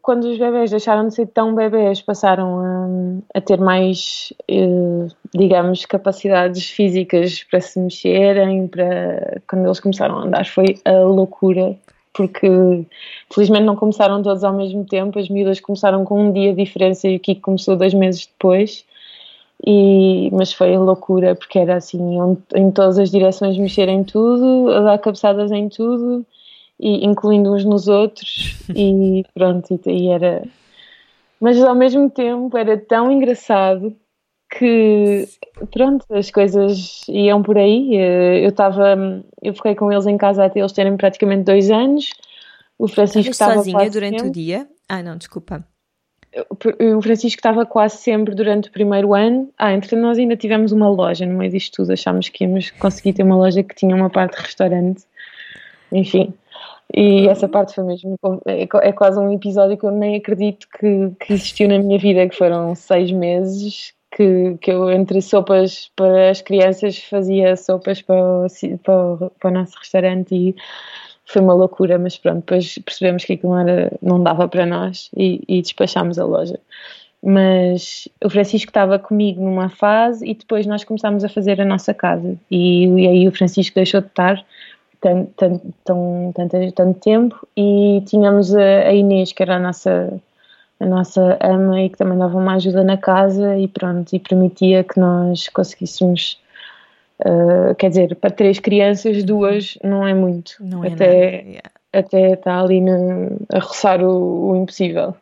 quando 0.06 0.22
os 0.28 0.38
bebés 0.38 0.70
deixaram 0.70 1.08
de 1.08 1.14
ser 1.16 1.26
tão 1.26 1.52
bebés, 1.52 2.00
passaram 2.00 2.60
a, 2.60 3.38
a 3.38 3.40
ter 3.40 3.58
mais, 3.58 4.32
eh, 4.46 5.08
digamos, 5.34 5.84
capacidades 5.84 6.70
físicas 6.70 7.42
para 7.42 7.60
se 7.60 7.80
mexerem, 7.80 8.68
para 8.68 9.40
quando 9.50 9.64
eles 9.64 9.80
começaram 9.80 10.18
a 10.18 10.22
andar 10.22 10.46
foi 10.46 10.78
a 10.84 11.00
loucura, 11.00 11.76
porque 12.14 12.46
felizmente 13.34 13.64
não 13.64 13.74
começaram 13.74 14.22
todos 14.22 14.44
ao 14.44 14.52
mesmo 14.52 14.84
tempo, 14.84 15.18
as 15.18 15.28
miúdas 15.28 15.58
começaram 15.58 16.04
com 16.04 16.28
um 16.28 16.32
dia 16.32 16.54
de 16.54 16.64
diferença 16.64 17.08
e 17.08 17.16
o 17.16 17.20
Kiko 17.20 17.40
começou 17.40 17.74
dois 17.74 17.92
meses 17.92 18.26
depois. 18.26 18.84
E, 19.66 20.30
mas 20.32 20.52
foi 20.52 20.76
loucura 20.78 21.34
porque 21.34 21.58
era 21.58 21.76
assim 21.76 21.98
em 22.54 22.70
todas 22.70 22.96
as 22.96 23.10
direções 23.10 23.58
mexerem 23.58 24.04
tudo, 24.04 24.70
a 24.70 24.80
dar 24.82 24.98
cabeçadas 24.98 25.50
em 25.50 25.68
tudo 25.68 26.24
e 26.78 27.06
incluindo 27.06 27.54
uns 27.54 27.64
nos 27.64 27.88
outros 27.88 28.56
e 28.74 29.24
pronto, 29.34 29.80
e, 29.86 29.90
e 29.90 30.08
era 30.08 30.42
mas 31.40 31.62
ao 31.62 31.74
mesmo 31.74 32.08
tempo 32.08 32.56
era 32.56 32.76
tão 32.78 33.10
engraçado 33.10 33.94
que 34.58 35.28
pronto, 35.70 36.04
as 36.10 36.30
coisas 36.30 37.04
iam 37.08 37.42
por 37.42 37.58
aí. 37.58 37.94
Eu 38.42 38.48
estava, 38.48 38.96
eu 39.42 39.54
fiquei 39.54 39.74
com 39.74 39.90
eles 39.92 40.06
em 40.06 40.16
casa 40.16 40.44
até 40.44 40.60
eles 40.60 40.72
terem 40.72 40.96
praticamente 40.96 41.44
dois 41.44 41.70
anos. 41.70 42.10
O 42.78 42.88
Francisco 42.88 43.30
estava 43.30 43.54
sozinha 43.54 43.90
durante 43.90 44.20
sempre. 44.20 44.28
o 44.28 44.32
dia? 44.32 44.68
Ah, 44.88 45.02
não, 45.02 45.16
desculpa. 45.16 45.64
O 46.96 47.00
Francisco 47.00 47.38
estava 47.38 47.64
quase 47.64 47.96
sempre 47.96 48.34
durante 48.34 48.68
o 48.68 48.72
primeiro 48.72 49.14
ano. 49.14 49.50
Ah, 49.58 49.72
entretanto, 49.72 50.02
nós 50.02 50.18
ainda 50.18 50.36
tivemos 50.36 50.70
uma 50.70 50.88
loja 50.88 51.24
no 51.24 51.36
meio 51.36 51.50
disto 51.50 51.76
tudo. 51.76 51.92
Achámos 51.92 52.28
que 52.28 52.44
íamos 52.44 52.70
conseguir 52.72 53.14
ter 53.14 53.22
uma 53.22 53.36
loja 53.36 53.62
que 53.62 53.74
tinha 53.74 53.96
uma 53.96 54.10
parte 54.10 54.36
de 54.36 54.42
restaurante. 54.42 55.04
Enfim, 55.90 56.34
e 56.94 57.28
essa 57.28 57.48
parte 57.48 57.74
foi 57.74 57.84
mesmo. 57.84 58.16
É, 58.46 58.62
é, 58.62 58.92
quase 58.92 59.18
um 59.18 59.32
episódio 59.32 59.76
que 59.76 59.84
eu 59.84 59.90
nem 59.90 60.16
acredito 60.16 60.66
que, 60.78 61.10
que 61.20 61.32
existiu 61.32 61.68
na 61.68 61.78
minha 61.78 61.98
vida, 61.98 62.28
que 62.28 62.36
foram 62.36 62.74
seis 62.74 63.10
meses 63.10 63.94
que, 64.16 64.56
que 64.60 64.70
eu, 64.70 64.90
entre 64.90 65.20
sopas 65.20 65.90
para 65.94 66.30
as 66.30 66.40
crianças, 66.40 66.98
fazia 66.98 67.56
sopas 67.56 68.00
para 68.00 68.16
o, 68.16 68.46
para, 68.82 69.30
para 69.38 69.50
o 69.50 69.52
nosso 69.52 69.78
restaurante 69.78 70.34
e 70.34 70.56
foi 71.26 71.42
uma 71.42 71.54
loucura, 71.54 71.98
mas 71.98 72.16
pronto, 72.16 72.36
depois 72.36 72.78
percebemos 72.78 73.24
que 73.24 73.34
aquilo 73.34 73.56
era, 73.56 73.92
não 74.00 74.22
dava 74.22 74.48
para 74.48 74.64
nós 74.64 75.10
e, 75.16 75.42
e 75.48 75.60
despachámos 75.60 76.18
a 76.18 76.24
loja. 76.24 76.58
Mas 77.22 78.08
o 78.24 78.30
Francisco 78.30 78.70
estava 78.70 78.98
comigo 78.98 79.42
numa 79.42 79.68
fase 79.68 80.24
e 80.26 80.34
depois 80.34 80.64
nós 80.66 80.84
começámos 80.84 81.24
a 81.24 81.28
fazer 81.28 81.60
a 81.60 81.64
nossa 81.64 81.92
casa 81.92 82.36
e, 82.50 82.86
e 82.86 83.08
aí 83.08 83.28
o 83.28 83.32
Francisco 83.32 83.74
deixou 83.74 84.00
de 84.00 84.06
estar 84.06 84.44
tanto, 85.06 85.72
tanto, 85.84 86.32
tanto, 86.34 86.72
tanto 86.72 87.00
tempo 87.00 87.48
e 87.56 88.02
tínhamos 88.06 88.54
a, 88.54 88.88
a, 88.88 88.92
Inês, 88.92 89.32
que 89.32 89.42
era 89.42 89.56
a 89.56 89.58
nossa, 89.60 90.20
a 90.80 90.86
nossa 90.86 91.38
ama 91.40 91.80
e 91.80 91.88
que 91.88 91.96
também 91.96 92.18
dava 92.18 92.36
uma 92.36 92.54
ajuda 92.54 92.82
na 92.82 92.96
casa 92.96 93.56
e 93.56 93.68
pronto, 93.68 94.12
e 94.12 94.18
permitia 94.18 94.82
que 94.82 94.98
nós 94.98 95.48
conseguíssemos, 95.48 96.40
uh, 97.20 97.74
quer 97.76 97.90
dizer, 97.90 98.16
para 98.16 98.30
três 98.30 98.58
crianças, 98.58 99.22
duas 99.22 99.78
não 99.84 100.06
é 100.06 100.12
muito. 100.12 100.56
Não 100.60 100.84
é 100.84 100.88
até. 100.88 101.42
Yeah. 101.42 101.70
até 101.92 102.32
está 102.32 102.60
ali 102.60 102.80
no, 102.80 103.38
a 103.52 103.60
roçar 103.60 104.02
o, 104.02 104.50
o 104.50 104.56
impossível 104.56 105.14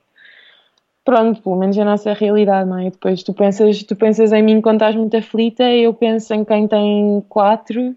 pronto, 1.05 1.43
pelo 1.43 1.57
menos 1.57 1.79
a 1.79 1.85
nossa 1.85 2.15
realidade, 2.15 2.67
não 2.67 2.79
é? 2.79 2.85
Depois 2.85 3.23
tu 3.23 3.35
pensas, 3.35 3.83
tu 3.83 3.95
pensas 3.95 4.33
em 4.33 4.43
mim 4.43 4.63
quando 4.63 4.77
estás 4.77 4.97
muito 4.97 5.15
aflita, 5.15 5.63
eu 5.65 5.93
penso 5.93 6.33
em 6.33 6.43
quem 6.43 6.67
tem 6.67 7.23
quatro 7.29 7.95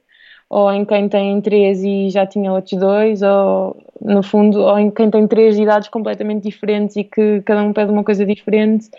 ou 0.50 0.72
em 0.72 0.86
quem 0.86 1.10
tem 1.10 1.42
três 1.42 1.84
e 1.84 2.10
já 2.10 2.26
tinha 2.26 2.52
outros 2.52 2.80
dois, 2.80 3.22
ou 3.22 3.76
no 4.02 4.24
fundo, 4.24 4.62
ou 4.62 4.80
em 4.80 4.90
quem 4.90 5.10
tem 5.10 5.28
três 5.28 5.58
idades 5.58 5.90
completamente 5.90 6.44
diferentes 6.44 6.96
e 6.96 7.04
que 7.04 7.42
cada 7.42 7.64
um 7.64 7.74
pede 7.74 7.92
uma 7.92 8.04
coisa 8.04 8.26
diferente. 8.26 8.90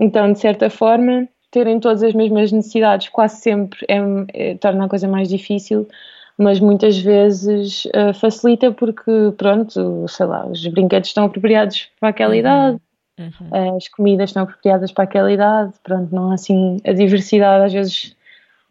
Então, 0.00 0.32
de 0.32 0.38
certa 0.38 0.70
forma, 0.70 1.28
terem 1.50 1.78
todas 1.80 2.02
as 2.02 2.14
mesmas 2.14 2.52
necessidades 2.52 3.08
quase 3.08 3.36
sempre 3.36 3.84
é, 3.88 3.98
é, 4.32 4.54
torna 4.54 4.86
a 4.86 4.88
coisa 4.88 5.08
mais 5.08 5.28
difícil, 5.28 5.86
mas 6.38 6.60
muitas 6.60 6.96
vezes 6.96 7.84
uh, 7.86 8.14
facilita 8.14 8.70
porque, 8.70 9.32
pronto, 9.36 10.06
sei 10.08 10.26
lá, 10.26 10.46
os 10.46 10.66
brinquedos 10.68 11.08
estão 11.08 11.24
apropriados 11.24 11.88
para 11.98 12.10
aquela 12.10 12.32
uhum. 12.32 12.38
idade. 12.38 12.78
Uhum. 13.18 13.76
As 13.76 13.88
comidas 13.88 14.30
estão 14.30 14.44
apropriadas 14.44 14.92
para 14.92 15.02
aquela 15.02 15.32
idade, 15.32 15.72
pronto, 15.82 16.14
não 16.14 16.30
assim, 16.30 16.76
a 16.86 16.92
diversidade 16.92 17.64
às 17.64 17.72
vezes 17.72 18.16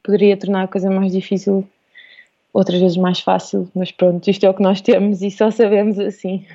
poderia 0.01 0.37
tornar 0.37 0.63
a 0.63 0.67
coisa 0.69 0.89
mais 0.89 1.11
difícil 1.11 1.67
outras 2.53 2.79
vezes 2.79 2.97
mais 2.97 3.19
fácil, 3.19 3.69
mas 3.75 3.91
pronto, 3.91 4.27
isto 4.29 4.45
é 4.45 4.49
o 4.49 4.53
que 4.53 4.63
nós 4.63 4.81
temos 4.81 5.21
e 5.21 5.29
só 5.31 5.51
sabemos 5.51 5.99
assim. 5.99 6.45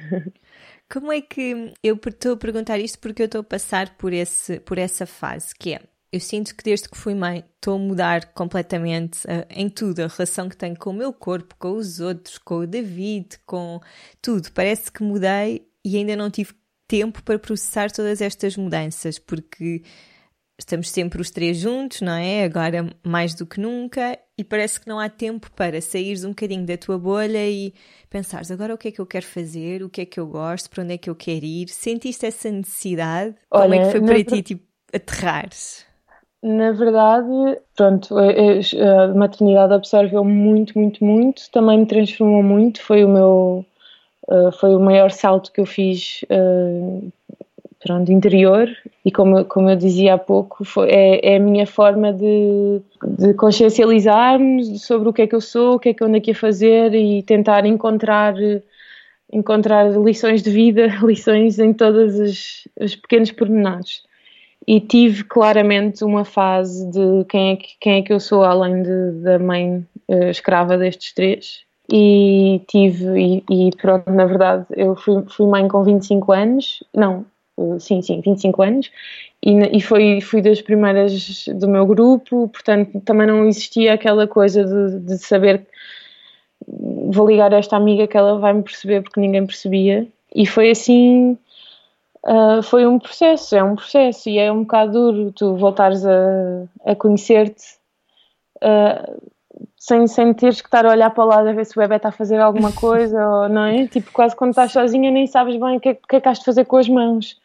Como 0.91 1.11
é 1.11 1.21
que 1.23 1.73
eu 1.83 1.99
estou 2.07 2.35
a 2.35 2.37
perguntar 2.37 2.79
isto 2.79 2.99
porque 2.99 3.23
eu 3.23 3.27
estou 3.27 3.41
a 3.41 3.45
passar 3.45 3.97
por, 3.97 4.13
esse, 4.13 4.61
por 4.61 4.77
essa 4.77 5.07
fase 5.07 5.55
que 5.55 5.75
é 5.75 5.81
eu 6.13 6.21
sinto 6.21 6.55
que 6.55 6.63
desde 6.63 6.91
que 6.91 6.97
fui 6.97 7.15
mãe 7.15 7.43
estou 7.55 7.77
a 7.77 7.79
mudar 7.79 8.35
completamente 8.35 9.25
uh, 9.25 9.47
em 9.49 9.71
tudo, 9.71 10.01
a 10.01 10.09
relação 10.09 10.47
que 10.47 10.57
tenho 10.57 10.77
com 10.77 10.91
o 10.91 10.93
meu 10.93 11.11
corpo, 11.11 11.57
com 11.59 11.73
os 11.73 12.01
outros, 12.01 12.37
com 12.37 12.57
o 12.57 12.67
David, 12.67 13.39
com 13.47 13.81
tudo. 14.21 14.53
Parece 14.53 14.93
que 14.93 15.03
mudei 15.03 15.67
e 15.83 15.97
ainda 15.97 16.15
não 16.15 16.31
tive 16.31 16.53
tempo 16.87 17.23
para 17.23 17.39
processar 17.39 17.91
todas 17.91 18.21
estas 18.21 18.59
mudanças, 18.59 19.19
porque 19.19 19.83
estamos 20.61 20.91
sempre 20.91 21.23
os 21.23 21.31
três 21.31 21.57
juntos, 21.57 22.03
não 22.03 22.13
é? 22.13 22.45
Agora 22.45 22.95
mais 23.03 23.35
do 23.35 23.47
que 23.47 23.59
nunca, 23.59 24.19
e 24.43 24.45
parece 24.45 24.81
que 24.81 24.89
não 24.89 24.99
há 24.99 25.09
tempo 25.09 25.49
para 25.53 25.81
saíres 25.81 26.25
um 26.25 26.31
bocadinho 26.31 26.67
da 26.67 26.77
tua 26.77 26.99
bolha 26.99 27.49
e 27.49 27.73
pensares 28.11 28.51
agora 28.51 28.75
o 28.75 28.79
que 28.79 28.89
é 28.89 28.91
que 28.91 29.01
eu 29.01 29.07
quero 29.07 29.25
fazer, 29.25 29.85
o 29.85 29.89
que 29.89 30.01
é 30.01 30.05
que 30.05 30.19
eu 30.19 30.27
gosto, 30.27 30.69
para 30.69 30.83
onde 30.83 30.95
é 30.95 30.99
que 30.99 31.09
eu 31.09 31.15
quero 31.15 31.45
ir. 31.45 31.69
Sentiste 31.69 32.27
essa 32.27 32.51
necessidade? 32.51 33.37
Olha, 33.49 33.63
Como 33.63 33.75
é 33.75 33.85
que 33.85 33.93
foi 33.93 34.01
para 34.01 34.25
ti, 34.25 34.43
tipo, 34.43 34.65
aterrares? 34.93 35.87
Na 36.43 36.73
verdade, 36.73 37.61
pronto, 37.77 38.17
a 38.19 39.15
maternidade 39.15 39.75
absorveu 39.75 40.25
muito, 40.25 40.77
muito, 40.77 41.05
muito, 41.05 41.49
também 41.53 41.79
me 41.79 41.87
transformou 41.87 42.43
muito, 42.43 42.83
foi 42.83 43.05
o 43.05 43.09
meu, 43.09 43.65
eh, 44.29 44.51
foi 44.59 44.75
o 44.75 44.81
maior 44.81 45.13
salto 45.13 45.53
que 45.53 45.61
eu 45.61 45.67
fiz 45.67 46.25
eh, 46.29 47.01
pronto, 47.83 48.11
interior 48.13 48.69
e 49.05 49.11
como, 49.11 49.45
como 49.45 49.71
eu 49.71 49.77
dizia 49.77 50.15
há 50.15 50.19
pouco, 50.19 50.65
foi, 50.65 50.89
é, 50.91 51.35
é 51.35 51.37
a 51.37 51.41
minha 51.41 51.67
forma 51.67 52.13
de, 52.13 52.81
de 53.19 53.35
consciencializar-me 53.35 54.79
sobre 54.79 55.09
o 55.09 55.13
que 55.13 55.23
é 55.23 55.27
que 55.27 55.35
eu 55.35 55.41
sou, 55.41 55.75
o 55.75 55.79
que 55.79 55.91
é 55.91 55.95
que 55.95 56.03
eu 56.03 56.07
ando 56.07 56.17
aqui 56.17 56.31
a 56.31 56.35
fazer 56.35 56.95
e 56.95 57.23
tentar 57.23 57.67
encontrar 57.67 58.35
encontrar 59.33 59.91
lições 59.91 60.43
de 60.43 60.51
vida, 60.51 60.87
lições 61.03 61.59
em 61.59 61.73
todos 61.73 62.19
os, 62.19 62.69
os 62.79 62.95
pequenos 62.95 63.33
pormenores. 63.33 64.03
E 64.67 64.79
tive 64.79 65.25
claramente 65.25 66.05
uma 66.05 66.25
fase 66.25 66.89
de 66.91 67.25
quem 67.29 67.53
é 67.53 67.57
que, 67.57 67.69
quem 67.81 67.99
é 67.99 68.03
que 68.03 68.13
eu 68.13 68.21
sou, 68.21 68.45
além 68.45 68.83
de, 68.83 69.11
da 69.23 69.39
mãe 69.39 69.85
uh, 70.09 70.31
escrava 70.31 70.79
destes 70.79 71.13
três. 71.13 71.65
E 71.93 72.63
tive, 72.69 73.19
e, 73.19 73.45
e, 73.51 73.71
pronto, 73.77 74.09
na 74.11 74.25
verdade, 74.25 74.67
eu 74.77 74.95
fui, 74.95 75.25
fui 75.29 75.47
mãe 75.47 75.67
com 75.67 75.83
25 75.83 76.33
anos, 76.33 76.85
não, 76.95 77.27
sim, 77.79 78.03
sim, 78.03 78.21
25 78.21 78.63
anos, 78.63 78.91
e, 79.43 79.53
e 79.77 79.81
foi, 79.81 80.21
fui 80.21 80.41
das 80.41 80.63
primeiras 80.63 81.47
do 81.49 81.69
meu 81.69 81.87
grupo, 81.87 82.49
portanto 82.49 83.01
também 83.01 83.27
não 83.27 83.47
existia 83.47 83.95
aquela 83.95 84.27
coisa 84.27 84.65
de, 84.65 85.01
de 85.01 85.19
saber 85.19 85.67
vou 86.67 87.27
ligar 87.27 87.53
a 87.53 87.59
esta 87.59 87.77
amiga 87.77 88.07
que 88.07 88.17
ela 88.17 88.39
vai 88.39 88.53
me 88.53 88.63
perceber 88.63 89.03
porque 89.03 89.21
ninguém 89.21 89.47
percebia. 89.47 90.07
E 90.35 90.47
foi 90.47 90.71
assim, 90.71 91.37
uh, 92.25 92.63
foi 92.63 92.87
um 92.87 92.99
processo, 92.99 93.55
é 93.55 93.63
um 93.63 93.75
processo 93.75 94.29
e 94.29 94.39
é 94.39 94.51
um 94.51 94.63
bocado 94.63 94.93
duro 94.93 95.33
tu 95.33 95.57
voltares 95.57 96.05
a, 96.07 96.65
a 96.85 96.95
conhecer-te 96.95 97.77
uh, 98.63 99.21
sem, 99.77 100.07
sem 100.07 100.33
teres 100.33 100.61
que 100.61 100.69
estar 100.69 100.87
a 100.87 100.91
olhar 100.91 101.11
para 101.11 101.25
lá 101.25 101.41
a 101.41 101.53
ver 101.53 101.67
se 101.67 101.77
o 101.77 101.81
bebê 101.81 101.97
está 101.97 102.09
a 102.09 102.13
fazer 102.13 102.41
alguma 102.41 102.73
coisa 102.73 103.19
ou 103.29 103.49
não 103.49 103.65
é? 103.65 103.87
Tipo, 103.87 104.11
quase 104.13 104.35
quando 104.35 104.51
estás 104.51 104.73
sozinha 104.73 105.11
nem 105.11 105.27
sabes 105.27 105.57
bem 105.57 105.77
o 105.77 105.81
que, 105.81 105.91
é, 105.91 105.95
que 105.95 106.17
é 106.17 106.21
que 106.21 106.29
has 106.29 106.39
de 106.39 106.45
fazer 106.45 106.65
com 106.65 106.77
as 106.77 106.89
mãos. 106.89 107.37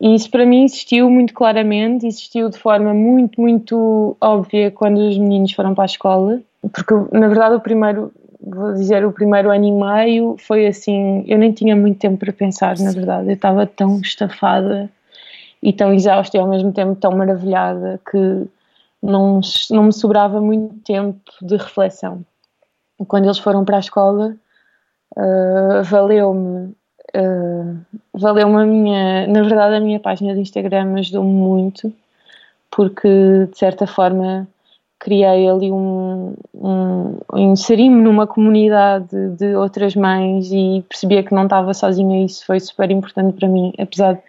E 0.00 0.14
isso 0.14 0.30
para 0.30 0.44
mim 0.44 0.64
existiu 0.64 1.08
muito 1.08 1.32
claramente, 1.32 2.06
existiu 2.06 2.50
de 2.50 2.58
forma 2.58 2.92
muito, 2.92 3.40
muito 3.40 4.16
óbvia 4.20 4.70
quando 4.70 4.98
os 4.98 5.16
meninos 5.16 5.52
foram 5.52 5.74
para 5.74 5.84
a 5.84 5.86
escola, 5.86 6.40
porque 6.72 6.94
na 7.12 7.28
verdade 7.28 7.54
o 7.54 7.60
primeiro, 7.60 8.12
vou 8.40 8.72
dizer, 8.72 9.04
o 9.06 9.12
primeiro 9.12 9.50
ano 9.50 9.64
e 9.64 9.72
meio 9.72 10.36
foi 10.38 10.66
assim, 10.66 11.24
eu 11.28 11.38
nem 11.38 11.52
tinha 11.52 11.76
muito 11.76 11.98
tempo 11.98 12.18
para 12.18 12.32
pensar, 12.32 12.76
na 12.78 12.90
verdade. 12.90 13.28
Eu 13.28 13.34
estava 13.34 13.66
tão 13.66 14.00
estafada 14.00 14.90
e 15.62 15.72
tão 15.72 15.94
exausta 15.94 16.36
e 16.36 16.40
ao 16.40 16.48
mesmo 16.48 16.72
tempo 16.72 16.96
tão 16.96 17.12
maravilhada 17.12 18.00
que 18.10 18.46
não, 19.02 19.40
não 19.70 19.84
me 19.84 19.92
sobrava 19.92 20.40
muito 20.40 20.74
tempo 20.80 21.20
de 21.40 21.56
reflexão. 21.56 22.24
Quando 23.06 23.24
eles 23.24 23.38
foram 23.38 23.64
para 23.64 23.76
a 23.76 23.80
escola, 23.80 24.36
uh, 25.16 25.82
valeu-me. 25.84 26.74
Uh, 27.16 27.78
valeu-me 28.12 28.56
a 28.56 28.66
minha, 28.66 29.26
na 29.28 29.42
verdade, 29.42 29.76
a 29.76 29.80
minha 29.80 30.00
página 30.00 30.34
de 30.34 30.40
Instagram 30.40 30.94
ajudou-me 30.98 31.30
muito, 31.32 31.92
porque 32.70 33.08
de 33.50 33.56
certa 33.56 33.86
forma 33.86 34.48
criei 34.98 35.48
ali 35.48 35.70
um, 35.70 36.34
um 36.54 37.18
inseri-me 37.34 38.00
numa 38.00 38.26
comunidade 38.26 39.30
de 39.36 39.54
outras 39.54 39.94
mães 39.94 40.50
e 40.50 40.82
percebia 40.88 41.22
que 41.22 41.34
não 41.34 41.44
estava 41.44 41.74
sozinha 41.74 42.22
e 42.22 42.24
isso 42.24 42.44
foi 42.46 42.58
super 42.58 42.90
importante 42.90 43.36
para 43.36 43.46
mim, 43.46 43.72
apesar 43.78 44.14
de 44.14 44.22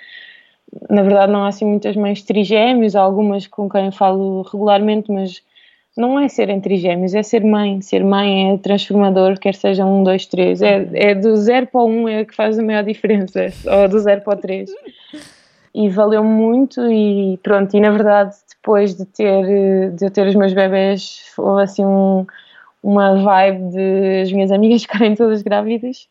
na 0.89 1.01
verdade 1.01 1.31
não 1.31 1.45
há 1.45 1.47
assim 1.47 1.65
muitas 1.65 1.95
mães 1.95 2.21
trigêmeos, 2.21 2.95
algumas 2.95 3.47
com 3.47 3.69
quem 3.69 3.89
falo 3.89 4.41
regularmente, 4.41 5.11
mas 5.11 5.41
não 5.97 6.19
é 6.19 6.27
serem 6.27 6.59
trigêmeos, 6.59 7.15
é 7.15 7.23
ser 7.23 7.43
mãe. 7.43 7.81
Ser 7.81 8.03
mãe 8.03 8.53
é 8.53 8.57
transformador, 8.57 9.39
quer 9.39 9.55
seja 9.55 9.85
um, 9.85 10.03
dois, 10.03 10.25
três. 10.25 10.61
É, 10.61 10.87
é 10.93 11.15
do 11.15 11.35
zero 11.37 11.67
para 11.67 11.81
o 11.81 11.87
um 11.87 12.07
é 12.07 12.25
que 12.25 12.35
faz 12.35 12.59
a 12.59 12.63
maior 12.63 12.83
diferença, 12.83 13.47
ou 13.65 13.87
do 13.87 13.99
zero 13.99 14.21
para 14.21 14.37
o 14.37 14.41
três. 14.41 14.69
E 15.73 15.89
valeu 15.89 16.23
muito 16.23 16.81
e 16.91 17.37
pronto, 17.43 17.75
e 17.75 17.79
na 17.79 17.91
verdade 17.91 18.35
depois 18.49 18.95
de 18.95 19.05
ter, 19.05 19.91
de 19.91 20.05
eu 20.05 20.11
ter 20.11 20.27
os 20.27 20.35
meus 20.35 20.53
bebés, 20.53 21.33
houve 21.37 21.63
assim 21.63 21.85
um, 21.85 22.25
uma 22.81 23.15
vibe 23.21 23.71
de 23.71 24.21
as 24.21 24.31
minhas 24.31 24.51
amigas 24.51 24.81
ficarem 24.83 25.15
todas 25.15 25.41
grávidas 25.41 26.07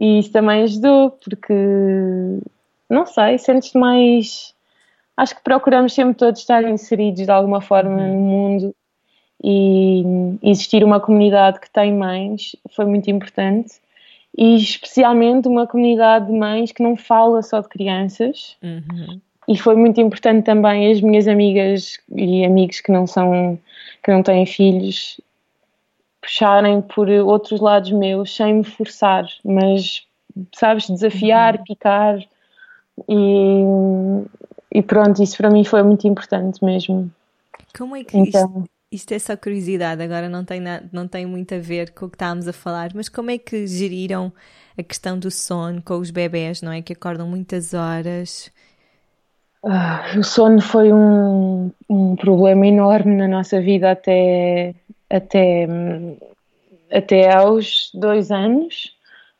e 0.00 0.18
isso 0.18 0.32
também 0.32 0.62
ajudou, 0.62 1.10
porque 1.10 1.54
não 2.90 3.06
sei, 3.06 3.38
sentes-te 3.38 3.78
mais. 3.78 4.54
Acho 5.16 5.36
que 5.36 5.42
procuramos 5.42 5.94
sempre 5.94 6.14
todos 6.14 6.40
estar 6.40 6.64
inseridos 6.64 7.24
de 7.24 7.30
alguma 7.30 7.60
forma 7.60 8.02
uhum. 8.02 8.14
no 8.14 8.20
mundo 8.20 8.74
e 9.46 10.02
existir 10.42 10.82
uma 10.82 10.98
comunidade 10.98 11.60
que 11.60 11.70
tem 11.70 11.92
mães 11.92 12.56
foi 12.70 12.86
muito 12.86 13.10
importante 13.10 13.74
e 14.36 14.56
especialmente 14.56 15.46
uma 15.46 15.66
comunidade 15.66 16.26
de 16.26 16.32
mães 16.32 16.72
que 16.72 16.82
não 16.82 16.96
fala 16.96 17.42
só 17.42 17.60
de 17.60 17.68
crianças 17.68 18.56
uhum 18.62 19.20
e 19.46 19.56
foi 19.56 19.76
muito 19.76 20.00
importante 20.00 20.44
também 20.44 20.90
as 20.90 21.00
minhas 21.00 21.28
amigas 21.28 21.98
e 22.14 22.44
amigos 22.44 22.80
que 22.80 22.90
não 22.90 23.06
são 23.06 23.58
que 24.02 24.10
não 24.10 24.22
têm 24.22 24.46
filhos 24.46 25.20
puxarem 26.20 26.80
por 26.80 27.08
outros 27.08 27.60
lados 27.60 27.92
meus 27.92 28.34
sem 28.34 28.54
me 28.54 28.64
forçar, 28.64 29.26
mas 29.44 30.06
sabes, 30.54 30.88
desafiar, 30.88 31.56
uhum. 31.56 31.64
picar 31.64 32.18
e, 33.08 33.62
e 34.72 34.82
pronto, 34.82 35.22
isso 35.22 35.36
para 35.36 35.50
mim 35.50 35.64
foi 35.64 35.82
muito 35.82 36.08
importante 36.08 36.64
mesmo. 36.64 37.10
Como 37.76 37.94
é 37.94 38.04
que 38.04 38.16
então, 38.16 38.46
isto, 38.46 38.70
isto 38.94 39.12
é 39.12 39.18
só 39.18 39.36
curiosidade, 39.36 40.02
agora 40.02 40.28
não 40.28 40.44
tem, 40.44 40.60
nada, 40.60 40.88
não 40.92 41.08
tem 41.08 41.26
muito 41.26 41.54
a 41.54 41.58
ver 41.58 41.90
com 41.92 42.06
o 42.06 42.08
que 42.08 42.16
estávamos 42.16 42.48
a 42.48 42.52
falar, 42.52 42.90
mas 42.94 43.08
como 43.08 43.30
é 43.30 43.38
que 43.38 43.66
geriram 43.66 44.32
a 44.78 44.82
questão 44.82 45.18
do 45.18 45.30
sono 45.30 45.82
com 45.82 45.98
os 45.98 46.10
bebés, 46.10 46.62
não 46.62 46.72
é? 46.72 46.82
Que 46.82 46.92
acordam 46.92 47.28
muitas 47.28 47.74
horas 47.74 48.52
Uh, 49.64 50.18
o 50.18 50.22
sono 50.22 50.60
foi 50.60 50.92
um, 50.92 51.72
um 51.88 52.16
problema 52.16 52.66
enorme 52.66 53.16
na 53.16 53.26
nossa 53.26 53.62
vida 53.62 53.92
até, 53.92 54.74
até, 55.08 55.66
até 56.92 57.34
aos 57.34 57.90
dois 57.94 58.30
anos, 58.30 58.94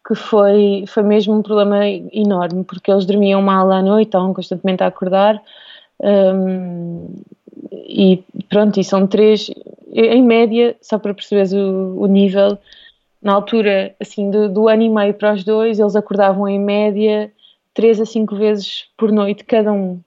que 0.07 0.15
foi, 0.15 0.85
foi 0.89 1.03
mesmo 1.03 1.35
um 1.35 1.43
problema 1.43 1.87
enorme, 2.11 2.65
porque 2.65 2.91
eles 2.91 3.05
dormiam 3.05 3.43
mal 3.43 3.71
à 3.71 3.83
noite, 3.83 4.09
estavam 4.09 4.33
constantemente 4.33 4.83
a 4.83 4.87
acordar. 4.87 5.43
Um, 6.01 7.23
e 7.73 8.23
pronto, 8.49 8.79
e 8.79 8.85
são 8.85 9.07
três, 9.07 9.51
em 9.93 10.23
média, 10.23 10.77
só 10.81 10.99
para 10.99 11.15
perceberes 11.15 11.53
o, 11.53 11.97
o 11.99 12.07
nível, 12.07 12.59
na 13.23 13.33
altura 13.33 13.95
assim 13.99 14.31
do, 14.31 14.49
do 14.49 14.69
ano 14.69 14.83
e 14.83 14.89
meio 14.89 15.15
para 15.15 15.33
os 15.33 15.45
dois, 15.45 15.79
eles 15.79 15.97
acordavam 15.97 16.47
em 16.47 16.61
média 16.61 17.33
três 17.73 18.01
a 18.01 18.05
cinco 18.05 18.37
vezes 18.37 18.87
por 18.97 19.11
noite 19.11 19.45
cada 19.45 19.73
um. 19.73 19.99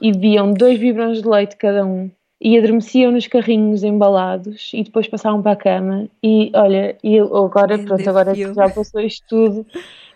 E 0.00 0.12
bebiam 0.12 0.52
dois 0.52 0.78
biberões 0.78 1.22
de 1.22 1.28
leite 1.28 1.56
cada 1.56 1.84
um. 1.84 2.10
E 2.40 2.56
adormeciam 2.56 3.10
nos 3.10 3.26
carrinhos 3.26 3.82
embalados 3.82 4.70
e 4.72 4.84
depois 4.84 5.08
passavam 5.08 5.42
para 5.42 5.52
a 5.52 5.56
cama. 5.56 6.08
E 6.22 6.52
olha, 6.54 6.96
e 7.02 7.18
agora, 7.18 7.78
pronto, 7.78 8.08
agora 8.08 8.32
que 8.32 8.54
já 8.54 8.68
passou 8.68 9.00
isto 9.00 9.26
tudo, 9.28 9.66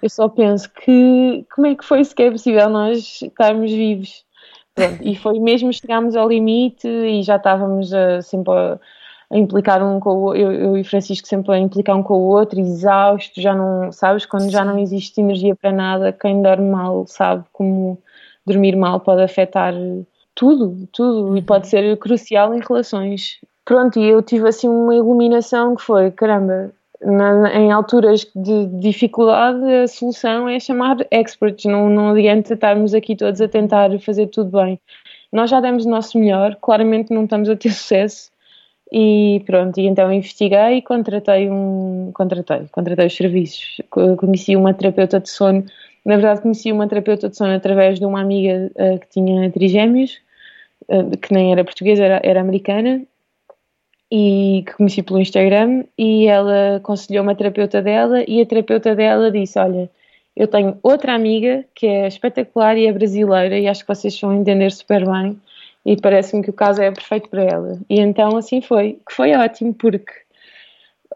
eu 0.01 0.11
só 0.11 0.29
penso 0.29 0.71
que 0.71 1.45
como 1.53 1.67
é 1.67 1.75
que 1.75 1.85
foi 1.85 2.05
sequer 2.05 2.31
possível 2.31 2.69
nós 2.69 3.23
estarmos 3.23 3.73
vivos? 3.73 4.25
Pronto, 4.75 5.03
e 5.03 5.15
foi 5.15 5.39
mesmo 5.39 5.73
chegámos 5.73 6.17
ao 6.17 6.29
limite 6.29 6.89
e 6.89 7.23
já 7.23 7.37
estávamos 7.37 7.93
a, 7.93 8.23
sempre 8.23 8.53
a, 8.53 8.79
a 9.31 9.39
implicar 9.39 9.83
um 9.83 10.01
com 10.01 10.11
o 10.11 10.21
outro, 10.23 10.41
eu, 10.41 10.53
eu, 10.53 10.77
e 10.79 10.85
Francisco 10.85 11.29
sempre 11.29 11.55
a 11.55 11.59
implicar 11.59 11.97
um 11.97 12.03
com 12.03 12.15
o 12.15 12.29
outro, 12.29 12.59
exausto, 12.59 13.41
já 13.41 13.55
não, 13.55 13.93
sabes, 13.93 14.25
quando 14.25 14.51
já 14.51 14.65
não 14.65 14.79
existe 14.79 15.21
energia 15.21 15.55
para 15.55 15.73
nada, 15.73 16.13
quem 16.13 16.41
dorme 16.41 16.71
mal 16.71 17.07
sabe 17.07 17.45
como 17.53 17.99
dormir 18.47 18.75
mal 18.75 19.01
pode 19.01 19.23
afetar 19.23 19.75
tudo, 20.35 20.89
tudo, 20.93 21.37
e 21.37 21.41
uhum. 21.41 21.43
pode 21.43 21.69
ser 21.69 21.97
crucial 21.99 22.55
em 22.55 22.61
relações. 22.61 23.41
Pronto, 23.65 23.99
e 23.99 24.09
eu 24.09 24.23
tive 24.23 24.49
assim 24.49 24.69
uma 24.69 24.95
iluminação 24.95 25.77
que 25.77 25.83
foi, 25.83 26.11
caramba, 26.11 26.73
na, 27.05 27.55
em 27.55 27.73
alturas 27.73 28.27
de 28.35 28.67
dificuldade 28.81 29.65
a 29.65 29.89
solução 29.89 30.49
é 30.49 30.61
chamar 30.61 30.99
experts, 31.11 31.65
não, 31.65 31.89
não 31.89 32.11
adianta 32.11 32.55
estarmos 32.55 32.95
aqui 32.95 33.17
todos 33.17 33.41
a 33.41 33.49
tentar 33.49 33.91
fazer 34.01 34.29
tudo 34.29 34.51
bem. 34.51 34.81
Nós 35.33 35.51
já 35.51 35.61
demos 35.61 35.87
o 35.87 35.91
nosso 35.91 36.19
melhor, 36.19 36.57
claramente 36.61 37.13
não 37.13 37.25
estamos 37.25 37.49
a 37.49 37.57
ter 37.57 37.71
sucesso, 37.71 38.31
e 38.93 39.43
pronto, 39.47 39.81
e 39.81 39.87
então 39.87 40.13
investiguei 40.13 40.77
e 40.77 40.83
contratei 40.83 41.49
um, 41.49 42.11
contratei, 42.13 42.67
contratei 42.71 43.07
os 43.07 43.17
serviços, 43.17 43.81
conheci 44.19 44.55
uma 44.55 44.75
terapeuta 44.75 45.19
de 45.19 45.31
sono. 45.31 45.65
Na 46.05 46.17
verdade, 46.17 46.43
conheci 46.43 46.71
uma 46.71 46.87
terapeuta 46.87 47.31
de 47.31 47.37
sono 47.37 47.55
através 47.55 47.99
de 47.99 48.05
uma 48.05 48.21
amiga 48.21 48.71
uh, 48.75 48.99
que 48.99 49.09
tinha 49.09 49.51
trigêmeos, 49.51 50.19
uh, 50.89 51.17
que 51.17 51.33
nem 51.33 51.53
era 51.53 51.65
portuguesa, 51.65 52.05
era, 52.05 52.21
era 52.23 52.41
americana, 52.43 53.03
e 54.15 54.63
que 54.67 54.75
conheci 54.75 55.03
pelo 55.03 55.21
Instagram. 55.21 55.85
E 55.97 56.27
ela 56.27 56.77
aconselhou 56.77 57.23
uma 57.23 57.35
terapeuta 57.35 57.81
dela, 57.81 58.23
e 58.29 58.43
a 58.43 58.47
terapeuta 58.47 58.95
dela 58.95 59.31
disse: 59.31 59.59
Olha, 59.59 59.91
eu 60.37 60.47
tenho 60.47 60.79
outra 60.83 61.15
amiga 61.15 61.65
que 61.75 61.87
é 61.87 62.07
espetacular 62.07 62.77
e 62.77 62.87
é 62.87 62.93
brasileira, 62.93 63.59
e 63.59 63.67
acho 63.67 63.81
que 63.81 63.89
vocês 63.89 64.21
vão 64.21 64.35
entender 64.35 64.71
super 64.71 65.07
bem. 65.07 65.41
E 65.85 65.97
parece-me 65.97 66.45
que 66.45 66.51
o 66.51 66.53
caso 66.53 66.83
é 66.83 66.91
perfeito 66.93 67.29
para 67.31 67.43
ela. 67.43 67.79
E 67.89 67.99
então 68.01 68.37
assim 68.37 68.61
foi, 68.61 68.99
que 69.09 69.15
foi 69.15 69.35
ótimo, 69.35 69.75
porque 69.75 70.13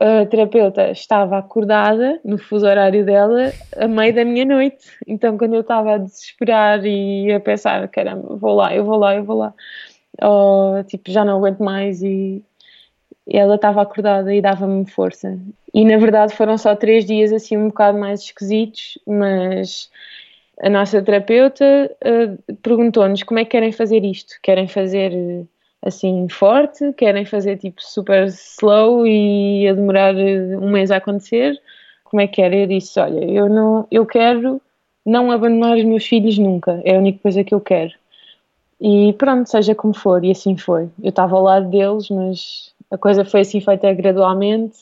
a 0.01 0.27
terapeuta 0.27 0.91
estava 0.91 1.39
acordada 1.39 2.19
no 2.25 2.39
fuso 2.39 2.67
horário 2.67 3.05
dela 3.05 3.53
a 3.77 3.87
meio 3.87 4.15
da 4.15 4.25
minha 4.25 4.45
noite. 4.45 4.87
Então, 5.07 5.37
quando 5.39 5.55
eu 5.55 5.61
estava 5.61 5.95
a 5.95 5.99
desesperar 5.99 6.85
e 6.85 7.33
a 7.33 7.41
pensar, 7.41 7.87
caramba, 7.89 8.37
vou 8.37 8.55
lá, 8.55 8.75
eu 8.75 8.85
vou 8.85 8.97
lá, 8.97 9.15
eu 9.15 9.25
vou 9.25 9.37
lá, 9.37 9.55
ou 10.23 10.83
tipo, 10.85 11.11
já 11.11 11.25
não 11.25 11.39
aguento 11.39 11.63
mais, 11.63 12.03
e 12.03 12.43
ela 13.29 13.57
estava 13.57 13.83
acordada 13.83 14.35
e 14.35 14.41
dava-me 14.41 14.87
força. 14.87 15.39
E 15.75 15.85
na 15.85 15.97
verdade 15.99 16.35
foram 16.35 16.57
só 16.57 16.75
três 16.77 17.05
dias 17.05 17.33
assim 17.33 17.57
um 17.57 17.69
bocado 17.69 17.99
mais 17.99 18.21
esquisitos, 18.21 18.99
mas 19.07 19.91
a 20.61 20.71
nossa 20.71 21.03
terapeuta 21.03 21.65
uh, 22.05 22.55
perguntou-nos 22.63 23.23
como 23.23 23.41
é 23.41 23.45
que 23.45 23.51
querem 23.51 23.73
fazer 23.73 24.05
isto. 24.05 24.35
Querem 24.43 24.69
fazer 24.69 25.47
assim 25.83 26.29
forte, 26.29 26.93
querem 26.95 27.25
fazer 27.25 27.59
tipo 27.59 27.83
super 27.83 28.27
slow 28.27 29.07
e 29.07 29.69
a 29.69 29.75
demorar 29.75 30.17
eh, 30.17 30.57
um 30.57 30.71
mês 30.71 30.91
a 30.91 30.97
acontecer. 30.97 31.61
Como 32.05 32.21
é 32.21 32.27
que 32.27 32.37
querem? 32.37 32.63
Eu 32.63 32.67
disse, 32.67 32.99
olha, 32.99 33.25
eu 33.25 33.49
não, 33.49 33.87
eu 33.91 34.07
quero 34.07 34.61
não 35.05 35.31
abandonar 35.31 35.77
os 35.77 35.85
meus 35.85 36.07
filhos 36.07 36.39
nunca. 36.39 36.81
É 36.85 36.97
a 36.97 36.99
única 36.99 37.21
coisa 37.23 37.45
que 37.45 37.55
eu 37.55 37.61
quero. 37.61 37.93
E 38.81 39.15
pronto, 39.15 39.49
seja 39.49 39.75
como 39.75 39.95
for, 39.95 40.25
e 40.25 40.31
assim 40.31 40.57
foi. 40.57 40.89
Eu 41.03 41.11
estava 41.11 41.37
ao 41.37 41.43
lado 41.43 41.71
deles, 41.71 42.09
mas 42.11 42.75
a 42.97 42.99
coisa 42.99 43.25
foi 43.25 43.41
assim 43.41 43.61
feita 43.61 43.93
gradualmente 43.93 44.77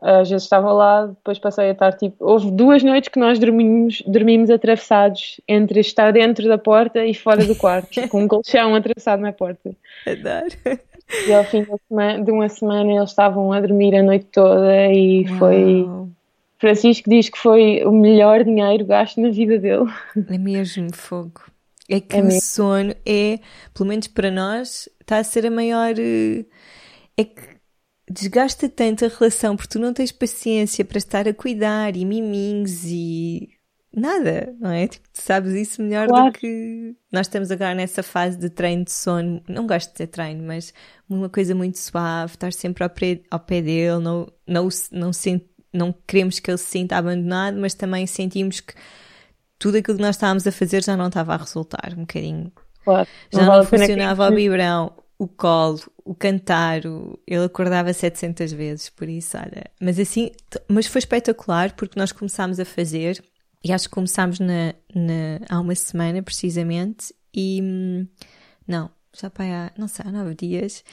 às 0.00 0.30
vezes 0.30 0.44
estava 0.44 0.72
lá, 0.72 1.06
depois 1.06 1.38
passei 1.38 1.68
a 1.68 1.72
estar 1.72 1.92
tipo. 1.92 2.24
Houve 2.24 2.50
duas 2.50 2.82
noites 2.82 3.08
que 3.08 3.18
nós 3.18 3.38
dormimos, 3.38 4.02
dormimos 4.06 4.48
atravessados 4.48 5.40
entre 5.46 5.80
estar 5.80 6.12
dentro 6.12 6.46
da 6.48 6.56
porta 6.56 7.04
e 7.04 7.14
fora 7.14 7.44
do 7.44 7.54
quarto, 7.56 7.88
com 8.08 8.22
um 8.22 8.28
colchão 8.28 8.74
atravessado 8.74 9.20
na 9.20 9.32
porta. 9.32 9.70
Adoro. 10.06 10.86
E 11.26 11.32
ao 11.32 11.42
fim 11.44 11.62
de 11.62 12.30
uma 12.30 12.48
semana 12.48 12.92
eles 12.92 13.10
estavam 13.10 13.52
a 13.52 13.60
dormir 13.60 13.94
a 13.96 14.02
noite 14.02 14.26
toda 14.26 14.86
e 14.92 15.24
Uau. 15.26 15.38
foi. 15.38 15.86
Francisco 16.58 17.08
diz 17.08 17.28
que 17.28 17.38
foi 17.38 17.82
o 17.84 17.92
melhor 17.92 18.44
dinheiro 18.44 18.84
gasto 18.84 19.20
na 19.20 19.30
vida 19.30 19.58
dele. 19.58 19.86
É 20.28 20.38
mesmo 20.38 20.94
fogo. 20.94 21.40
É 21.88 22.00
que 22.00 22.16
é 22.16 22.20
o 22.20 22.30
sono 22.32 22.94
é, 23.06 23.38
pelo 23.72 23.88
menos 23.88 24.08
para 24.08 24.30
nós, 24.30 24.88
está 25.00 25.18
a 25.18 25.24
ser 25.24 25.46
a 25.46 25.50
maior. 25.50 25.94
Eh, 25.98 26.44
é 27.18 27.24
que 27.24 27.58
desgasta 28.08 28.68
tanto 28.68 29.04
a 29.04 29.08
relação 29.08 29.56
porque 29.56 29.72
tu 29.72 29.78
não 29.78 29.92
tens 29.92 30.12
paciência 30.12 30.84
para 30.84 30.98
estar 30.98 31.28
a 31.28 31.34
cuidar 31.34 31.96
e 31.96 32.04
miminhos 32.04 32.84
e 32.84 33.50
nada, 33.94 34.54
não 34.60 34.70
é? 34.70 34.86
Tipo, 34.86 35.08
tu 35.12 35.20
sabes 35.20 35.52
isso 35.52 35.82
melhor 35.82 36.06
claro. 36.06 36.26
do 36.26 36.38
que 36.38 36.94
nós 37.10 37.26
estamos 37.26 37.50
agora 37.50 37.74
nessa 37.74 38.02
fase 38.02 38.38
de 38.38 38.48
treino 38.48 38.84
de 38.84 38.92
sono. 38.92 39.42
Não 39.48 39.66
gosto 39.66 39.88
de 39.88 39.94
ter 39.94 40.06
treino, 40.06 40.44
mas 40.44 40.72
uma 41.08 41.28
coisa 41.28 41.54
muito 41.54 41.78
suave, 41.78 42.34
estar 42.34 42.52
sempre 42.52 42.84
ao 42.84 42.90
pé, 42.90 43.20
ao 43.30 43.40
pé 43.40 43.60
dele, 43.60 43.98
não, 43.98 44.32
não, 44.46 44.68
não, 44.92 45.12
sent, 45.12 45.42
não 45.72 45.92
queremos 46.06 46.38
que 46.38 46.50
ele 46.50 46.58
se 46.58 46.66
sinta 46.66 46.96
abandonado, 46.96 47.58
mas 47.58 47.74
também 47.74 48.06
sentimos 48.06 48.60
que 48.60 48.74
tudo 49.58 49.78
aquilo 49.78 49.96
que 49.96 50.02
nós 50.02 50.14
estávamos 50.14 50.46
a 50.46 50.52
fazer 50.52 50.84
já 50.84 50.96
não 50.96 51.08
estava 51.08 51.34
a 51.34 51.38
resultar 51.38 51.92
um 51.94 52.02
bocadinho. 52.02 52.52
Claro. 52.84 53.08
Já 53.32 53.44
não, 53.44 53.56
não 53.58 53.64
funcionava 53.64 54.28
o 54.28 54.34
biberão 54.34 54.92
o 55.18 55.26
colo, 55.26 55.80
o 56.04 56.14
cantar, 56.14 56.86
o... 56.86 57.18
ele 57.26 57.44
acordava 57.44 57.92
700 57.92 58.52
vezes, 58.52 58.88
por 58.88 59.08
isso, 59.08 59.36
olha. 59.36 59.64
Mas 59.80 59.98
assim, 59.98 60.30
mas 60.68 60.86
foi 60.86 61.00
espetacular 61.00 61.74
porque 61.74 61.98
nós 61.98 62.12
começámos 62.12 62.60
a 62.60 62.64
fazer, 62.64 63.22
e 63.64 63.72
acho 63.72 63.88
que 63.88 63.94
começámos 63.94 64.38
na, 64.38 64.74
na, 64.94 65.40
há 65.48 65.60
uma 65.60 65.74
semana 65.74 66.22
precisamente, 66.22 67.12
e 67.34 67.60
hum, 67.60 68.06
não, 68.66 68.90
já 69.20 69.28
para 69.28 69.66
há, 69.66 69.72
não 69.76 69.88
sei, 69.88 70.04
há 70.06 70.12
nove 70.12 70.34
dias, 70.36 70.84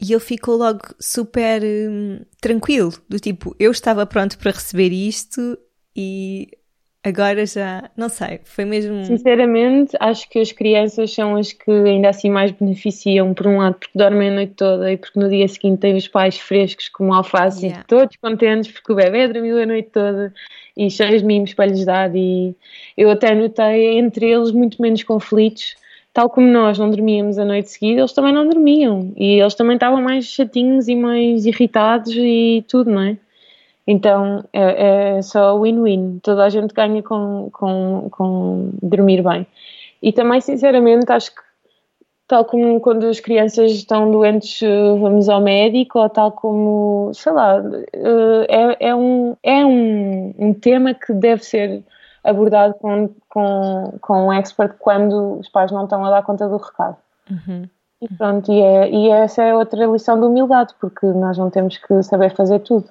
e 0.00 0.12
ele 0.12 0.20
ficou 0.20 0.56
logo 0.56 0.80
super 0.98 1.62
hum, 1.62 2.20
tranquilo, 2.40 2.94
do 3.08 3.20
tipo, 3.20 3.54
eu 3.58 3.70
estava 3.70 4.06
pronto 4.06 4.38
para 4.38 4.52
receber 4.52 4.92
isto 4.92 5.58
e 5.94 6.57
Agora 7.04 7.46
já, 7.46 7.88
não 7.96 8.08
sei, 8.08 8.40
foi 8.42 8.64
mesmo. 8.64 9.04
Sinceramente, 9.04 9.96
acho 10.00 10.28
que 10.28 10.40
as 10.40 10.50
crianças 10.50 11.12
são 11.14 11.36
as 11.36 11.52
que 11.52 11.70
ainda 11.70 12.08
assim 12.08 12.28
mais 12.28 12.50
beneficiam, 12.50 13.32
por 13.32 13.46
um 13.46 13.58
lado, 13.58 13.76
porque 13.76 13.96
dormem 13.96 14.30
a 14.30 14.34
noite 14.34 14.54
toda 14.54 14.92
e 14.92 14.96
porque 14.96 15.18
no 15.18 15.28
dia 15.28 15.46
seguinte 15.46 15.78
têm 15.78 15.96
os 15.96 16.08
pais 16.08 16.36
frescos 16.38 16.88
como 16.88 17.14
alface 17.14 17.66
yeah. 17.66 17.82
e 17.82 17.86
todos 17.86 18.16
contentes 18.16 18.72
porque 18.72 18.92
o 18.92 18.96
bebê 18.96 19.28
dormiu 19.28 19.62
a 19.62 19.66
noite 19.66 19.90
toda 19.90 20.34
e 20.76 20.90
cheios 20.90 21.20
de 21.20 21.26
mimos 21.26 21.54
para 21.54 21.66
lhes 21.66 21.84
dar. 21.84 22.14
E 22.16 22.54
eu 22.96 23.10
até 23.10 23.32
notei 23.32 23.96
entre 23.96 24.26
eles 24.28 24.50
muito 24.50 24.82
menos 24.82 25.04
conflitos, 25.04 25.76
tal 26.12 26.28
como 26.28 26.48
nós 26.48 26.80
não 26.80 26.90
dormíamos 26.90 27.38
a 27.38 27.44
noite 27.44 27.70
seguida, 27.70 28.00
eles 28.00 28.12
também 28.12 28.32
não 28.32 28.48
dormiam 28.48 29.12
e 29.16 29.40
eles 29.40 29.54
também 29.54 29.74
estavam 29.74 30.02
mais 30.02 30.24
chatinhos 30.24 30.88
e 30.88 30.96
mais 30.96 31.46
irritados 31.46 32.12
e 32.12 32.64
tudo, 32.68 32.90
não 32.90 33.02
é? 33.02 33.16
Então 33.90 34.44
é, 34.52 35.16
é 35.16 35.22
só 35.22 35.58
win-win, 35.58 36.20
toda 36.22 36.44
a 36.44 36.50
gente 36.50 36.74
ganha 36.74 37.02
com, 37.02 37.48
com, 37.50 38.08
com 38.10 38.70
dormir 38.82 39.22
bem. 39.22 39.46
E 40.02 40.12
também, 40.12 40.42
sinceramente, 40.42 41.10
acho 41.10 41.34
que 41.34 41.40
tal 42.28 42.44
como 42.44 42.78
quando 42.80 43.06
as 43.06 43.18
crianças 43.18 43.72
estão 43.72 44.10
doentes, 44.10 44.60
vamos 45.00 45.30
ao 45.30 45.40
médico, 45.40 46.00
ou 46.00 46.10
tal 46.10 46.32
como, 46.32 47.10
sei 47.14 47.32
lá, 47.32 47.62
eh, 47.94 48.46
é, 48.50 48.88
é, 48.90 48.94
um, 48.94 49.34
é 49.42 49.64
um, 49.64 50.34
um 50.38 50.52
tema 50.52 50.92
que 50.92 51.14
deve 51.14 51.42
ser 51.42 51.82
abordado 52.22 52.74
com, 52.74 53.08
com, 53.30 53.94
com 54.02 54.26
um 54.26 54.32
expert 54.34 54.74
quando 54.78 55.38
os 55.38 55.48
pais 55.48 55.72
não 55.72 55.84
estão 55.84 56.04
a 56.04 56.10
dar 56.10 56.22
conta 56.22 56.46
do 56.46 56.58
recado. 56.58 56.98
Uhum. 57.30 57.66
E 58.02 58.14
pronto, 58.16 58.52
e, 58.52 58.60
é, 58.60 58.90
e 58.90 59.08
essa 59.08 59.42
é 59.42 59.54
outra 59.54 59.86
lição 59.86 60.20
de 60.20 60.26
humildade, 60.26 60.74
porque 60.78 61.06
nós 61.06 61.38
não 61.38 61.48
temos 61.48 61.78
que 61.78 62.02
saber 62.02 62.34
fazer 62.34 62.58
tudo. 62.58 62.84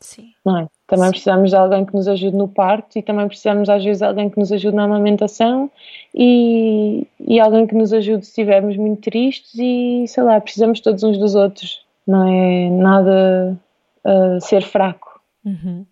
Sim. 0.00 0.32
Não 0.44 0.56
é? 0.56 0.68
Também 0.86 1.06
Sim. 1.06 1.10
precisamos 1.10 1.50
de 1.50 1.56
alguém 1.56 1.84
que 1.84 1.94
nos 1.94 2.08
ajude 2.08 2.36
no 2.36 2.48
parto 2.48 2.98
e 2.98 3.02
também 3.02 3.28
precisamos 3.28 3.68
às 3.68 3.84
vezes 3.84 3.98
de 3.98 4.04
alguém 4.04 4.30
que 4.30 4.38
nos 4.38 4.50
ajude 4.50 4.74
na 4.74 4.84
amamentação 4.84 5.70
e, 6.14 7.06
e 7.20 7.38
alguém 7.38 7.66
que 7.66 7.74
nos 7.74 7.92
ajude 7.92 8.24
se 8.24 8.30
estivermos 8.30 8.76
muito 8.76 9.02
tristes 9.02 9.54
e 9.54 10.06
sei 10.08 10.22
lá, 10.22 10.40
precisamos 10.40 10.80
todos 10.80 11.02
uns 11.02 11.18
dos 11.18 11.34
outros. 11.34 11.84
Não 12.06 12.26
é 12.26 12.70
nada 12.70 13.58
uh, 14.04 14.40
ser 14.40 14.62
fraco. 14.62 15.20
Uhum. 15.44 15.86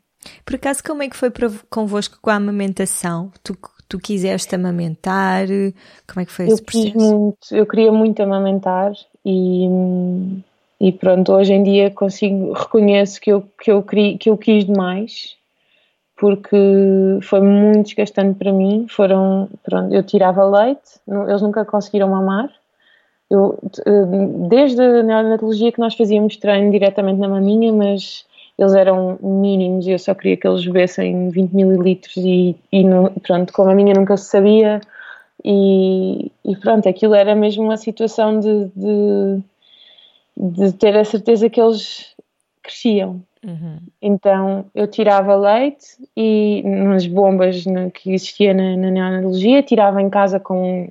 Por 0.44 0.56
acaso, 0.56 0.82
como 0.82 1.02
é 1.02 1.08
que 1.08 1.16
foi 1.16 1.30
convosco 1.70 2.18
com 2.20 2.30
a 2.30 2.34
amamentação? 2.34 3.30
Tu, 3.42 3.56
tu 3.88 3.98
quiseste 3.98 4.54
amamentar? 4.54 5.46
Como 6.06 6.22
é 6.22 6.24
que 6.24 6.32
foi 6.32 6.46
eu 6.46 6.54
esse 6.54 6.62
processo? 6.62 6.98
Muito, 6.98 7.38
eu 7.52 7.66
queria 7.66 7.92
muito 7.92 8.20
amamentar 8.22 8.92
e, 9.24 9.68
e 10.80 10.92
pronto, 10.92 11.32
hoje 11.32 11.52
em 11.52 11.62
dia 11.62 11.90
consigo, 11.90 12.52
reconheço 12.52 13.20
que 13.20 13.32
eu, 13.32 13.42
que 13.60 13.70
eu, 13.70 13.82
que 13.82 14.30
eu 14.30 14.36
quis 14.36 14.64
demais, 14.64 15.36
porque 16.16 16.56
foi 17.22 17.40
muito 17.40 17.86
desgastante 17.86 18.38
para 18.38 18.52
mim. 18.52 18.86
Foram, 18.88 19.48
pronto, 19.62 19.92
eu 19.94 20.02
tirava 20.02 20.44
leite, 20.44 21.00
eles 21.28 21.42
nunca 21.42 21.64
conseguiram 21.64 22.08
mamar. 22.08 22.50
Eu, 23.30 23.58
desde 24.48 24.80
a 24.80 25.02
neonatologia 25.02 25.70
que 25.72 25.80
nós 25.80 25.94
fazíamos 25.94 26.36
treino 26.36 26.70
diretamente 26.70 27.20
na 27.20 27.28
maminha, 27.28 27.72
mas 27.72 28.24
eles 28.58 28.74
eram 28.74 29.18
mínimos 29.22 29.86
e 29.86 29.92
eu 29.92 29.98
só 29.98 30.14
queria 30.14 30.36
que 30.36 30.46
eles 30.48 30.64
bebessem 30.64 31.28
20 31.28 31.52
mililitros 31.52 32.16
e, 32.16 32.56
e 32.72 32.84
pronto, 33.22 33.52
como 33.52 33.70
a 33.70 33.74
minha 33.74 33.94
nunca 33.94 34.16
se 34.16 34.30
sabia 34.30 34.80
e, 35.44 36.32
e 36.44 36.56
pronto, 36.56 36.88
aquilo 36.88 37.14
era 37.14 37.34
mesmo 37.34 37.62
uma 37.62 37.76
situação 37.76 38.40
de, 38.40 38.64
de 38.74 39.40
de 40.38 40.72
ter 40.72 40.96
a 40.96 41.04
certeza 41.04 41.50
que 41.50 41.60
eles 41.60 42.14
cresciam. 42.62 43.22
Uhum. 43.44 43.78
Então 44.00 44.66
eu 44.74 44.86
tirava 44.86 45.34
leite 45.36 45.86
e 46.16 46.62
nas 46.64 47.06
bombas 47.06 47.64
que 47.94 48.12
existia 48.12 48.54
na, 48.54 48.76
na 48.76 48.90
neonatologia, 48.90 49.62
tirava 49.62 50.02
em 50.02 50.10
casa 50.10 50.40
com, 50.40 50.88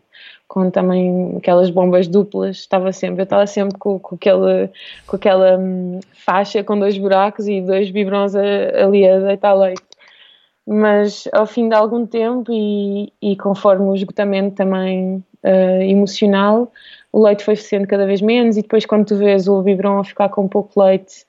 com 0.48 0.70
também 0.70 1.36
aquelas 1.38 1.70
bombas 1.70 2.08
duplas, 2.08 2.58
estava 2.58 2.92
sempre, 2.92 3.22
eu 3.22 3.24
estava 3.24 3.46
sempre 3.48 3.78
com, 3.78 4.00
com, 4.00 4.16
aquele, 4.16 4.70
com 5.06 5.16
aquela 5.16 5.58
hum, 5.58 6.00
faixa 6.14 6.64
com 6.64 6.80
dois 6.80 6.98
buracos 6.98 7.48
e 7.48 7.62
dois 7.62 7.90
biberons 7.90 8.34
ali 8.36 9.08
a 9.08 9.20
deitar 9.20 9.54
leite. 9.54 9.84
Mas 10.66 11.30
ao 11.32 11.46
fim 11.46 11.70
de 11.70 11.76
algum 11.76 12.06
tempo 12.06 12.52
e, 12.52 13.12
e 13.22 13.38
conforme 13.38 13.86
o 13.86 13.96
esgotamento 13.96 14.56
também 14.56 15.24
uh, 15.44 15.82
emocional, 15.82 16.72
o 17.12 17.24
leite 17.24 17.44
foi 17.44 17.56
sendo 17.56 17.88
cada 17.88 18.06
vez 18.06 18.22
menos 18.22 18.58
e 18.58 18.62
depois 18.62 18.86
quando 18.86 19.06
tu 19.06 19.16
vês 19.16 19.48
o 19.48 19.62
biberon 19.62 20.00
a 20.00 20.04
ficar 20.04 20.30
com 20.30 20.48
pouco 20.48 20.82
leite 20.82 21.26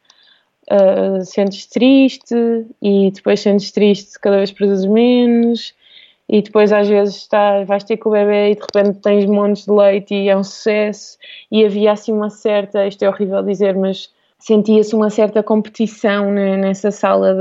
uh, 0.70 1.24
sentes 1.24 1.66
triste 1.66 2.34
e 2.82 3.10
depois 3.10 3.40
sentes 3.40 3.70
triste 3.70 4.18
cada 4.20 4.36
vez 4.38 4.50
produzes 4.50 4.86
menos 4.86 5.74
e 6.28 6.42
depois 6.42 6.72
às 6.72 6.88
vezes 6.88 7.16
está, 7.16 7.64
vais 7.64 7.84
ter 7.84 7.96
com 7.96 8.10
o 8.10 8.12
bebê 8.12 8.50
e 8.50 8.54
de 8.54 8.60
repente 8.60 9.00
tens 9.00 9.24
montes 9.24 9.64
de 9.64 9.72
leite 9.72 10.14
e 10.14 10.28
é 10.28 10.36
um 10.36 10.44
sucesso 10.44 11.16
e 11.50 11.64
havia 11.64 11.92
assim 11.92 12.12
uma 12.12 12.28
certa, 12.28 12.86
isto 12.86 13.02
é 13.02 13.08
horrível 13.08 13.42
dizer, 13.42 13.74
mas 13.74 14.12
sentia-se 14.38 14.94
uma 14.94 15.10
certa 15.10 15.42
competição 15.42 16.30
nessa 16.30 16.90
sala 16.90 17.34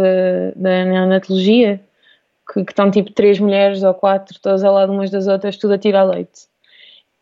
da 0.56 0.86
neonatologia 0.86 1.82
que, 2.52 2.64
que, 2.64 2.72
estão 2.72 2.90
tipo 2.90 3.12
três 3.12 3.40
mulheres 3.40 3.84
ou 3.84 3.94
quatro 3.94 4.40
todas 4.42 4.64
ao 4.64 4.74
lado 4.74 4.94
umas 4.94 5.12
das 5.12 5.28
outras, 5.28 5.58
tudo 5.58 5.74
a 5.74 5.78
tirar 5.78 6.04
leite 6.06 6.48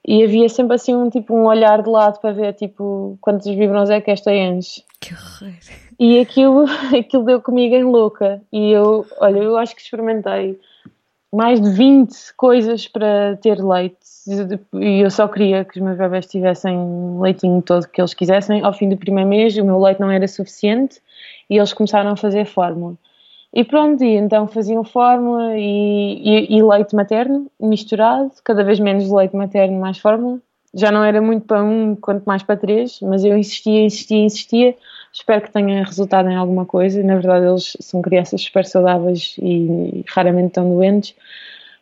e 0.07 0.23
havia 0.23 0.47
sempre 0.49 0.75
assim 0.75 0.95
um 0.95 1.09
tipo 1.09 1.35
um 1.35 1.45
olhar 1.45 1.81
de 1.81 1.89
lado 1.89 2.19
para 2.19 2.31
ver 2.31 2.53
tipo 2.53 3.17
quantos 3.19 3.47
vibrões 3.47 3.89
é 3.89 3.99
que 3.99 4.11
esta 4.11 4.33
enche. 4.33 4.83
Que 4.99 5.13
horror! 5.13 5.53
E 5.99 6.19
aquilo, 6.19 6.65
aquilo 6.97 7.23
deu 7.23 7.41
comigo 7.41 7.75
em 7.75 7.83
louca. 7.83 8.41
E 8.51 8.71
eu, 8.71 9.05
olha, 9.19 9.39
eu 9.39 9.57
acho 9.57 9.75
que 9.75 9.81
experimentei 9.81 10.59
mais 11.33 11.59
de 11.59 11.69
20 11.71 12.13
coisas 12.37 12.87
para 12.87 13.35
ter 13.41 13.59
leite. 13.63 13.97
E 14.73 14.99
eu 15.03 15.09
só 15.09 15.27
queria 15.27 15.65
que 15.65 15.79
os 15.79 15.83
meus 15.83 15.97
bebés 15.97 16.27
tivessem 16.27 17.19
leitinho 17.19 17.61
todo 17.61 17.87
que 17.87 17.99
eles 17.99 18.13
quisessem. 18.13 18.63
Ao 18.63 18.73
fim 18.73 18.89
do 18.89 18.97
primeiro 18.97 19.29
mês, 19.29 19.57
o 19.57 19.65
meu 19.65 19.79
leite 19.79 19.99
não 19.99 20.11
era 20.11 20.27
suficiente 20.27 21.01
e 21.49 21.57
eles 21.57 21.73
começaram 21.73 22.11
a 22.11 22.15
fazer 22.15 22.45
fórmula. 22.45 22.95
E 23.55 23.63
pronto, 23.63 24.03
e 24.03 24.17
então 24.17 24.47
faziam 24.47 24.83
fórmula 24.83 25.57
e, 25.57 26.49
e, 26.51 26.57
e, 26.57 26.61
leite 26.61 26.93
materno 26.93 27.49
misturado, 27.57 28.29
cada 28.43 28.65
vez 28.65 28.81
menos 28.81 29.09
leite 29.09 29.33
materno, 29.33 29.79
mais 29.79 29.97
fórmula. 29.97 30.41
Já 30.73 30.91
não 30.91 31.01
era 31.01 31.21
muito 31.21 31.45
para 31.47 31.63
um, 31.63 31.95
quanto 31.95 32.25
mais 32.25 32.43
para 32.43 32.57
três, 32.57 32.99
mas 33.01 33.23
eu 33.23 33.37
insistia, 33.37 33.85
insistia, 33.85 34.17
insistia. 34.17 34.75
Espero 35.13 35.41
que 35.41 35.53
tenha 35.53 35.85
resultado 35.85 36.29
em 36.29 36.35
alguma 36.35 36.65
coisa. 36.65 37.01
Na 37.01 37.15
verdade, 37.15 37.45
eles 37.45 37.77
são 37.79 38.01
crianças 38.01 38.41
super 38.41 38.65
saudáveis 38.65 39.37
e, 39.39 40.03
raramente 40.09 40.47
estão 40.47 40.69
doentes. 40.69 41.15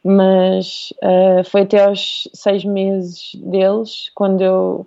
Mas 0.03 0.93
uh, 1.01 1.43
foi 1.49 1.61
até 1.61 1.83
aos 1.85 2.29
seis 2.33 2.63
meses 2.63 3.31
deles, 3.35 4.11
quando 4.13 4.41
eu 4.41 4.85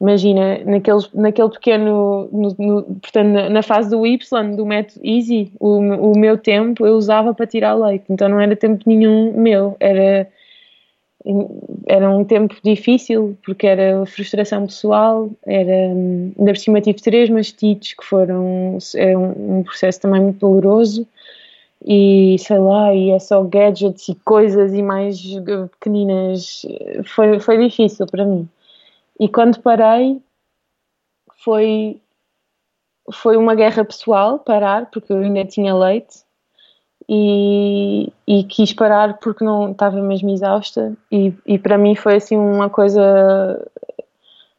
imagina, 0.00 0.58
naquele, 0.64 1.00
naquele 1.12 1.50
pequeno, 1.50 2.28
no, 2.32 2.56
no, 2.58 2.82
portanto, 2.82 3.50
na 3.50 3.62
fase 3.62 3.90
do 3.90 4.06
Y, 4.06 4.56
do 4.56 4.64
método 4.64 5.00
Easy, 5.04 5.52
o, 5.60 5.78
o 5.78 6.18
meu 6.18 6.38
tempo 6.38 6.86
eu 6.86 6.94
usava 6.94 7.34
para 7.34 7.46
tirar 7.46 7.74
leite, 7.74 8.06
então 8.08 8.28
não 8.28 8.40
era 8.40 8.56
tempo 8.56 8.82
nenhum 8.86 9.32
meu, 9.36 9.76
era, 9.78 10.26
era 11.86 12.10
um 12.10 12.24
tempo 12.24 12.56
difícil, 12.64 13.36
porque 13.44 13.66
era 13.66 14.06
frustração 14.06 14.66
pessoal, 14.66 15.28
era, 15.46 15.92
ainda 15.92 16.52
por 16.52 16.56
cima 16.56 16.80
tive 16.80 17.00
três 17.02 17.28
mastites 17.28 17.92
que 17.92 18.04
foram, 18.04 18.78
é 18.96 19.16
um, 19.16 19.58
um 19.58 19.62
processo 19.62 20.00
também 20.00 20.22
muito 20.22 20.38
doloroso, 20.38 21.06
e 21.84 22.36
sei 22.38 22.58
lá, 22.58 22.94
e 22.94 23.10
é 23.10 23.18
só 23.18 23.42
gadgets 23.42 24.08
e 24.08 24.14
coisas 24.14 24.72
e 24.72 24.82
mais 24.82 25.20
pequeninas, 25.72 26.64
foi, 27.04 27.38
foi 27.38 27.68
difícil 27.68 28.06
para 28.06 28.24
mim. 28.24 28.48
E 29.20 29.28
quando 29.28 29.60
parei, 29.60 30.22
foi, 31.44 32.00
foi 33.12 33.36
uma 33.36 33.54
guerra 33.54 33.84
pessoal 33.84 34.38
parar, 34.38 34.90
porque 34.90 35.12
eu 35.12 35.18
ainda 35.18 35.44
tinha 35.44 35.76
leite. 35.76 36.24
E, 37.12 38.12
e 38.26 38.44
quis 38.44 38.72
parar 38.72 39.18
porque 39.18 39.44
não 39.44 39.72
estava 39.72 40.00
mesmo 40.00 40.30
exausta 40.30 40.96
e, 41.10 41.34
e 41.44 41.58
para 41.58 41.76
mim 41.76 41.96
foi 41.96 42.14
assim 42.14 42.36
uma 42.36 42.70
coisa 42.70 43.02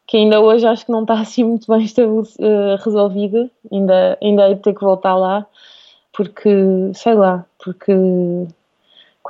que 0.05 0.17
ainda 0.17 0.41
hoje 0.41 0.67
acho 0.67 0.85
que 0.85 0.91
não 0.91 1.03
está 1.03 1.13
assim 1.21 1.45
muito 1.45 1.65
bem 1.65 1.85
uh, 1.85 2.83
resolvida, 2.83 3.49
ainda, 3.71 4.17
ainda 4.21 4.49
hei 4.49 4.55
de 4.55 4.61
ter 4.61 4.73
que 4.73 4.81
voltar 4.81 5.15
lá, 5.15 5.47
porque, 6.11 6.49
sei 6.93 7.13
lá, 7.13 7.45
porque 7.63 7.93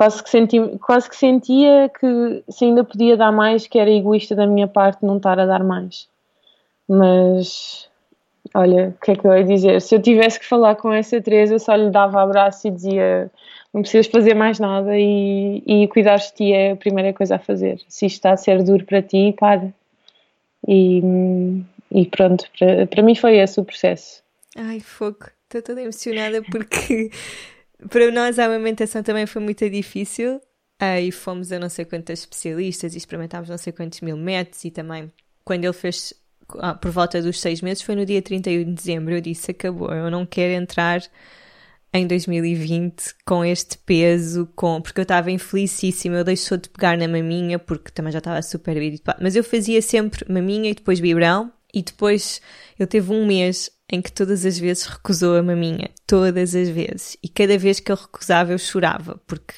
quase 0.02 0.22
que, 0.22 0.30
senti, 0.30 0.58
quase 0.78 1.08
que 1.08 1.16
sentia 1.16 1.88
que 1.88 2.42
se 2.48 2.64
ainda 2.64 2.82
podia 2.82 3.16
dar 3.16 3.30
mais, 3.30 3.68
que 3.68 3.78
era 3.78 3.90
egoísta 3.90 4.34
da 4.34 4.48
minha 4.48 4.66
parte 4.66 5.06
não 5.06 5.18
estar 5.18 5.38
a 5.38 5.46
dar 5.46 5.62
mais. 5.62 6.08
Mas, 6.88 7.88
olha, 8.52 8.88
o 8.88 9.04
que 9.04 9.12
é 9.12 9.16
que 9.16 9.24
eu 9.24 9.36
ia 9.36 9.44
dizer? 9.44 9.80
Se 9.80 9.94
eu 9.94 10.02
tivesse 10.02 10.40
que 10.40 10.46
falar 10.46 10.74
com 10.74 10.92
essa 10.92 11.20
Teresa, 11.20 11.56
só 11.60 11.76
lhe 11.76 11.88
dava 11.90 12.20
abraço 12.20 12.66
e 12.66 12.70
dizia 12.72 13.30
não 13.72 13.80
precisas 13.82 14.08
fazer 14.08 14.34
mais 14.34 14.58
nada 14.58 14.98
e, 14.98 15.62
e 15.64 15.88
cuidar 15.88 16.16
de 16.16 16.32
ti 16.34 16.52
é 16.52 16.72
a 16.72 16.76
primeira 16.76 17.12
coisa 17.12 17.36
a 17.36 17.38
fazer. 17.38 17.80
Se 17.88 18.06
isto 18.06 18.16
está 18.16 18.32
a 18.32 18.36
ser 18.36 18.60
duro 18.64 18.84
para 18.84 19.00
ti, 19.02 19.32
para. 19.38 19.72
E, 20.66 21.00
e 21.92 22.06
pronto, 22.06 22.44
para, 22.58 22.88
para 22.88 23.02
mim 23.04 23.14
foi 23.14 23.38
esse 23.38 23.60
o 23.60 23.64
processo. 23.64 24.20
Ai, 24.56 24.80
fogo, 24.80 25.28
estou 25.44 25.62
toda 25.62 25.80
emocionada 25.80 26.42
porque 26.42 27.08
para 27.88 28.10
nós 28.10 28.38
a 28.38 28.46
amamentação 28.46 29.02
também 29.02 29.26
foi 29.26 29.42
muito 29.42 29.68
difícil. 29.68 30.40
Aí 30.78 31.08
e 31.08 31.12
fomos 31.12 31.52
a 31.52 31.60
não 31.60 31.68
sei 31.68 31.84
quantas 31.84 32.20
especialistas 32.20 32.94
e 32.94 32.98
experimentámos 32.98 33.48
não 33.48 33.56
sei 33.56 33.72
quantos 33.72 34.00
mil 34.00 34.16
metros 34.16 34.64
e 34.64 34.70
também 34.70 35.12
quando 35.44 35.64
ele 35.64 35.72
fez 35.72 36.12
ah, 36.58 36.74
por 36.74 36.90
volta 36.90 37.22
dos 37.22 37.40
seis 37.40 37.60
meses 37.60 37.84
foi 37.84 37.94
no 37.94 38.04
dia 38.04 38.20
31 38.20 38.64
de 38.64 38.72
dezembro 38.72 39.14
eu 39.14 39.20
disse 39.20 39.52
acabou, 39.52 39.92
eu 39.94 40.10
não 40.10 40.26
quero 40.26 40.52
entrar 40.60 41.00
em 41.94 42.06
2020 42.06 43.14
com 43.24 43.44
este 43.44 43.76
peso, 43.78 44.48
com 44.56 44.80
porque 44.80 44.98
eu 44.98 45.04
estava 45.04 45.30
infelicíssima, 45.30 46.16
eu 46.16 46.24
deixou 46.24 46.56
de 46.56 46.68
pegar 46.68 46.96
na 46.96 47.06
maminha 47.06 47.58
porque 47.58 47.90
também 47.90 48.10
já 48.10 48.18
estava 48.18 48.40
super 48.42 48.76
habituada, 48.76 49.20
mas 49.22 49.36
eu 49.36 49.44
fazia 49.44 49.80
sempre 49.82 50.24
maminha 50.32 50.70
e 50.70 50.74
depois 50.74 51.00
biberão 51.00 51.52
e 51.72 51.82
depois 51.82 52.40
eu 52.78 52.86
teve 52.86 53.12
um 53.12 53.26
mês 53.26 53.70
em 53.92 54.00
que 54.00 54.10
todas 54.10 54.46
as 54.46 54.58
vezes 54.58 54.86
recusou 54.86 55.36
a 55.36 55.42
maminha. 55.42 55.90
Todas 56.06 56.54
as 56.54 56.68
vezes. 56.70 57.16
E 57.22 57.28
cada 57.28 57.58
vez 57.58 57.78
que 57.78 57.92
ele 57.92 58.00
recusava 58.00 58.52
eu 58.52 58.58
chorava, 58.58 59.20
porque 59.26 59.54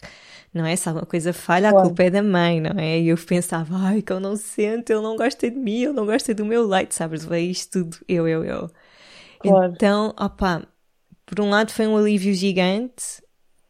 não 0.53 0.67
é? 0.67 0.75
Se 0.75 0.89
alguma 0.89 1.07
coisa 1.07 1.33
falha, 1.33 1.71
a 1.71 1.73
culpa 1.73 2.03
é 2.03 2.11
da 2.11 2.23
mãe, 2.23 2.61
não 2.61 2.79
é? 2.79 2.99
E 2.99 3.09
eu 3.09 3.17
pensava, 3.17 3.77
ai, 3.77 4.03
que 4.03 4.13
ele 4.13 4.21
não 4.21 4.37
sente, 4.37 4.93
ele 4.93 5.03
não 5.03 5.17
gosta 5.17 5.49
de 5.49 5.57
mim, 5.57 5.83
ele 5.83 5.93
não 5.93 6.05
gosta 6.05 6.35
do 6.35 6.45
meu 6.45 6.67
leite, 6.67 6.95
sabes? 6.95 7.25
Veio 7.25 7.51
isto 7.51 7.85
tudo, 7.85 7.97
eu, 8.09 8.27
eu, 8.27 8.45
eu. 8.45 8.71
Claro. 9.39 9.73
Então, 9.73 10.15
opa, 10.19 10.67
por 11.27 11.41
um 11.41 11.51
lado 11.51 11.73
foi 11.73 11.87
um 11.87 11.97
alívio 11.97 12.35
gigante, 12.35 13.23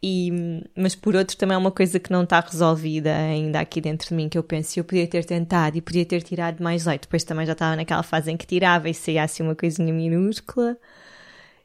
e, 0.06 0.62
mas 0.76 0.94
por 0.94 1.16
outro 1.16 1.34
também 1.34 1.54
é 1.54 1.58
uma 1.58 1.70
coisa 1.70 1.98
que 1.98 2.12
não 2.12 2.24
está 2.24 2.38
resolvida 2.38 3.16
ainda 3.16 3.58
aqui 3.58 3.80
dentro 3.80 4.10
de 4.10 4.14
mim, 4.14 4.28
que 4.28 4.36
eu 4.36 4.42
penso, 4.42 4.78
eu 4.78 4.84
podia 4.84 5.06
ter 5.06 5.24
tentado 5.24 5.78
e 5.78 5.80
podia 5.80 6.04
ter 6.04 6.22
tirado 6.22 6.62
mais 6.62 6.84
leite, 6.84 7.02
depois 7.04 7.24
também 7.24 7.46
já 7.46 7.52
estava 7.52 7.74
naquela 7.74 8.02
fase 8.02 8.30
em 8.30 8.36
que 8.36 8.46
tirava 8.46 8.86
e 8.86 8.92
saía 8.92 9.22
assim 9.22 9.42
uma 9.42 9.54
coisinha 9.54 9.90
minúscula. 9.94 10.76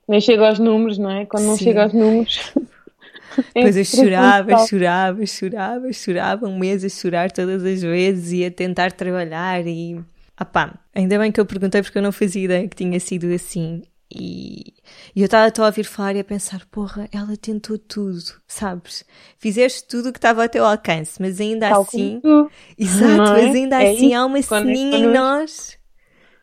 Nem 0.07 0.21
chega 0.21 0.47
aos 0.47 0.57
números, 0.57 0.97
não 0.97 1.11
é? 1.11 1.25
Quando 1.25 1.47
não 1.47 1.57
Sim. 1.57 1.65
chega 1.65 1.83
aos 1.83 1.93
números. 1.93 2.53
Depois 3.53 3.75
eu 3.75 3.83
chorava, 3.83 4.65
chorava, 4.65 5.25
chorava, 5.25 5.91
chorava, 5.93 6.47
um 6.47 6.57
mês 6.57 6.85
a 6.85 6.89
chorar 6.89 7.31
todas 7.31 7.61
as 7.65 7.81
vezes 7.81 8.31
e 8.31 8.45
a 8.45 8.49
tentar 8.49 8.93
trabalhar 8.93 9.67
e... 9.67 9.99
Ah 10.37 10.45
pá, 10.45 10.79
ainda 10.95 11.19
bem 11.19 11.29
que 11.29 11.41
eu 11.41 11.45
perguntei 11.45 11.81
porque 11.81 11.97
eu 11.97 12.01
não 12.01 12.13
fazia 12.13 12.45
ideia 12.45 12.67
que 12.69 12.75
tinha 12.77 12.97
sido 13.01 13.27
assim. 13.33 13.81
E, 14.11 14.73
e 15.15 15.21
eu 15.21 15.25
estava 15.25 15.51
a 15.55 15.65
ouvir 15.65 15.83
falar 15.83 16.15
e 16.15 16.19
a 16.19 16.23
pensar, 16.23 16.65
porra, 16.71 17.07
ela 17.13 17.37
tentou 17.37 17.77
tudo, 17.77 18.19
sabes? 18.47 19.05
Fizeste 19.37 19.87
tudo 19.87 20.09
o 20.09 20.11
que 20.11 20.17
estava 20.17 20.41
ao 20.41 20.49
teu 20.49 20.65
alcance, 20.65 21.21
mas 21.21 21.39
ainda 21.39 21.69
Tal 21.69 21.81
assim. 21.83 22.19
Exato, 22.77 23.21
é? 23.37 23.43
mas 23.45 23.55
ainda 23.55 23.83
é 23.83 23.91
assim 23.91 24.13
há 24.15 24.25
uma 24.25 24.41
ceninha 24.41 24.97
em 24.97 25.07
nós 25.07 25.77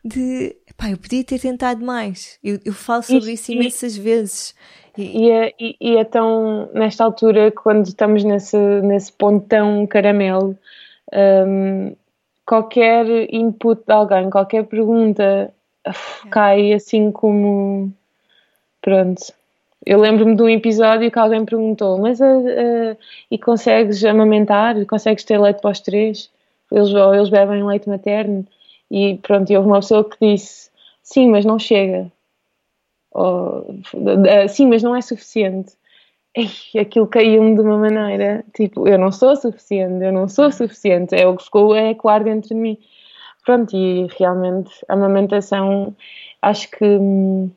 de 0.05 0.57
pá, 0.77 0.91
eu 0.91 0.99
podia 0.99 1.25
ter 1.25 1.41
tentado 1.41 1.85
mais. 1.85 2.39
Eu, 2.43 2.59
eu 2.65 2.73
falo 2.73 3.03
sobre 3.03 3.33
isso, 3.33 3.51
isso 3.51 3.53
imensas 3.53 3.97
vezes. 3.97 4.55
E, 4.97 5.25
e, 5.25 5.31
é, 5.31 5.53
e, 5.59 5.77
e, 5.81 5.97
é 5.97 6.05
tão, 6.05 6.71
nesta 6.73 7.05
altura, 7.05 7.51
quando 7.51 7.87
estamos 7.87 8.23
nesse, 8.23 8.57
nesse 8.83 9.13
ponto 9.13 9.47
tão 9.47 9.87
caramelo, 9.87 10.57
um, 11.13 11.95
qualquer 12.47 13.07
input 13.33 13.83
de 13.85 13.93
alguém, 13.93 14.31
qualquer 14.31 14.65
pergunta 14.65 15.53
cai 16.31 16.73
assim 16.73 17.11
como. 17.11 17.93
Pronto. 18.81 19.33
Eu 19.85 20.01
lembro-me 20.01 20.35
de 20.35 20.43
um 20.43 20.49
episódio 20.49 21.11
que 21.11 21.19
alguém 21.19 21.45
perguntou: 21.45 21.99
Mas 21.99 22.21
uh, 22.21 22.25
uh, 22.25 22.97
e 23.31 23.39
consegues 23.39 24.05
amamentar? 24.05 24.85
Consegues 24.87 25.25
ter 25.25 25.39
leite 25.41 25.61
para 25.61 25.71
os 25.71 25.81
três? 25.81 26.31
Eles, 26.71 26.93
ou 26.93 27.15
eles 27.15 27.29
bebem 27.29 27.65
leite 27.65 27.89
materno? 27.89 28.47
E 28.91 29.19
pronto, 29.19 29.51
e 29.51 29.57
houve 29.57 29.69
uma 29.69 29.81
pessoa 29.81 30.09
que 30.09 30.17
disse: 30.21 30.71
Sim, 31.03 31.31
mas 31.31 31.45
não 31.45 31.59
chega. 31.59 32.11
Ou, 33.13 33.65
sim, 34.49 34.67
mas 34.67 34.83
não 34.83 34.95
é 34.95 35.01
suficiente. 35.01 35.73
Ei, 36.35 36.51
aquilo 36.81 37.07
caiu-me 37.07 37.55
de 37.55 37.61
uma 37.61 37.79
maneira 37.79 38.45
tipo: 38.55 38.89
Eu 38.89 38.99
não 38.99 39.13
sou 39.13 39.37
suficiente, 39.37 40.05
eu 40.05 40.13
não 40.13 40.29
sou 40.29 40.51
suficiente. 40.51 41.15
É 41.15 41.27
o 41.27 41.37
que 41.37 41.45
ficou 41.45 41.73
a 41.73 41.91
ecoar 41.91 42.25
dentro 42.25 42.51
de 42.51 42.55
mim 42.55 42.79
pronto, 43.47 43.75
e 43.75 44.09
realmente 44.19 44.71
a 44.89 44.95
amamentação 44.95 45.97
acho 46.43 46.69
que 46.71 46.85
hum, 46.85 47.49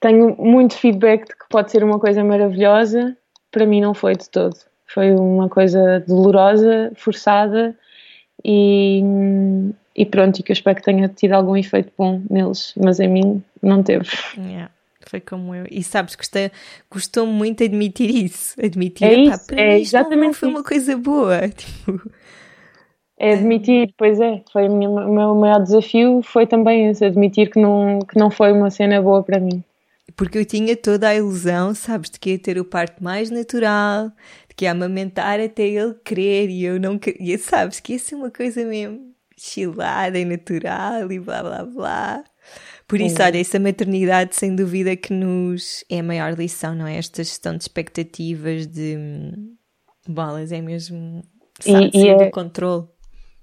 tenho 0.00 0.36
muito 0.36 0.74
feedback 0.76 1.28
de 1.28 1.36
que 1.36 1.48
pode 1.48 1.70
ser 1.70 1.82
uma 1.84 1.98
coisa 1.98 2.22
maravilhosa, 2.22 3.16
para 3.50 3.64
mim 3.64 3.80
não 3.80 3.94
foi 3.94 4.14
de 4.16 4.28
todo. 4.28 4.56
Foi 4.86 5.12
uma 5.12 5.48
coisa 5.48 6.00
dolorosa, 6.00 6.92
forçada 6.96 7.76
e, 8.44 9.00
hum, 9.02 9.72
e 9.94 10.04
pronto, 10.04 10.40
e 10.40 10.42
que 10.42 10.50
eu 10.50 10.54
espero 10.54 10.76
que 10.76 10.82
tenha 10.82 11.08
tido 11.08 11.32
algum 11.32 11.56
efeito 11.56 11.92
bom 11.96 12.20
neles, 12.28 12.74
mas 12.76 12.98
em 12.98 13.08
mim 13.08 13.44
não 13.62 13.82
teve. 13.82 14.08
Yeah 14.36 14.70
foi 15.08 15.20
como 15.20 15.54
eu. 15.54 15.66
E 15.70 15.82
sabes, 15.82 16.14
custou, 16.14 16.50
custou 16.88 17.26
muito 17.26 17.64
admitir 17.64 18.10
isso. 18.10 18.54
Admitir, 18.62 19.04
é 19.06 19.14
isso, 19.14 19.46
para 19.46 19.60
é 19.60 19.80
exatamente 19.80 20.26
não 20.26 20.34
foi 20.34 20.48
uma 20.48 20.62
coisa 20.62 20.96
boa. 20.96 21.48
Tipo, 21.48 22.10
é 23.18 23.32
admitir, 23.34 23.92
pois 23.96 24.20
é, 24.20 24.42
foi 24.52 24.68
o 24.68 24.76
meu 24.76 25.34
maior 25.34 25.62
desafio 25.62 26.22
foi 26.22 26.46
também 26.46 26.88
esse, 26.88 27.04
admitir 27.04 27.50
que 27.50 27.60
não, 27.60 27.98
que 28.00 28.16
não 28.16 28.30
foi 28.30 28.52
uma 28.52 28.70
cena 28.70 29.02
boa 29.02 29.22
para 29.22 29.40
mim. 29.40 29.62
Porque 30.16 30.38
eu 30.38 30.44
tinha 30.44 30.76
toda 30.76 31.08
a 31.08 31.14
ilusão, 31.14 31.74
sabes, 31.74 32.10
de 32.10 32.18
que 32.18 32.30
ia 32.30 32.38
ter 32.38 32.58
o 32.58 32.64
parto 32.64 33.02
mais 33.02 33.30
natural, 33.30 34.10
de 34.48 34.54
que 34.56 34.66
é 34.66 34.68
amamentar 34.68 35.40
até 35.40 35.66
ele 35.66 35.94
querer 36.04 36.48
e 36.48 36.64
eu 36.64 36.80
não 36.80 36.98
queria, 36.98 37.36
sabes, 37.38 37.80
que 37.80 37.94
ia 37.94 37.98
ser 37.98 38.14
uma 38.14 38.30
coisa 38.30 38.64
mesmo 38.64 39.12
chilada 39.36 40.18
e 40.18 40.24
natural 40.24 41.10
e 41.10 41.18
blá 41.18 41.42
blá 41.42 41.64
blá. 41.64 42.24
Por 42.86 43.00
isso, 43.00 43.22
olha, 43.22 43.38
essa 43.38 43.58
maternidade 43.58 44.34
sem 44.34 44.56
dúvida 44.56 44.96
que 44.96 45.12
nos 45.12 45.84
é 45.90 45.98
a 45.98 46.02
maior 46.02 46.32
lição, 46.32 46.74
não 46.74 46.86
é? 46.86 46.96
Esta 46.96 47.22
gestão 47.22 47.54
de 47.54 47.62
expectativas, 47.64 48.66
de 48.66 48.96
hum, 48.96 49.56
bolas, 50.08 50.50
é 50.52 50.60
mesmo 50.62 51.22
sabe, 51.60 51.90
e, 51.92 52.04
e 52.04 52.08
é, 52.08 52.24
do 52.24 52.30
controle. 52.30 52.86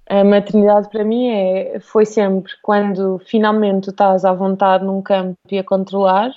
A 0.08 0.22
maternidade 0.22 0.88
para 0.88 1.04
mim 1.04 1.28
é, 1.28 1.80
foi 1.80 2.06
sempre 2.06 2.52
quando 2.62 3.20
finalmente 3.26 3.90
estás 3.90 4.24
à 4.24 4.32
vontade 4.32 4.84
num 4.84 5.02
campo 5.02 5.36
e 5.50 5.58
a 5.58 5.64
controlar, 5.64 6.30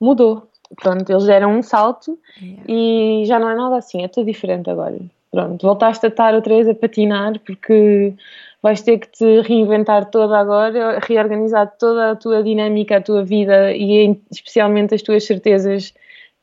mudou. 0.00 0.48
Pronto, 0.76 1.10
eles 1.10 1.24
deram 1.24 1.58
um 1.58 1.62
salto 1.62 2.18
yeah. 2.40 2.62
e 2.68 3.24
já 3.26 3.38
não 3.38 3.48
é 3.48 3.54
nada 3.56 3.76
assim, 3.78 4.04
é 4.04 4.08
tudo 4.08 4.26
diferente 4.26 4.68
agora. 4.70 4.98
Pronto, 5.30 5.66
voltaste 5.66 6.06
a 6.06 6.08
estar 6.08 6.34
outra 6.34 6.54
vez 6.54 6.68
a 6.68 6.74
patinar 6.74 7.38
porque 7.40 8.14
vais 8.62 8.82
ter 8.82 8.98
que 8.98 9.08
te 9.08 9.40
reinventar 9.42 10.06
toda 10.06 10.38
agora, 10.38 10.98
reorganizar 11.00 11.72
toda 11.78 12.12
a 12.12 12.16
tua 12.16 12.42
dinâmica, 12.42 12.96
a 12.96 13.00
tua 13.00 13.24
vida 13.24 13.72
e 13.72 14.18
especialmente 14.30 14.94
as 14.94 15.02
tuas 15.02 15.24
certezas, 15.24 15.94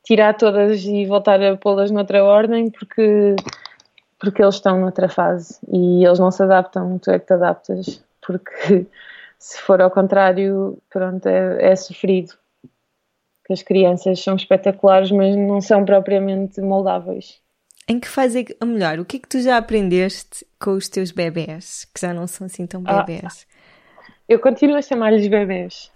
tirar 0.04 0.34
todas 0.36 0.84
e 0.86 1.06
voltar 1.06 1.42
a 1.42 1.58
pô-las 1.58 1.92
noutra 1.92 2.24
ordem, 2.24 2.70
porque, 2.70 3.36
porque 4.20 4.42
eles 4.42 4.56
estão 4.56 4.80
noutra 4.80 5.10
fase 5.10 5.60
e 5.68 6.06
eles 6.06 6.20
não 6.20 6.32
se 6.32 6.42
adaptam, 6.44 6.98
tu 7.00 7.12
é 7.12 7.20
que 7.20 7.28
te 7.28 7.34
adaptas, 7.34 8.04
porque 8.26 8.86
se 9.38 9.62
for 9.62 9.82
ao 9.82 9.92
contrário, 9.92 10.78
pronto, 10.90 11.26
é, 11.28 11.72
é 11.72 11.76
sofrido. 11.76 12.34
Que 13.46 13.54
as 13.54 13.62
crianças 13.62 14.20
são 14.24 14.36
espetaculares, 14.36 15.12
mas 15.12 15.36
não 15.36 15.62
são 15.62 15.86
propriamente 15.86 16.60
moldáveis. 16.62 17.40
Em 17.88 18.00
que 18.00 18.08
fase 18.08 18.40
é 18.40 18.44
que, 18.44 18.58
ou 18.60 18.68
melhor, 18.68 18.98
o 19.00 19.06
que 19.06 19.18
é 19.18 19.20
que 19.20 19.30
tu 19.30 19.40
já 19.40 19.58
aprendeste 19.58 20.46
com 20.60 20.72
os 20.72 20.90
teus 20.90 21.12
bebés, 21.12 21.86
que 21.94 22.02
já 22.02 22.12
não 22.12 22.26
são 22.26 22.48
assim 22.48 22.66
tão 22.66 22.82
ah, 22.86 23.04
bebés? 23.04 23.46
Ah, 23.48 23.56
eu 24.28 24.40
continuo 24.40 24.76
a 24.76 24.82
chamar-lhes 24.82 25.28
bebés. 25.28 25.92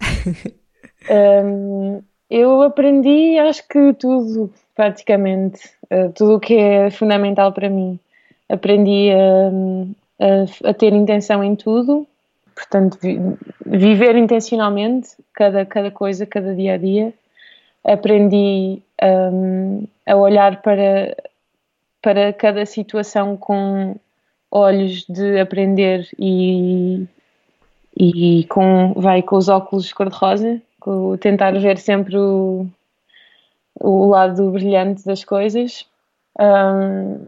um, 1.10 2.00
eu 2.30 2.62
aprendi, 2.62 3.36
acho 3.40 3.66
que 3.66 3.92
tudo, 3.94 4.52
praticamente, 4.76 5.68
uh, 5.90 6.12
tudo 6.14 6.36
o 6.36 6.40
que 6.40 6.54
é 6.54 6.90
fundamental 6.92 7.52
para 7.52 7.68
mim. 7.68 7.98
Aprendi 8.50 9.10
a, 9.12 10.66
a, 10.66 10.70
a 10.70 10.74
ter 10.74 10.92
intenção 10.92 11.42
em 11.44 11.54
tudo, 11.54 12.06
portanto, 12.54 12.98
vi, 13.00 13.18
viver 13.64 14.16
intencionalmente 14.16 15.10
cada, 15.32 15.64
cada 15.64 15.90
coisa, 15.90 16.26
cada 16.26 16.54
dia 16.54 16.74
a 16.74 16.76
dia. 16.76 17.14
Aprendi 17.84 18.82
um, 19.32 19.86
a 20.06 20.16
olhar 20.16 20.60
para 20.60 21.16
para 22.02 22.32
cada 22.32 22.64
situação 22.64 23.36
com 23.36 23.96
olhos 24.50 25.04
de 25.08 25.38
aprender 25.38 26.08
e, 26.18 27.06
e 27.96 28.44
com, 28.44 28.94
vai 28.94 29.22
com 29.22 29.36
os 29.36 29.48
óculos 29.48 29.92
cor-de-rosa, 29.92 30.60
tentar 31.20 31.52
ver 31.52 31.78
sempre 31.78 32.16
o, 32.16 32.66
o 33.78 34.06
lado 34.06 34.50
brilhante 34.50 35.04
das 35.04 35.24
coisas. 35.24 35.86
Um, 36.38 37.26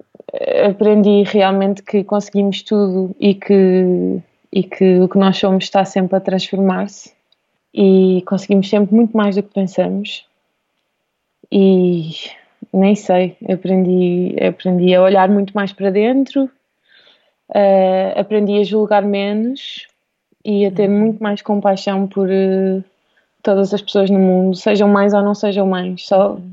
aprendi 0.66 1.22
realmente 1.24 1.82
que 1.82 2.05
conseguimos 2.05 2.62
tudo 2.62 3.14
e 3.18 3.34
que, 3.34 4.20
e 4.53 4.62
que 4.62 5.00
o 5.00 5.09
que 5.09 5.18
nós 5.18 5.36
somos 5.36 5.64
está 5.64 5.84
sempre 5.84 6.16
a 6.16 6.20
transformar-se 6.20 7.12
e 7.74 8.22
conseguimos 8.26 8.68
sempre 8.68 8.94
muito 8.94 9.16
mais 9.16 9.36
do 9.36 9.42
que 9.42 9.53
pensamos. 9.53 10.26
E 11.50 12.12
nem 12.72 12.94
sei, 12.94 13.36
aprendi, 13.50 14.36
aprendi 14.42 14.94
a 14.94 15.03
olhar 15.03 15.28
muito 15.28 15.53
mais 15.53 15.72
para 15.72 15.90
dentro, 15.90 16.44
uh, 17.50 18.18
aprendi 18.18 18.59
a 18.59 18.64
julgar 18.64 19.03
menos 19.03 19.86
e 20.44 20.66
a 20.66 20.70
ter 20.70 20.88
uhum. 20.88 20.98
muito 20.98 21.22
mais 21.22 21.42
compaixão 21.42 22.07
por 22.07 22.28
uh, 22.28 22.82
todas 23.42 23.74
as 23.74 23.82
pessoas 23.82 24.09
no 24.11 24.18
mundo, 24.18 24.57
sejam 24.57 24.88
mais 24.88 25.12
ou 25.12 25.22
não 25.22 25.34
sejam 25.34 25.66
mais. 25.66 26.07
Só, 26.07 26.32
uhum. 26.32 26.53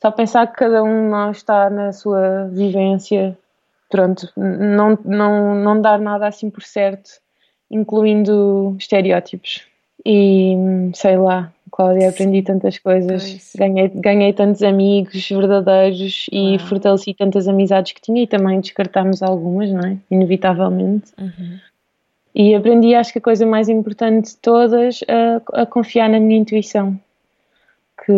Só 0.00 0.10
pensar 0.10 0.46
que 0.46 0.58
cada 0.58 0.82
um 0.82 1.04
de 1.04 1.10
nós 1.10 1.36
está 1.38 1.70
na 1.70 1.92
sua 1.92 2.46
vivência, 2.48 3.36
pronto, 3.90 4.30
não, 4.36 4.98
não, 5.04 5.54
não 5.54 5.80
dar 5.80 5.98
nada 5.98 6.26
assim 6.26 6.50
por 6.50 6.62
certo, 6.62 7.10
incluindo 7.70 8.76
estereótipos. 8.78 9.66
E 10.04 10.54
sei 10.94 11.16
lá, 11.16 11.52
Cláudia, 11.70 12.10
aprendi 12.10 12.42
tantas 12.42 12.78
coisas, 12.78 13.52
ganhei, 13.56 13.88
ganhei 13.88 14.32
tantos 14.32 14.62
amigos 14.62 15.28
verdadeiros 15.28 16.26
e 16.30 16.58
fortaleci 16.60 17.12
tantas 17.12 17.48
amizades 17.48 17.92
que 17.92 18.00
tinha 18.00 18.22
e 18.22 18.26
também 18.26 18.60
descartámos 18.60 19.22
algumas, 19.22 19.70
não 19.70 19.80
é? 19.80 19.98
Inevitavelmente. 20.10 21.12
Uhum. 21.18 21.58
E 22.34 22.54
aprendi, 22.54 22.94
acho 22.94 23.12
que 23.12 23.18
a 23.18 23.22
coisa 23.22 23.44
mais 23.44 23.68
importante 23.68 24.30
de 24.30 24.36
todas, 24.36 25.00
a, 25.08 25.62
a 25.62 25.66
confiar 25.66 26.08
na 26.08 26.20
minha 26.20 26.38
intuição. 26.38 26.98
Que, 28.06 28.12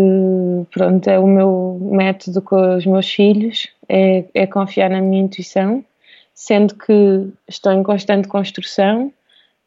pronto, 0.70 1.08
é 1.08 1.18
o 1.18 1.26
meu 1.26 1.78
método 1.80 2.42
com 2.42 2.76
os 2.76 2.84
meus 2.84 3.10
filhos, 3.10 3.68
é, 3.88 4.24
é 4.34 4.46
confiar 4.46 4.90
na 4.90 5.00
minha 5.00 5.22
intuição, 5.22 5.82
sendo 6.34 6.74
que 6.74 7.32
estou 7.48 7.72
em 7.72 7.82
constante 7.82 8.28
construção, 8.28 9.10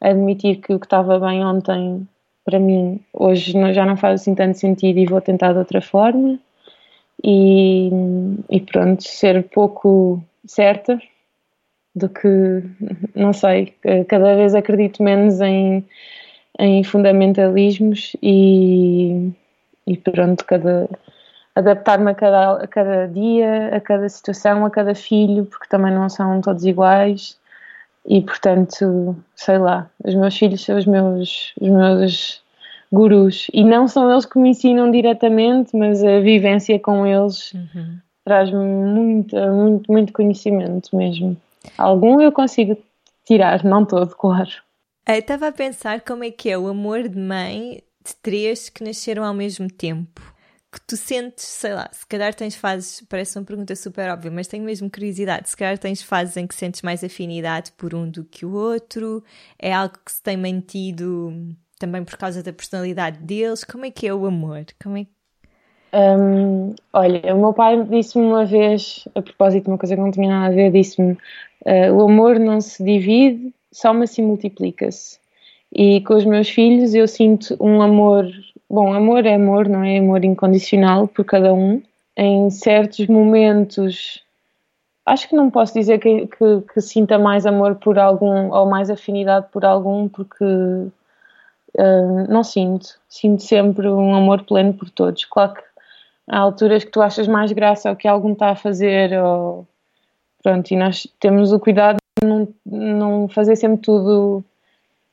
admitir 0.00 0.60
que 0.60 0.72
o 0.72 0.78
que 0.78 0.86
estava 0.86 1.18
bem 1.18 1.44
ontem 1.44 2.06
para 2.44 2.58
mim 2.58 3.00
hoje 3.12 3.52
já 3.72 3.84
não 3.84 3.96
faz 3.96 4.20
assim 4.20 4.34
tanto 4.34 4.58
sentido 4.58 4.98
e 4.98 5.06
vou 5.06 5.20
tentar 5.20 5.52
de 5.52 5.58
outra 5.58 5.80
forma. 5.80 6.38
E, 7.24 7.90
e 8.50 8.60
pronto, 8.60 9.02
ser 9.02 9.42
pouco 9.48 10.22
certa 10.46 11.00
do 11.94 12.08
que, 12.08 12.28
não 13.14 13.32
sei, 13.32 13.74
cada 14.08 14.34
vez 14.34 14.54
acredito 14.54 15.02
menos 15.02 15.40
em, 15.40 15.84
em 16.58 16.82
fundamentalismos 16.82 18.16
e, 18.22 19.30
e 19.86 19.96
pronto, 19.96 20.44
cada, 20.44 20.88
adaptar-me 21.54 22.10
a 22.10 22.14
cada, 22.14 22.52
a 22.62 22.66
cada 22.66 23.08
dia, 23.08 23.76
a 23.76 23.80
cada 23.80 24.08
situação, 24.08 24.64
a 24.64 24.70
cada 24.70 24.94
filho, 24.94 25.44
porque 25.46 25.68
também 25.68 25.92
não 25.92 26.08
são 26.08 26.40
todos 26.40 26.64
iguais 26.64 27.38
e 28.06 28.20
portanto, 28.20 29.16
sei 29.36 29.58
lá, 29.58 29.88
os 30.04 30.14
meus 30.14 30.36
filhos 30.36 30.64
são 30.64 30.76
os 30.76 30.86
meus, 30.86 31.52
os 31.60 31.68
meus 31.68 32.42
gurus 32.90 33.46
e 33.52 33.64
não 33.64 33.86
são 33.86 34.10
eles 34.10 34.26
que 34.26 34.38
me 34.38 34.50
ensinam 34.50 34.90
diretamente, 34.90 35.76
mas 35.76 36.02
a 36.02 36.20
vivência 36.20 36.78
com 36.78 37.06
eles 37.06 37.52
uhum. 37.52 37.98
traz-me 38.24 38.58
muito, 38.58 39.36
muito, 39.36 39.92
muito 39.92 40.12
conhecimento 40.12 40.94
mesmo. 40.96 41.36
Algum 41.78 42.20
eu 42.20 42.32
consigo 42.32 42.76
tirar, 43.24 43.64
não 43.64 43.84
todo, 43.84 44.14
claro. 44.16 44.50
Eu 45.06 45.14
estava 45.14 45.48
a 45.48 45.52
pensar 45.52 46.00
como 46.00 46.24
é 46.24 46.30
que 46.30 46.50
é 46.50 46.58
o 46.58 46.68
amor 46.68 47.08
de 47.08 47.18
mãe 47.18 47.82
de 48.04 48.14
três 48.16 48.68
que 48.68 48.84
nasceram 48.84 49.24
ao 49.24 49.34
mesmo 49.34 49.68
tempo 49.68 50.32
que 50.72 50.80
tu 50.86 50.96
sentes, 50.96 51.44
sei 51.44 51.74
lá, 51.74 51.90
se 51.92 52.06
calhar 52.06 52.34
tens 52.34 52.54
fases, 52.54 53.04
parece 53.06 53.38
uma 53.38 53.44
pergunta 53.44 53.76
super 53.76 54.08
óbvia, 54.10 54.30
mas 54.30 54.46
tenho 54.46 54.64
mesmo 54.64 54.90
curiosidade, 54.90 55.50
se 55.50 55.56
calhar 55.56 55.76
tens 55.76 56.00
fases 56.02 56.34
em 56.38 56.46
que 56.46 56.54
sentes 56.54 56.80
mais 56.80 57.04
afinidade 57.04 57.72
por 57.72 57.94
um 57.94 58.08
do 58.08 58.24
que 58.24 58.46
o 58.46 58.54
outro, 58.54 59.22
é 59.58 59.70
algo 59.70 59.94
que 60.02 60.10
se 60.10 60.22
tem 60.22 60.34
mantido 60.34 61.30
também 61.78 62.02
por 62.02 62.16
causa 62.16 62.42
da 62.42 62.54
personalidade 62.54 63.18
deles, 63.18 63.64
como 63.64 63.84
é 63.84 63.90
que 63.90 64.08
é 64.08 64.14
o 64.14 64.24
amor? 64.24 64.64
Como 64.82 64.96
é 64.96 65.06
um, 65.94 66.74
olha, 66.90 67.34
o 67.34 67.38
meu 67.38 67.52
pai 67.52 67.84
disse-me 67.84 68.24
uma 68.24 68.46
vez, 68.46 69.06
a 69.14 69.20
propósito 69.20 69.64
de 69.64 69.70
uma 69.70 69.78
coisa 69.78 69.94
que 69.94 70.00
não 70.00 70.10
tinha 70.10 70.30
nada 70.30 70.46
a 70.46 70.56
ver, 70.56 70.72
disse-me: 70.72 71.12
uh, 71.66 71.92
o 71.94 72.00
amor 72.08 72.38
não 72.38 72.62
se 72.62 72.82
divide, 72.82 73.52
só 73.70 73.92
se 74.06 74.22
multiplica-se. 74.22 75.20
E 75.74 76.00
com 76.02 76.14
os 76.14 76.24
meus 76.24 76.48
filhos 76.48 76.94
eu 76.94 77.08
sinto 77.08 77.56
um 77.60 77.80
amor 77.80 78.26
Bom, 78.72 78.94
amor 78.94 79.26
é 79.26 79.34
amor, 79.34 79.68
não 79.68 79.84
é 79.84 79.98
amor 79.98 80.24
incondicional 80.24 81.06
por 81.06 81.26
cada 81.26 81.52
um. 81.52 81.82
Em 82.16 82.48
certos 82.48 83.06
momentos, 83.06 84.24
acho 85.04 85.28
que 85.28 85.36
não 85.36 85.50
posso 85.50 85.74
dizer 85.74 85.98
que, 85.98 86.26
que, 86.26 86.62
que 86.72 86.80
sinta 86.80 87.18
mais 87.18 87.44
amor 87.44 87.74
por 87.74 87.98
algum 87.98 88.50
ou 88.50 88.64
mais 88.64 88.88
afinidade 88.88 89.48
por 89.52 89.66
algum, 89.66 90.08
porque 90.08 90.42
uh, 90.42 92.30
não 92.30 92.42
sinto. 92.42 92.98
Sinto 93.10 93.42
sempre 93.42 93.86
um 93.88 94.14
amor 94.14 94.42
pleno 94.44 94.72
por 94.72 94.88
todos. 94.88 95.26
Claro 95.26 95.52
que 95.52 95.62
há 96.30 96.38
alturas 96.38 96.82
que 96.82 96.90
tu 96.90 97.02
achas 97.02 97.28
mais 97.28 97.52
graça 97.52 97.90
ao 97.90 97.96
que 97.96 98.08
algum 98.08 98.32
está 98.32 98.52
a 98.52 98.56
fazer, 98.56 99.12
ou 99.22 99.66
pronto, 100.42 100.70
e 100.70 100.76
nós 100.76 101.06
temos 101.20 101.52
o 101.52 101.60
cuidado 101.60 101.98
de 102.22 102.26
não, 102.26 102.48
não 102.64 103.28
fazer 103.28 103.54
sempre 103.54 103.82
tudo 103.82 104.42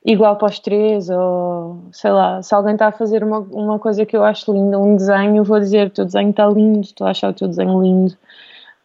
igual 0.04 0.36
para 0.36 0.48
os 0.48 0.58
três, 0.58 1.08
ou 1.10 1.78
sei 1.92 2.10
lá, 2.10 2.42
se 2.42 2.54
alguém 2.54 2.72
está 2.74 2.88
a 2.88 2.92
fazer 2.92 3.22
uma, 3.22 3.40
uma 3.40 3.78
coisa 3.78 4.06
que 4.06 4.16
eu 4.16 4.24
acho 4.24 4.52
linda, 4.52 4.78
um 4.78 4.96
desenho, 4.96 5.44
vou 5.44 5.60
dizer: 5.60 5.88
o 5.88 5.90
teu 5.90 6.04
desenho 6.04 6.30
está 6.30 6.46
lindo, 6.46 6.80
estou 6.80 7.06
a 7.06 7.10
achar 7.10 7.30
o 7.30 7.34
teu 7.34 7.48
desenho 7.48 7.82
lindo. 7.82 8.16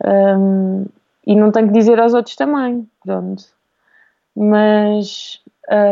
Um, 0.04 0.86
e 1.26 1.36
não 1.36 1.52
tenho 1.52 1.68
que 1.68 1.74
dizer 1.74 2.00
aos 2.00 2.14
outros 2.14 2.36
também, 2.36 2.88
pronto. 3.04 3.44
Mas, 4.36 5.42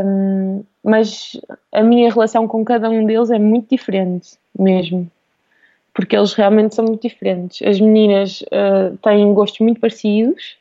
um, 0.06 0.64
mas 0.84 1.40
a 1.72 1.82
minha 1.82 2.12
relação 2.12 2.48
com 2.48 2.64
cada 2.66 2.90
um 2.90 3.06
deles 3.06 3.32
é 3.32 3.40
muito 3.40 3.70
diferente, 3.70 4.38
mesmo. 4.58 5.10
porque 5.94 6.16
eles 6.16 6.34
realmente 6.34 6.76
são 6.76 6.86
muito 6.86 7.08
diferentes. 7.08 7.66
As 7.68 7.80
meninas 7.80 8.42
uh, 8.44 8.98
têm 8.98 9.34
gostos 9.34 9.60
muito 9.60 9.80
parecidos, 9.80 10.58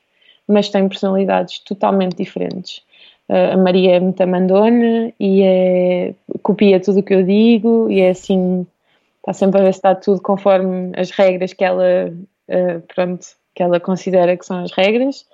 mas 0.46 0.68
têm 0.68 0.88
personalidades 0.88 1.58
totalmente 1.60 2.16
diferentes. 2.16 2.82
A 3.28 3.56
Maria 3.56 3.96
é 3.96 4.00
muito 4.00 4.20
e 5.18 5.42
é, 5.42 6.14
copia 6.42 6.80
tudo 6.80 7.00
o 7.00 7.02
que 7.02 7.14
eu 7.14 7.22
digo 7.22 7.90
e 7.90 8.00
é 8.00 8.10
assim, 8.10 8.66
está 9.18 9.32
sempre 9.32 9.60
a 9.60 9.64
ver 9.64 9.72
se 9.72 9.78
está 9.78 9.94
tudo 9.94 10.20
conforme 10.20 10.92
as 10.96 11.10
regras 11.10 11.52
que 11.52 11.64
ela, 11.64 12.12
pronto, 12.94 13.26
que 13.54 13.62
ela 13.62 13.80
considera 13.80 14.36
que 14.36 14.44
são 14.44 14.62
as 14.62 14.72
regras 14.72 15.24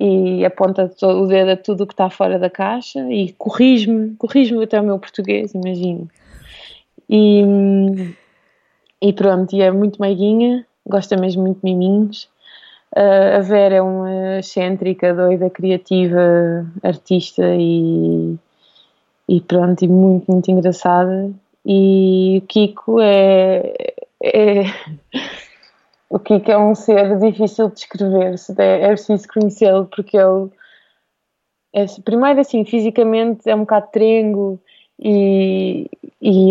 e 0.00 0.44
aponta 0.44 0.90
o 1.02 1.26
dedo 1.26 1.50
a 1.50 1.56
tudo 1.56 1.84
o 1.84 1.86
que 1.86 1.92
está 1.92 2.08
fora 2.08 2.38
da 2.38 2.48
caixa 2.48 3.00
e 3.12 3.32
corrige-me, 3.32 4.14
corrige-me 4.16 4.64
até 4.64 4.80
o 4.80 4.84
meu 4.84 4.98
português, 4.98 5.52
imagino. 5.54 6.08
E, 7.10 7.42
e 9.02 9.12
pronto, 9.12 9.54
e 9.56 9.62
é 9.62 9.70
muito 9.70 10.00
meiguinha, 10.00 10.64
gosta 10.86 11.16
mesmo 11.16 11.42
muito 11.42 11.58
de 11.58 11.64
miminhos. 11.64 12.28
A 12.94 13.40
Vera 13.40 13.76
é 13.76 13.82
uma 13.82 14.38
excêntrica, 14.38 15.14
doida, 15.14 15.50
criativa, 15.50 16.66
artista 16.82 17.42
e, 17.54 18.36
e 19.28 19.40
pronto, 19.42 19.84
e 19.84 19.88
muito, 19.88 20.30
muito 20.30 20.50
engraçada. 20.50 21.30
E 21.64 22.40
o 22.42 22.46
Kiko 22.46 23.00
é, 23.00 23.74
é 24.22 24.62
o 26.08 26.18
Kiko 26.18 26.50
é 26.50 26.58
um 26.58 26.74
ser 26.74 27.18
difícil 27.18 27.68
de 27.68 27.74
descrever, 27.74 28.34
é 28.58 28.88
preciso 28.88 29.28
conhecê-lo 29.28 29.86
porque 29.86 30.16
ele 30.16 30.50
é, 31.74 31.84
primeiro 32.02 32.40
assim, 32.40 32.64
fisicamente 32.64 33.48
é 33.48 33.54
um 33.54 33.60
bocado 33.60 33.88
trengo 33.92 34.60
e, 35.00 35.88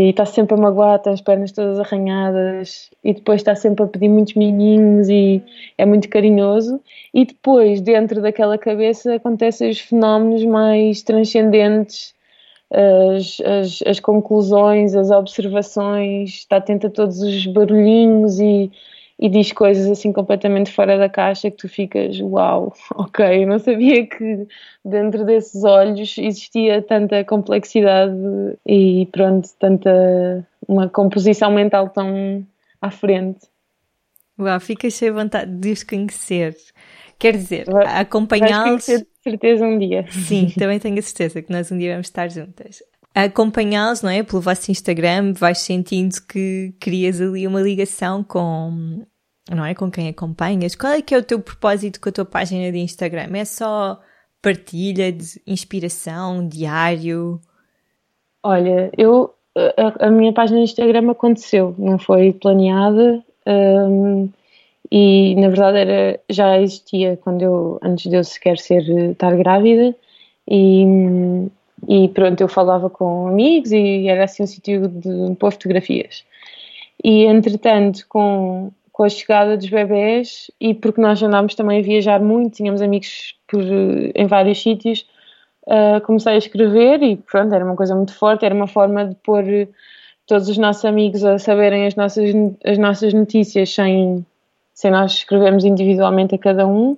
está 0.10 0.26
sempre 0.26 0.56
a 0.56 0.58
magoar, 0.58 1.00
tem 1.00 1.14
as 1.14 1.22
pernas 1.22 1.52
todas 1.52 1.80
arranhadas 1.80 2.90
e 3.04 3.14
depois 3.14 3.42
está 3.42 3.56
sempre 3.56 3.84
a 3.84 3.88
pedir 3.88 4.10
muitos 4.10 4.36
miminhos 4.36 5.10
e 5.10 5.44
é 5.78 5.86
muito 5.86 6.10
carinhoso. 6.10 6.80
E 7.14 7.26
depois 7.26 7.82
dentro 7.82 8.22
daquela 8.22 8.58
cabeça 8.58 9.16
acontecem 9.16 9.70
os 9.70 9.80
fenómenos 9.80 10.46
mais 10.46 11.02
transcendentes 11.04 12.16
as, 12.72 13.40
as, 13.42 13.80
as 13.86 14.00
conclusões, 14.00 14.96
as 14.96 15.10
observações, 15.10 16.30
está 16.30 16.58
atento 16.58 16.88
a 16.88 16.90
todos 16.90 17.22
os 17.22 17.46
barulhinhos 17.48 18.40
e 18.40 18.72
e 19.20 19.30
diz 19.30 19.52
coisas 19.52 19.90
assim 19.90 20.14
completamente 20.14 20.72
fora 20.72 20.98
da 20.98 21.10
caixa 21.10 21.50
que 21.50 21.58
tu 21.58 21.68
ficas, 21.68 22.20
uau, 22.20 22.74
ok, 22.96 23.44
eu 23.44 23.48
não 23.48 23.60
sabia 23.60 24.06
que 24.06 24.48
dentro 24.86 25.26
desses 25.26 25.64
olhos 25.64 26.16
existia 26.18 26.82
tanta 26.82 27.24
complexidade 27.24 28.16
e 28.66 29.08
pronto, 29.12 29.50
tanta 29.60 30.48
uma 30.68 30.88
composição 30.88 31.52
mental 31.52 31.90
tão 31.90 32.46
à 32.82 32.92
frente. 32.92 33.48
Uau, 34.40 34.60
fica 34.60 34.90
cheia 34.90 35.12
de 35.12 35.18
vontade 35.18 35.52
de 35.52 35.72
os 35.72 35.84
conhecer. 35.84 36.56
Quer 37.18 37.34
dizer, 37.34 37.66
acompanhá-los. 37.88 38.86
certeza 39.24 39.66
um 39.66 39.80
dia. 39.80 40.06
Sim, 40.12 40.54
também 40.60 40.78
tenho 40.78 41.00
a 41.00 41.02
certeza 41.02 41.42
que 41.42 41.52
nós 41.52 41.72
um 41.72 41.78
dia 41.80 41.94
vamos 41.94 42.06
estar 42.06 42.30
juntas 42.30 42.84
acompanhá-los, 43.26 44.02
não 44.02 44.10
é? 44.10 44.24
Pelo 44.24 44.42
vosso 44.42 44.72
Instagram, 44.72 45.34
vais 45.34 45.60
sentindo 45.60 46.16
que 46.28 46.74
crias 46.80 47.20
ali 47.20 47.48
uma 47.48 47.62
ligação 47.62 48.24
com, 48.24 49.06
não 49.50 49.66
é? 49.66 49.74
Com 49.74 49.90
quem 49.90 50.08
acompanhas. 50.10 50.76
Qual 50.76 50.94
é 50.94 51.02
que 51.02 51.16
é 51.16 51.18
o 51.18 51.24
teu 51.24 51.40
propósito 51.40 52.00
com 52.00 52.10
a 52.10 52.12
tua 52.12 52.26
página 52.26 52.72
de 52.72 52.78
Instagram? 52.78 53.30
É 53.36 53.46
só 53.46 54.00
partilha 54.42 55.12
de 55.12 55.42
inspiração, 55.46 56.48
diário? 56.48 57.40
Olha, 58.44 58.92
eu 58.98 59.34
a, 59.56 60.08
a 60.08 60.12
minha 60.12 60.34
página 60.34 60.60
de 60.60 60.66
Instagram 60.66 61.12
aconteceu, 61.12 61.74
não 61.78 61.98
foi 61.98 62.34
planeada 62.34 63.24
um, 63.48 64.30
e 64.92 65.36
na 65.36 65.50
verdade 65.50 65.78
era, 65.80 66.20
já 66.30 66.60
existia 66.60 67.18
quando 67.18 67.42
eu 67.42 67.80
antes 67.82 68.10
de 68.10 68.16
eu 68.16 68.24
sequer 68.24 68.58
ser 68.58 68.88
estar 69.12 69.36
grávida 69.36 69.96
e 70.48 70.86
e 71.86 72.08
pronto, 72.10 72.42
eu 72.42 72.48
falava 72.48 72.90
com 72.90 73.28
amigos 73.28 73.72
e 73.72 74.08
era 74.08 74.24
assim 74.24 74.44
um 74.44 74.48
sítio 74.48 74.88
de 74.88 75.36
pôr 75.36 75.52
fotografias. 75.52 76.24
E 77.04 77.26
entretanto, 77.26 78.06
com, 78.10 78.72
com 78.92 79.04
a 79.04 79.10
chegada 79.10 79.56
dos 79.56 79.70
bebés 79.70 80.50
e 80.60 80.74
porque 80.74 81.00
nós 81.00 81.22
andávamos 81.22 81.56
também 81.56 81.80
a 81.80 81.84
viajar 81.84 82.20
muito, 82.20 82.56
tínhamos 82.56 82.82
amigos 82.82 83.36
por, 83.48 83.62
em 83.62 84.26
vários 84.26 84.62
sítios, 84.62 85.06
uh, 85.68 86.02
comecei 86.06 86.34
a 86.34 86.38
escrever 86.38 87.04
e 87.04 87.18
pronto, 87.18 87.54
era 87.54 87.64
uma 87.64 87.76
coisa 87.76 87.96
muito 87.96 88.14
forte, 88.14 88.46
era 88.46 88.56
uma 88.56 88.68
forma 88.68 89.06
de 89.06 89.16
pôr 89.16 89.44
todos 90.26 90.50
os 90.50 90.58
nossos 90.58 90.84
amigos 90.84 91.24
a 91.24 91.38
saberem 91.38 91.86
as 91.86 91.96
nossas, 91.96 92.32
as 92.66 92.78
nossas 92.78 93.14
notícias 93.14 93.74
sem, 93.74 94.26
sem 94.74 94.92
nós 94.92 95.14
escrevermos 95.14 95.64
individualmente 95.64 96.34
a 96.34 96.40
cada 96.40 96.68
um 96.68 96.98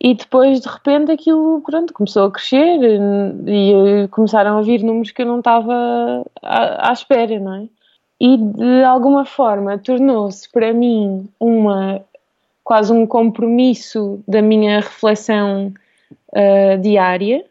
e 0.00 0.14
depois 0.14 0.60
de 0.60 0.68
repente 0.68 1.12
aquilo 1.12 1.60
pronto, 1.62 1.92
começou 1.92 2.26
a 2.26 2.30
crescer 2.30 2.78
e 3.46 4.08
começaram 4.08 4.58
a 4.58 4.62
vir 4.62 4.82
números 4.82 5.10
que 5.12 5.22
eu 5.22 5.26
não 5.26 5.38
estava 5.38 6.24
à, 6.42 6.90
à 6.90 6.92
espera, 6.92 7.38
não 7.38 7.54
é? 7.54 7.68
E 8.20 8.36
de 8.36 8.84
alguma 8.84 9.24
forma 9.24 9.78
tornou-se 9.78 10.50
para 10.50 10.72
mim 10.72 11.28
uma 11.38 12.00
quase 12.62 12.92
um 12.92 13.06
compromisso 13.06 14.22
da 14.26 14.40
minha 14.40 14.80
reflexão 14.80 15.72
uh, 16.32 16.80
diária 16.80 17.44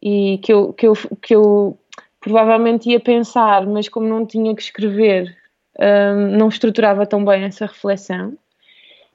e 0.00 0.38
que 0.38 0.52
eu, 0.52 0.72
que, 0.72 0.86
eu, 0.86 0.94
que 1.20 1.34
eu 1.34 1.76
provavelmente 2.20 2.88
ia 2.88 3.00
pensar, 3.00 3.66
mas 3.66 3.88
como 3.88 4.06
não 4.06 4.24
tinha 4.24 4.54
que 4.54 4.62
escrever, 4.62 5.36
uh, 5.76 6.36
não 6.38 6.48
estruturava 6.48 7.04
tão 7.04 7.24
bem 7.24 7.42
essa 7.42 7.66
reflexão 7.66 8.36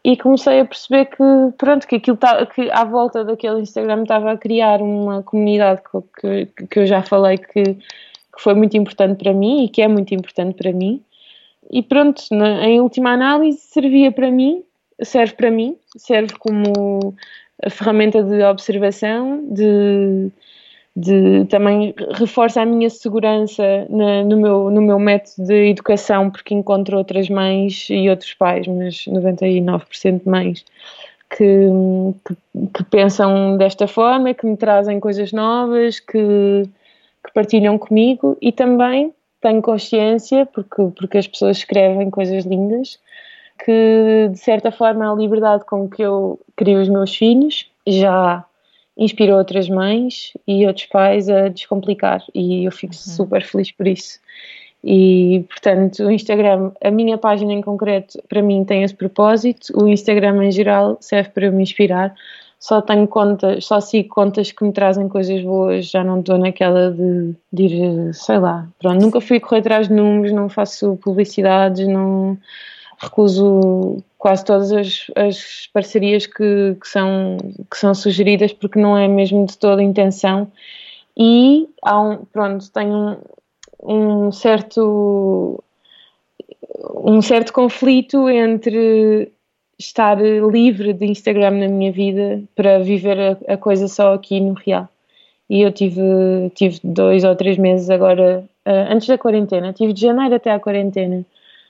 e 0.04 0.18
comecei 0.18 0.60
a 0.60 0.66
perceber 0.66 1.06
que 1.06 1.24
pronto 1.58 1.88
que 1.88 1.96
aquilo 1.96 2.18
tá, 2.18 2.46
que 2.46 2.70
à 2.72 2.84
volta 2.84 3.24
daquele 3.24 3.62
Instagram 3.62 4.04
estava 4.04 4.34
a 4.34 4.38
criar 4.38 4.82
uma 4.82 5.24
comunidade 5.24 5.82
que, 6.20 6.46
que, 6.46 6.68
que 6.68 6.80
eu 6.80 6.86
já 6.86 7.02
falei 7.02 7.38
que, 7.38 7.64
que, 7.64 8.40
foi 8.40 8.54
muito 8.54 8.76
importante 8.76 9.18
para 9.18 9.34
mim 9.34 9.64
e 9.64 9.70
que 9.70 9.82
é 9.82 9.88
muito 9.88 10.14
importante 10.14 10.56
para 10.56 10.74
mim. 10.74 11.02
E 11.72 11.82
pronto 11.82 12.22
na, 12.32 12.68
em 12.68 12.82
última 12.82 13.12
análise 13.12 13.60
servia 13.60 14.12
para 14.12 14.30
mim 14.30 14.64
serve 15.02 15.34
para 15.36 15.50
mim 15.50 15.78
serve 15.98 16.34
como 16.38 17.16
ferramenta 17.70 18.22
de 18.22 18.44
observação 18.44 19.46
de 19.50 20.30
de 20.96 21.46
também 21.46 21.94
reforça 22.14 22.62
a 22.62 22.66
minha 22.66 22.90
segurança 22.90 23.64
na, 23.90 24.24
no, 24.24 24.38
meu, 24.38 24.70
no 24.70 24.82
meu 24.82 25.00
método 25.00 25.48
de 25.48 25.70
educação, 25.70 26.30
porque 26.30 26.54
encontro 26.54 26.98
outras 26.98 27.30
mães 27.30 27.88
e 27.90 28.10
outros 28.10 28.34
pais, 28.34 28.68
mas 28.68 29.06
99% 29.06 30.24
de 30.24 30.30
mães, 30.30 30.66
que, 31.30 31.68
que, 32.26 32.68
que, 32.74 32.84
pensam 32.86 33.58
desta 33.58 33.88
forma, 33.88 34.36
que 34.36 34.46
me 34.46 34.56
trazem 34.56 35.00
coisas 35.00 35.32
novas, 35.32 36.00
que, 36.00 36.64
que 37.26 37.34
partilham 37.34 37.78
comigo. 37.80 38.38
E 38.40 38.52
também 38.52 39.12
tenho 39.42 39.62
consciência, 39.64 40.46
porque, 40.46 40.84
porque 40.96 41.18
as 41.18 41.28
pessoas 41.28 41.58
escrevem 41.58 42.12
coisas 42.12 42.46
lindas, 42.46 43.00
que 43.66 44.30
de 44.32 44.38
certa 44.38 44.72
forma 44.72 45.12
a 45.12 45.16
liberdade 45.16 45.66
com 45.66 45.90
que 45.90 46.04
eu 46.04 46.40
crio 46.56 46.80
os 46.82 46.90
meus 46.90 47.16
filhos 47.16 47.68
já 47.86 48.46
inspirou 48.98 49.38
outras 49.38 49.68
mães 49.68 50.34
e 50.48 50.66
outros 50.66 50.86
pais 50.86 51.30
a 51.30 51.48
descomplicar 51.48 52.24
e 52.34 52.66
eu 52.66 52.72
fico 52.72 52.94
uhum. 52.94 53.00
super 53.00 53.44
feliz 53.44 53.72
por 53.72 53.88
isso. 53.88 54.20
E 54.84 55.46
portanto, 55.48 56.04
o 56.04 56.12
Instagram, 56.12 56.72
a 56.84 56.92
minha 56.92 57.18
página 57.18 57.54
em 57.54 57.62
concreto, 57.62 58.22
para 58.28 58.42
mim 58.42 58.66
tem 58.66 58.84
esse 58.84 58.94
propósito, 58.94 59.74
o 59.82 59.88
Instagram 59.88 60.46
em 60.46 60.52
geral 60.52 60.98
serve 61.00 61.30
para 61.30 61.52
me 61.52 61.64
inspirar. 61.64 62.14
Só 62.60 62.82
tenho 62.82 63.06
contas, 63.08 63.66
só 63.66 63.82
sigo 63.82 64.08
contas 64.10 64.52
que 64.52 64.64
me 64.64 64.72
trazem 64.72 65.10
coisas 65.10 65.42
boas, 65.42 65.86
já 65.86 66.02
não 66.02 66.22
estou 66.22 66.38
naquela 66.38 66.92
de, 66.92 67.34
de 67.52 67.64
ir, 67.64 68.14
sei 68.14 68.40
lá, 68.40 68.68
pronto, 68.80 69.02
nunca 69.02 69.20
fui 69.20 69.40
correr 69.40 69.60
atrás 69.60 69.90
de 69.90 69.94
números, 69.94 70.32
não 70.32 70.48
faço 70.48 70.98
publicidades, 71.04 71.86
não 71.86 72.38
recuso 72.98 74.02
quase 74.24 74.46
todas 74.46 74.72
as, 74.72 75.08
as 75.18 75.68
parcerias 75.74 76.26
que, 76.26 76.78
que, 76.80 76.88
são, 76.88 77.36
que 77.70 77.78
são 77.78 77.94
sugeridas 77.94 78.54
porque 78.54 78.80
não 78.80 78.98
é 78.98 79.06
mesmo 79.06 79.46
de 79.46 79.58
toda 79.58 79.82
a 79.82 79.84
intenção. 79.84 80.50
E 81.18 81.68
há 81.84 82.00
um, 82.00 82.24
pronto, 82.24 82.72
tenho 82.72 83.18
um, 83.84 84.28
um 84.28 84.32
certo 84.32 85.62
um 87.04 87.22
certo 87.22 87.52
conflito 87.52 88.30
entre 88.30 89.30
estar 89.78 90.18
livre 90.22 90.94
de 90.94 91.06
Instagram 91.06 91.52
na 91.52 91.68
minha 91.68 91.92
vida 91.92 92.42
para 92.56 92.80
viver 92.80 93.20
a, 93.20 93.54
a, 93.54 93.58
coisa 93.58 93.90
só 93.90 94.14
aqui 94.14 94.40
no 94.40 94.54
real. 94.54 94.88
E 95.50 95.62
eu 95.62 95.72
tive, 95.74 96.02
tive 96.56 96.80
dois 96.82 97.26
ou 97.26 97.36
três 97.36 97.58
meses 97.58 97.90
agora, 97.90 98.46
uh, 98.66 98.94
antes 98.94 99.06
da 99.06 99.18
quarentena, 99.18 99.74
tive 99.74 99.92
de 99.92 100.00
janeiro 100.00 100.34
até 100.34 100.50
à 100.50 100.62
quarentena, 100.62 101.26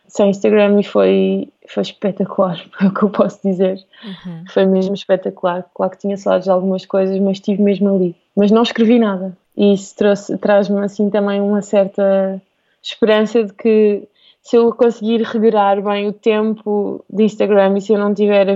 sem 0.07 0.29
Instagram 0.29 0.79
e 0.79 0.83
foi, 0.83 1.49
foi 1.67 1.83
espetacular, 1.83 2.63
é 2.81 2.85
o 2.85 2.93
que 2.93 3.03
eu 3.03 3.09
posso 3.09 3.39
dizer. 3.43 3.83
Uhum. 4.03 4.43
Foi 4.49 4.65
mesmo 4.65 4.93
espetacular. 4.93 5.65
Claro 5.73 5.91
que 5.91 5.99
tinha 5.99 6.17
saudades 6.17 6.45
de 6.45 6.51
algumas 6.51 6.85
coisas, 6.85 7.17
mas 7.19 7.37
estive 7.37 7.61
mesmo 7.61 7.95
ali. 7.95 8.15
Mas 8.35 8.51
não 8.51 8.63
escrevi 8.63 8.99
nada. 8.99 9.35
E 9.55 9.73
isso 9.73 9.95
traz-me 10.39 10.83
assim 10.83 11.09
também 11.09 11.39
uma 11.39 11.61
certa 11.61 12.41
esperança 12.81 13.43
de 13.43 13.53
que 13.53 14.07
se 14.41 14.57
eu 14.57 14.73
conseguir 14.73 15.21
regrar 15.23 15.81
bem 15.81 16.07
o 16.07 16.13
tempo 16.13 17.03
de 17.09 17.23
Instagram 17.23 17.77
e 17.77 17.81
se 17.81 17.93
eu 17.93 17.97
não 17.97 18.13
tiver 18.13 18.49
a, 18.49 18.55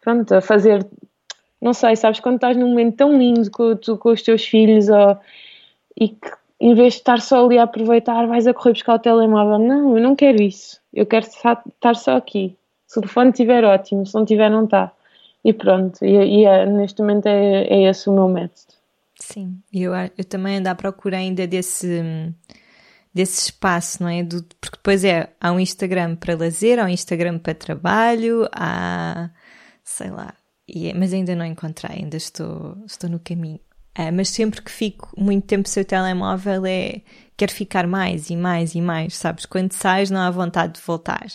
pronto, 0.00 0.34
a 0.34 0.40
fazer, 0.40 0.84
não 1.60 1.72
sei, 1.72 1.94
sabes, 1.94 2.18
quando 2.18 2.36
estás 2.36 2.56
num 2.56 2.68
momento 2.68 2.96
tão 2.96 3.16
lindo 3.16 3.48
com, 3.50 3.76
tu, 3.76 3.96
com 3.96 4.10
os 4.10 4.22
teus 4.22 4.44
filhos 4.44 4.88
ou, 4.88 5.16
e 5.98 6.08
que 6.08 6.30
em 6.60 6.74
vez 6.74 6.94
de 6.94 7.00
estar 7.00 7.20
só 7.20 7.44
ali 7.44 7.58
a 7.58 7.64
aproveitar, 7.64 8.26
vais 8.26 8.46
a 8.46 8.54
correr 8.54 8.72
buscar 8.72 8.94
o 8.94 8.98
telemóvel. 8.98 9.58
Não, 9.58 9.96
eu 9.96 10.02
não 10.02 10.16
quero 10.16 10.42
isso. 10.42 10.80
Eu 10.92 11.06
quero 11.06 11.26
estar 11.26 11.96
só 11.96 12.16
aqui. 12.16 12.56
Se 12.86 12.98
o 12.98 13.02
telefone 13.02 13.30
estiver 13.30 13.64
ótimo, 13.64 14.06
se 14.06 14.14
não 14.14 14.24
tiver, 14.24 14.50
não 14.50 14.64
está. 14.64 14.92
E 15.44 15.52
pronto, 15.52 16.04
e, 16.04 16.40
e 16.40 16.44
é, 16.44 16.66
neste 16.66 17.00
momento 17.00 17.26
é, 17.26 17.64
é 17.64 17.88
esse 17.88 18.08
o 18.08 18.12
meu 18.12 18.28
método. 18.28 18.74
Sim, 19.20 19.60
eu, 19.72 19.92
eu 20.16 20.24
também 20.24 20.58
ando 20.58 20.68
à 20.68 20.74
procura 20.74 21.16
ainda 21.16 21.46
desse, 21.46 22.02
desse 23.14 23.46
espaço, 23.46 24.02
não 24.02 24.10
é? 24.10 24.22
Do, 24.22 24.42
porque 24.60 24.76
depois 24.76 25.04
é, 25.04 25.30
há 25.40 25.52
um 25.52 25.60
Instagram 25.60 26.16
para 26.16 26.36
lazer, 26.36 26.78
há 26.78 26.84
um 26.84 26.88
Instagram 26.88 27.38
para 27.38 27.54
trabalho, 27.54 28.48
há, 28.52 29.30
sei 29.84 30.10
lá, 30.10 30.34
e, 30.68 30.88
é, 30.88 30.94
mas 30.94 31.12
ainda 31.12 31.34
não 31.34 31.44
encontrei, 31.44 31.98
ainda 32.02 32.16
estou, 32.16 32.76
estou 32.84 33.08
no 33.08 33.20
caminho. 33.20 33.60
É, 33.96 34.10
mas 34.10 34.28
sempre 34.28 34.60
que 34.60 34.70
fico 34.70 35.10
muito 35.16 35.46
tempo 35.46 35.68
sem 35.68 35.82
o 35.82 35.86
telemóvel 35.86 36.66
é, 36.66 37.00
quero 37.36 37.52
ficar 37.52 37.86
mais 37.86 38.28
e 38.28 38.36
mais 38.36 38.74
e 38.74 38.80
mais, 38.80 39.16
sabes? 39.16 39.46
Quando 39.46 39.72
sais 39.72 40.10
não 40.10 40.20
há 40.20 40.30
vontade 40.30 40.74
de 40.74 40.80
voltar. 40.80 41.26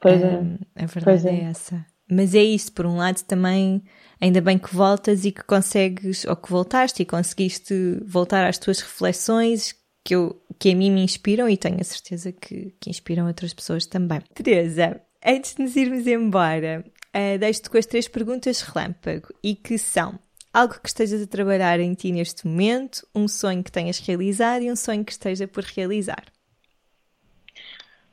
Pois 0.00 0.20
é. 0.20 0.40
a 0.76 0.86
verdade 0.86 1.28
é. 1.28 1.30
é 1.30 1.44
essa. 1.44 1.86
Mas 2.10 2.34
é 2.34 2.42
isso, 2.42 2.72
por 2.72 2.84
um 2.84 2.96
lado 2.96 3.22
também, 3.22 3.82
ainda 4.20 4.40
bem 4.42 4.58
que 4.58 4.74
voltas 4.74 5.24
e 5.24 5.32
que 5.32 5.42
consegues, 5.44 6.26
ou 6.26 6.36
que 6.36 6.50
voltaste 6.50 7.02
e 7.02 7.06
conseguiste 7.06 7.74
voltar 8.04 8.46
às 8.46 8.58
tuas 8.58 8.80
reflexões 8.80 9.74
que, 10.04 10.14
eu, 10.14 10.42
que 10.58 10.72
a 10.72 10.76
mim 10.76 10.90
me 10.90 11.02
inspiram 11.02 11.48
e 11.48 11.56
tenho 11.56 11.80
a 11.80 11.84
certeza 11.84 12.32
que, 12.32 12.74
que 12.78 12.90
inspiram 12.90 13.26
outras 13.26 13.54
pessoas 13.54 13.86
também. 13.86 14.20
Teresa, 14.34 15.00
antes 15.24 15.54
de 15.54 15.62
nos 15.62 15.74
irmos 15.76 16.06
embora, 16.06 16.84
uh, 17.16 17.38
deixo-te 17.38 17.70
com 17.70 17.78
as 17.78 17.86
três 17.86 18.08
perguntas 18.08 18.60
relâmpago 18.60 19.28
e 19.42 19.54
que 19.54 19.78
são 19.78 20.18
algo 20.52 20.74
que 20.80 20.88
estejas 20.88 21.22
a 21.22 21.26
trabalhar 21.26 21.80
em 21.80 21.94
ti 21.94 22.12
neste 22.12 22.46
momento, 22.46 23.06
um 23.14 23.26
sonho 23.26 23.62
que 23.62 23.72
tenhas 23.72 23.98
realizado 23.98 24.62
e 24.62 24.70
um 24.70 24.76
sonho 24.76 25.04
que 25.04 25.12
esteja 25.12 25.48
por 25.48 25.64
realizar. 25.64 26.24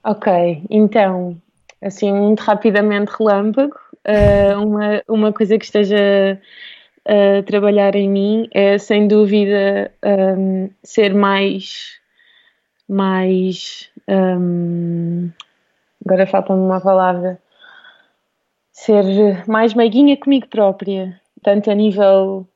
Ok, 0.03 0.63
então, 0.69 1.39
assim, 1.81 2.11
muito 2.13 2.39
rapidamente 2.39 3.11
relâmpago, 3.17 3.75
uh, 4.07 4.63
uma, 4.63 5.03
uma 5.07 5.33
coisa 5.33 5.57
que 5.57 5.65
esteja 5.65 6.39
a 7.05 7.43
trabalhar 7.43 7.95
em 7.95 8.09
mim 8.09 8.47
é 8.51 8.77
sem 8.77 9.07
dúvida 9.07 9.91
um, 10.37 10.69
ser 10.83 11.13
mais 11.13 11.97
mais 12.87 13.89
um, 14.07 15.29
agora 16.05 16.27
falta-me 16.27 16.59
uma 16.59 16.81
palavra 16.81 17.39
ser 18.71 19.03
mais 19.47 19.73
meiguinha 19.73 20.17
comigo 20.17 20.47
própria 20.47 21.18
tanto 21.43 21.71
a 21.71 21.75
nível 21.75 22.47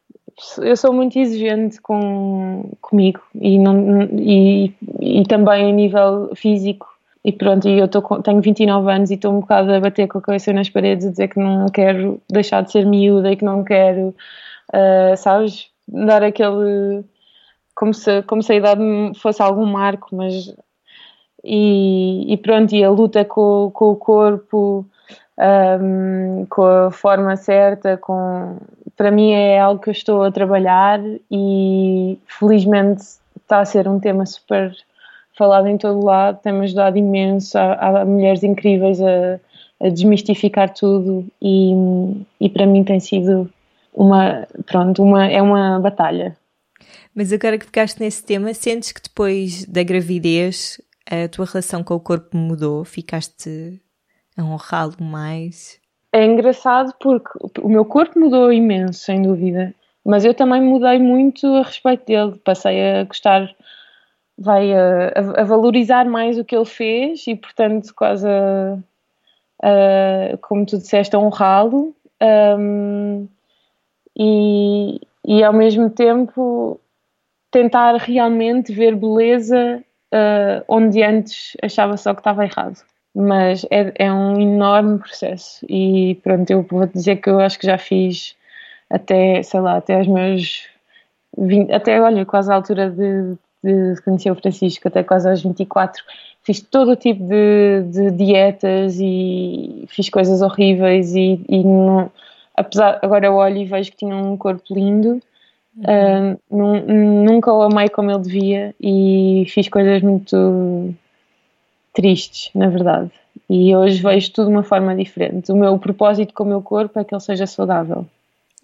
eu 0.58 0.76
sou 0.76 0.92
muito 0.92 1.20
exigente 1.20 1.80
com 1.80 2.72
comigo 2.82 3.22
e, 3.36 3.60
não, 3.60 4.02
e, 4.18 4.74
e 5.00 5.24
também 5.28 5.70
a 5.70 5.72
nível 5.72 6.32
físico 6.36 6.88
e 7.26 7.32
pronto, 7.32 7.70
e 7.70 7.80
eu 7.80 7.88
tô, 7.88 8.02
tenho 8.22 8.42
29 8.42 8.92
anos 8.92 9.10
e 9.10 9.14
estou 9.14 9.32
um 9.32 9.40
bocado 9.40 9.72
a 9.72 9.80
bater 9.80 10.08
com 10.08 10.18
a 10.18 10.22
cabeça 10.22 10.52
nas 10.52 10.70
paredes 10.70 11.06
a 11.08 11.12
dizer 11.12 11.30
que 11.30 11.40
não 11.40 11.68
quero 11.68 12.22
deixar 12.30 12.62
de 12.64 12.72
ser 12.72 12.86
miúda 12.86 13.32
e 13.32 13.38
que 13.38 13.46
não 13.46 13.64
quero, 13.64 14.14
uh, 14.74 15.16
sabes, 15.16 15.70
dar 15.88 16.22
aquele. 16.22 17.06
como 17.74 17.94
se, 17.94 18.24
como 18.24 18.44
se 18.44 18.52
a 18.52 18.56
idade 18.56 18.82
fosse 19.16 19.42
algum 19.42 19.66
marco, 19.66 20.14
mas. 20.14 20.54
E, 21.46 22.34
e 22.34 22.38
pronto, 22.38 22.74
e 22.76 22.84
a 22.84 22.90
luta 22.90 23.24
com, 23.26 23.72
com 23.74 23.92
o 23.92 23.96
corpo, 23.96 24.86
um, 25.40 26.46
com 26.50 26.64
a 26.64 26.92
forma 26.92 27.36
certa, 27.36 27.98
com, 27.98 28.58
para 28.96 29.12
mim 29.12 29.32
é 29.32 29.60
algo 29.60 29.82
que 29.82 29.90
eu 29.90 29.94
estou 29.94 30.24
a 30.24 30.32
trabalhar 30.32 31.00
e 31.32 32.20
felizmente 32.28 33.04
está 33.42 33.60
a 33.60 33.66
ser 33.66 33.88
um 33.88 34.00
tema 34.00 34.26
super 34.26 34.74
falado 35.38 35.68
em 35.68 35.78
todo 35.78 36.06
lado, 36.06 36.40
tem-me 36.42 36.62
ajudado 36.62 36.98
imenso. 36.98 37.58
Há, 37.58 38.02
há 38.02 38.06
mulheres 38.06 38.44
incríveis 38.44 39.02
a, 39.02 39.40
a, 39.82 39.90
desmistificar 39.90 40.74
tudo 40.74 41.26
e, 41.42 41.74
e 42.40 42.50
para 42.50 42.66
mim 42.66 42.84
tem 42.84 43.00
sido 43.00 43.52
uma, 43.94 44.48
pronto, 44.66 45.02
uma, 45.02 45.26
é 45.26 45.42
uma 45.42 45.80
batalha. 45.80 46.38
Mas 47.16 47.32
agora 47.32 47.58
que 47.58 47.66
ficaste 47.66 48.00
nesse 48.00 48.24
tema, 48.24 48.54
sentes 48.54 48.92
que 48.92 49.02
depois 49.02 49.66
da 49.66 49.84
gravidez 49.84 50.82
a 51.10 51.28
tua 51.28 51.46
relação 51.46 51.84
com 51.84 51.94
o 51.94 52.00
corpo 52.00 52.36
mudou? 52.36 52.84
Ficaste 52.84 53.80
a 54.38 54.44
honrá-lo 54.44 54.96
mais? 55.02 55.80
É 56.12 56.24
engraçado 56.26 56.94
porque 57.00 57.30
o 57.62 57.70
meu 57.70 57.86
corpo 57.86 58.20
mudou 58.20 58.52
imenso, 58.54 59.00
sem 59.00 59.22
dúvida, 59.22 59.74
mas 60.06 60.26
eu 60.26 60.34
também 60.34 60.62
mudei 60.62 61.00
muito 61.00 61.48
a 61.56 61.64
respeito 61.64 62.06
dele. 62.06 62.40
Passei 62.44 63.00
a 63.00 63.04
gostar 63.04 63.54
vai 64.38 64.74
a, 64.74 65.14
a, 65.38 65.44
valorizar 65.44 66.06
mais 66.06 66.38
o 66.38 66.44
que 66.44 66.56
ele 66.56 66.66
fez 66.66 67.26
e, 67.28 67.36
portanto, 67.36 67.94
quase 67.96 68.28
a, 68.28 68.78
a 69.62 70.38
como 70.42 70.66
tu 70.66 70.78
disseste, 70.78 71.16
a 71.16 71.20
honrá-lo 71.20 71.96
um, 72.58 73.28
e, 74.18 75.00
e, 75.26 75.44
ao 75.44 75.54
mesmo 75.54 75.90
tempo, 75.90 76.80
tentar 77.52 77.96
realmente 77.96 78.74
ver 78.74 78.96
beleza 78.96 79.84
uh, 80.14 80.64
onde 80.68 81.04
antes 81.04 81.56
achava 81.62 81.98
só 81.98 82.14
que 82.14 82.22
estava 82.22 82.46
errado. 82.46 82.84
Mas 83.16 83.66
é, 83.70 83.93
é 83.95 84.11
um 84.11 84.39
enorme 84.39 84.97
processo 84.99 85.66
e 85.70 86.20
pronto, 86.24 86.49
eu 86.49 86.64
vou 86.64 86.88
dizer 86.88 87.18
que 87.18 87.30
eu 87.30 87.39
acho 87.39 87.59
que 87.59 87.68
já 87.68 87.78
fiz 87.78 88.36
até, 88.89 89.43
sei 89.43 89.59
lá, 89.59 89.78
até 89.78 90.01
os 90.01 90.07
meus 90.07 90.68
20, 91.38 91.72
até 91.72 92.01
olha, 92.01 92.26
quase 92.26 92.51
à 92.51 92.55
altura 92.55 92.89
de 92.89 93.38
de 93.64 93.95
conhecer 94.01 94.30
o 94.30 94.36
Francisco 94.36 94.88
até 94.88 95.03
quase 95.03 95.30
aos 95.30 95.41
24, 95.41 96.03
fiz 96.43 96.59
todo 96.59 96.91
o 96.91 96.95
tipo 96.95 97.24
de, 97.24 97.84
de 97.84 98.11
dietas 98.11 98.97
e 98.99 99.86
fiz 99.88 100.09
coisas 100.09 100.41
horríveis 100.41 101.16
e, 101.16 101.43
e 101.47 101.64
não, 101.64 102.11
apesar, 102.55 102.99
agora 103.01 103.26
eu 103.26 103.36
olho 103.36 103.57
e 103.57 103.66
vejo 103.66 103.91
que 103.91 103.97
tinha 103.97 104.16
um 104.16 104.36
corpo 104.36 104.64
lindo, 104.70 105.22
uhum. 105.78 106.34
uh, 106.34 107.24
nunca 107.24 107.53
o 107.53 107.61
amei 107.61 107.88
como 107.88 108.11
ele 108.11 108.20
devia 108.20 108.76
e 108.82 109.45
fiz 109.47 109.70
coisas 109.70 110.01
muito 110.01 110.93
tristes, 111.94 112.50
na 112.54 112.70
verdade. 112.70 113.12
E 113.50 113.76
hoje 113.76 114.02
vejo 114.02 114.32
tudo 114.32 114.48
de 114.48 114.54
uma 114.54 114.64
forma 114.64 114.96
diferente. 114.96 115.52
O 115.52 115.56
meu 115.56 115.78
propósito 115.78 116.34
com 116.34 116.44
o 116.44 116.48
meu 116.48 116.62
corpo 116.62 117.00
é 117.00 117.04
que 117.04 117.14
ele 117.14 117.22
seja 117.22 117.46
saudável. 117.46 118.06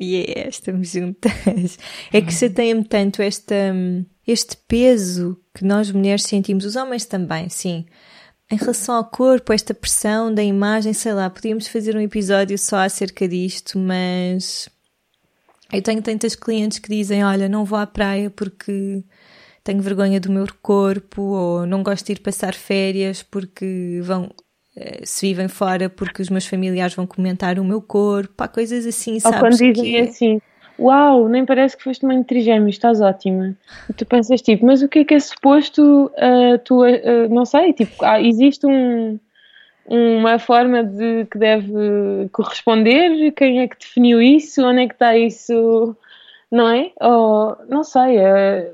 Yeah, 0.02 0.50
estamos 0.50 0.92
juntas. 0.92 1.78
É 2.12 2.22
que 2.22 2.34
chateia-me 2.34 2.84
tanto 2.84 3.22
esta, 3.22 3.56
este 4.26 4.56
peso 4.68 5.38
que 5.54 5.66
nós 5.66 5.92
mulheres 5.92 6.24
sentimos, 6.24 6.66
os 6.66 6.76
homens 6.76 7.06
também, 7.06 7.50
sim. 7.50 7.86
Em 8.52 8.56
relação 8.56 8.96
ao 8.96 9.04
corpo, 9.04 9.54
esta 9.54 9.74
pressão 9.74 10.34
da 10.34 10.42
imagem, 10.42 10.94
sei 10.94 11.14
lá, 11.14 11.30
podíamos 11.30 11.68
fazer 11.68 11.96
um 11.96 12.02
episódio 12.02 12.58
só 12.58 12.78
acerca 12.78 13.28
disto, 13.28 13.78
mas 13.78 14.68
eu 15.72 15.82
tenho 15.84 16.02
tantas 16.02 16.36
clientes 16.36 16.80
que 16.80 16.90
dizem: 16.90 17.24
Olha, 17.24 17.48
não 17.48 17.64
vou 17.64 17.78
à 17.78 17.86
praia 17.86 18.30
porque 18.30 19.04
tenho 19.64 19.82
vergonha 19.82 20.20
do 20.20 20.32
meu 20.32 20.46
corpo, 20.62 21.22
ou 21.22 21.66
não 21.66 21.84
gosto 21.84 22.06
de 22.06 22.14
ir 22.14 22.20
passar 22.20 22.54
férias 22.54 23.24
porque 23.24 24.00
vão 24.04 24.30
eh, 24.76 25.02
se 25.04 25.28
vivem 25.28 25.48
fora 25.48 25.90
porque 25.90 26.22
os 26.22 26.30
meus 26.30 26.46
familiares 26.46 26.96
vão 26.96 27.06
comentar 27.06 27.60
o 27.60 27.64
meu 27.64 27.82
corpo, 27.82 28.44
há 28.44 28.48
coisas 28.48 28.86
assim, 28.86 29.20
sabes? 29.20 29.38
Ou 29.38 29.44
quando 29.44 29.58
dizem 29.58 29.74
que... 29.74 29.98
assim, 29.98 30.42
uau, 30.80 31.28
nem 31.28 31.46
parece 31.46 31.76
que 31.76 31.84
foste 31.84 32.06
mãe 32.06 32.20
de 32.20 32.26
trigêmeos, 32.26 32.76
estás 32.76 33.02
ótima. 33.02 33.56
E 33.90 33.94
tu 33.94 34.06
pensas 34.06 34.42
tipo, 34.42 34.66
mas 34.66 34.82
o 34.82 34.88
que 34.88 35.00
é 35.00 35.06
que 35.06 35.14
é 35.14 35.20
suposto 35.20 36.06
uh, 36.06 36.58
tu, 36.64 36.84
uh, 36.84 37.30
não 37.30 37.46
sei, 37.46 37.74
tipo, 37.74 38.04
há, 38.06 38.22
existe 38.22 38.66
um, 38.66 39.20
uma 39.86 40.40
forma 40.40 40.84
de 40.84 41.26
que 41.26 41.38
deve 41.38 42.30
corresponder, 42.32 43.32
quem 43.32 43.60
é 43.60 43.68
que 43.68 43.78
definiu 43.78 44.22
isso, 44.22 44.64
onde 44.64 44.84
é 44.84 44.88
que 44.88 44.94
está 44.94 45.18
isso, 45.18 45.98
não 46.50 46.70
é? 46.70 46.92
Ou, 47.02 47.58
não 47.68 47.84
sei, 47.84 48.18
é, 48.18 48.72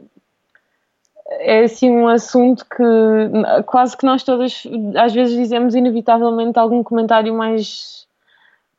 é 1.27 1.64
assim 1.64 1.89
um 1.89 2.07
assunto 2.07 2.65
que 2.65 3.64
quase 3.65 3.97
que 3.97 4.06
nós 4.06 4.23
todas 4.23 4.64
às 4.95 5.14
vezes 5.14 5.35
dizemos 5.35 5.73
inevitavelmente 5.73 6.60
algum 6.60 6.84
comentário 6.84 7.34
mais 7.34 8.06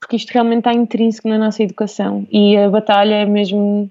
porque 0.01 0.17
isto 0.17 0.31
realmente 0.31 0.59
está 0.59 0.73
intrínseco 0.73 1.29
na 1.29 1.39
nossa 1.39 1.63
educação 1.63 2.27
e 2.31 2.57
a 2.57 2.71
batalha 2.71 3.15
é 3.15 3.27
mesmo 3.27 3.91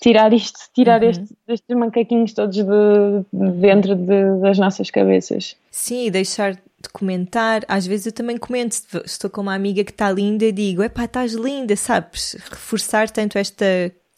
tirar 0.00 0.32
isto, 0.32 0.58
tirar 0.74 1.02
uhum. 1.02 1.10
este, 1.10 1.24
estes 1.48 1.76
macaquinhos 1.76 2.32
todos 2.32 2.56
de, 2.56 2.64
de 3.32 3.50
dentro 3.60 3.94
de, 3.94 4.40
das 4.40 4.58
nossas 4.58 4.90
cabeças. 4.90 5.56
Sim, 5.70 6.10
deixar 6.10 6.54
de 6.54 6.88
comentar. 6.92 7.62
Às 7.68 7.86
vezes 7.86 8.06
eu 8.06 8.12
também 8.12 8.36
comento, 8.36 8.76
estou 9.04 9.30
com 9.30 9.40
uma 9.40 9.54
amiga 9.54 9.84
que 9.84 9.92
está 9.92 10.10
linda 10.10 10.44
e 10.44 10.52
digo, 10.52 10.82
epá, 10.82 11.04
estás 11.04 11.32
linda, 11.32 11.74
sabes? 11.76 12.36
Reforçar 12.50 13.08
tanto 13.10 13.38
esta 13.38 13.64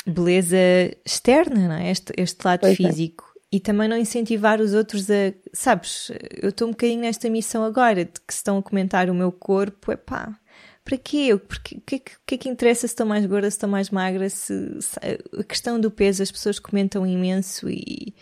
beleza 0.06 0.56
externa, 1.04 1.68
não 1.68 1.76
é? 1.76 1.90
este, 1.90 2.12
este 2.16 2.44
lado 2.44 2.60
pois 2.60 2.72
é. 2.72 2.76
físico. 2.76 3.25
É 3.56 3.58
e 3.58 3.60
também 3.60 3.88
não 3.88 3.96
incentivar 3.96 4.60
os 4.60 4.74
outros 4.74 5.10
a. 5.10 5.32
Sabes, 5.52 6.12
eu 6.42 6.50
estou 6.50 6.68
um 6.68 6.72
bocadinho 6.72 7.00
nesta 7.00 7.30
missão 7.30 7.64
agora 7.64 8.04
de 8.04 8.20
que 8.26 8.32
se 8.32 8.38
estão 8.38 8.58
a 8.58 8.62
comentar 8.62 9.08
o 9.08 9.14
meu 9.14 9.32
corpo, 9.32 9.90
é 9.90 9.96
pá. 9.96 10.38
Para 10.84 10.98
quê? 10.98 11.32
O 11.32 11.40
que, 11.40 11.80
que, 11.80 11.98
que, 11.98 12.34
é 12.34 12.38
que 12.38 12.48
interessa 12.48 12.86
se 12.86 12.92
estou 12.92 13.06
mais 13.06 13.24
gorda, 13.26 13.50
se 13.50 13.56
estou 13.56 13.68
mais 13.68 13.90
magra? 13.90 14.28
Se, 14.28 14.80
se, 14.80 14.98
a 15.38 15.42
questão 15.42 15.80
do 15.80 15.90
peso, 15.90 16.22
as 16.22 16.30
pessoas 16.30 16.58
comentam 16.58 17.06
imenso 17.06 17.68
e 17.68 18.14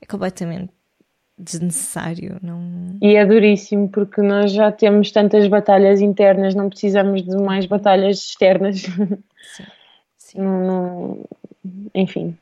é 0.00 0.06
completamente 0.06 0.70
desnecessário. 1.36 2.38
Não... 2.42 2.96
E 3.02 3.16
é 3.16 3.24
duríssimo 3.26 3.88
porque 3.88 4.20
nós 4.20 4.52
já 4.52 4.70
temos 4.70 5.10
tantas 5.10 5.48
batalhas 5.48 6.00
internas, 6.00 6.54
não 6.54 6.68
precisamos 6.68 7.22
de 7.22 7.36
mais 7.36 7.66
batalhas 7.66 8.18
externas. 8.18 8.82
Sim. 8.82 9.64
Sim. 10.18 10.38
Não, 10.40 10.66
não... 10.66 11.28
Enfim. 11.94 12.36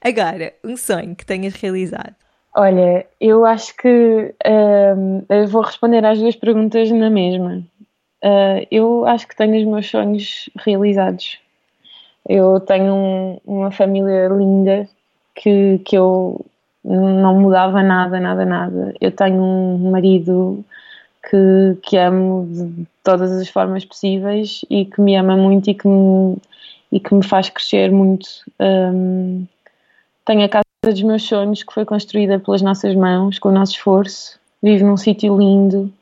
Agora, 0.00 0.52
um 0.64 0.76
sonho 0.76 1.14
que 1.16 1.24
tenhas 1.24 1.54
realizado. 1.54 2.14
Olha, 2.56 3.04
eu 3.20 3.44
acho 3.44 3.76
que 3.76 4.34
um, 4.46 5.22
eu 5.28 5.48
vou 5.48 5.62
responder 5.62 6.04
às 6.04 6.18
duas 6.18 6.36
perguntas 6.36 6.90
na 6.90 7.10
mesma. 7.10 7.64
Uh, 8.22 8.66
eu 8.70 9.04
acho 9.06 9.26
que 9.26 9.36
tenho 9.36 9.56
os 9.58 9.64
meus 9.64 9.90
sonhos 9.90 10.48
realizados. 10.64 11.38
Eu 12.26 12.60
tenho 12.60 12.94
um, 12.94 13.40
uma 13.44 13.70
família 13.70 14.28
linda 14.28 14.88
que, 15.34 15.80
que 15.84 15.96
eu 15.96 16.44
não 16.84 17.40
mudava 17.40 17.82
nada, 17.82 18.20
nada, 18.20 18.44
nada. 18.44 18.94
Eu 19.00 19.10
tenho 19.10 19.42
um 19.42 19.90
marido 19.90 20.64
que, 21.28 21.78
que 21.82 21.96
amo 21.96 22.46
de 22.50 22.86
todas 23.02 23.32
as 23.32 23.48
formas 23.48 23.84
possíveis 23.84 24.64
e 24.70 24.84
que 24.84 25.00
me 25.00 25.16
ama 25.16 25.36
muito 25.36 25.70
e 25.70 25.74
que 25.74 25.88
me, 25.88 26.36
e 26.92 27.00
que 27.00 27.14
me 27.14 27.24
faz 27.24 27.48
crescer 27.48 27.90
muito. 27.90 28.28
Um, 28.60 29.46
tenho 30.24 30.44
a 30.44 30.48
casa 30.48 30.64
dos 30.84 31.02
meus 31.02 31.22
sonhos 31.22 31.62
que 31.62 31.72
foi 31.72 31.84
construída 31.84 32.38
pelas 32.38 32.62
nossas 32.62 32.94
mãos, 32.94 33.38
com 33.38 33.48
o 33.48 33.52
nosso 33.52 33.72
esforço. 33.72 34.38
Vivo 34.62 34.86
num 34.86 34.96
sítio 34.96 35.36
lindo, 35.36 35.92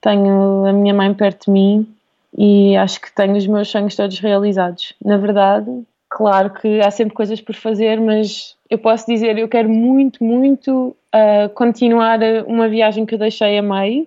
tenho 0.00 0.64
a 0.66 0.72
minha 0.72 0.94
mãe 0.94 1.12
perto 1.12 1.46
de 1.46 1.50
mim 1.50 1.96
e 2.36 2.76
acho 2.76 3.00
que 3.00 3.12
tenho 3.12 3.36
os 3.36 3.46
meus 3.46 3.68
sonhos 3.68 3.96
todos 3.96 4.18
realizados. 4.20 4.92
Na 5.04 5.16
verdade, 5.16 5.82
claro 6.08 6.50
que 6.50 6.80
há 6.80 6.90
sempre 6.90 7.14
coisas 7.14 7.40
por 7.40 7.54
fazer, 7.54 8.00
mas 8.00 8.54
eu 8.70 8.78
posso 8.78 9.06
dizer, 9.06 9.38
eu 9.38 9.48
quero 9.48 9.68
muito, 9.68 10.22
muito 10.22 10.96
uh, 11.14 11.48
continuar 11.54 12.20
uma 12.46 12.68
viagem 12.68 13.04
que 13.04 13.14
eu 13.14 13.18
deixei 13.18 13.58
a 13.58 13.62
meio, 13.62 14.06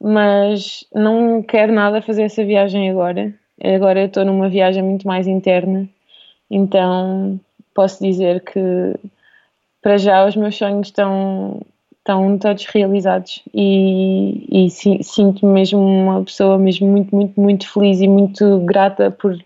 mas 0.00 0.84
não 0.92 1.42
quero 1.42 1.72
nada 1.72 2.02
fazer 2.02 2.24
essa 2.24 2.44
viagem 2.44 2.90
agora. 2.90 3.32
Agora 3.62 4.00
eu 4.00 4.06
estou 4.06 4.24
numa 4.24 4.48
viagem 4.48 4.82
muito 4.82 5.06
mais 5.06 5.26
interna, 5.26 5.88
então 6.50 7.40
posso 7.74 8.02
dizer 8.02 8.42
que 8.44 8.94
para 9.82 9.98
já 9.98 10.24
os 10.26 10.34
meus 10.36 10.56
sonhos 10.56 10.86
estão, 10.86 11.60
estão 11.98 12.38
todos 12.38 12.64
realizados 12.66 13.42
e, 13.52 14.66
e 14.66 14.70
sinto-me 14.70 15.52
mesmo 15.52 15.80
uma 15.80 16.24
pessoa 16.24 16.56
mesmo 16.56 16.88
muito, 16.88 17.14
muito, 17.14 17.40
muito 17.40 17.70
feliz 17.70 18.00
e 18.00 18.08
muito 18.08 18.60
grata 18.60 19.10
por 19.10 19.36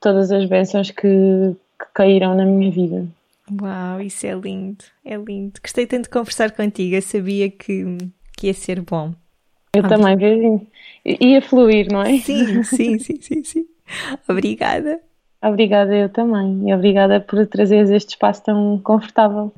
todas 0.00 0.30
as 0.30 0.44
bênçãos 0.44 0.90
que, 0.90 1.56
que 1.78 1.86
caíram 1.94 2.34
na 2.34 2.44
minha 2.44 2.70
vida. 2.70 3.06
Uau, 3.60 4.00
isso 4.00 4.26
é 4.26 4.34
lindo, 4.34 4.84
é 5.04 5.16
lindo. 5.16 5.60
Gostei 5.62 5.86
tanto 5.86 6.04
de 6.04 6.10
conversar 6.10 6.52
contigo, 6.52 6.94
eu 6.94 7.02
sabia 7.02 7.50
que, 7.50 7.84
que 8.36 8.48
ia 8.48 8.54
ser 8.54 8.80
bom. 8.82 9.14
Eu 9.74 9.86
também, 9.86 10.16
beijinho. 10.16 10.66
Ia 11.04 11.40
fluir, 11.40 11.90
não 11.90 12.02
é? 12.02 12.18
Sim, 12.18 12.62
sim, 12.64 12.98
sim, 12.98 13.20
sim, 13.20 13.44
sim. 13.44 13.66
Obrigada. 14.28 15.00
Obrigada, 15.42 15.94
eu 15.94 16.08
também. 16.08 16.68
E 16.68 16.74
obrigada 16.74 17.20
por 17.20 17.46
trazeres 17.46 17.90
este 17.90 18.10
espaço 18.10 18.44
tão 18.44 18.78
confortável. 18.78 19.52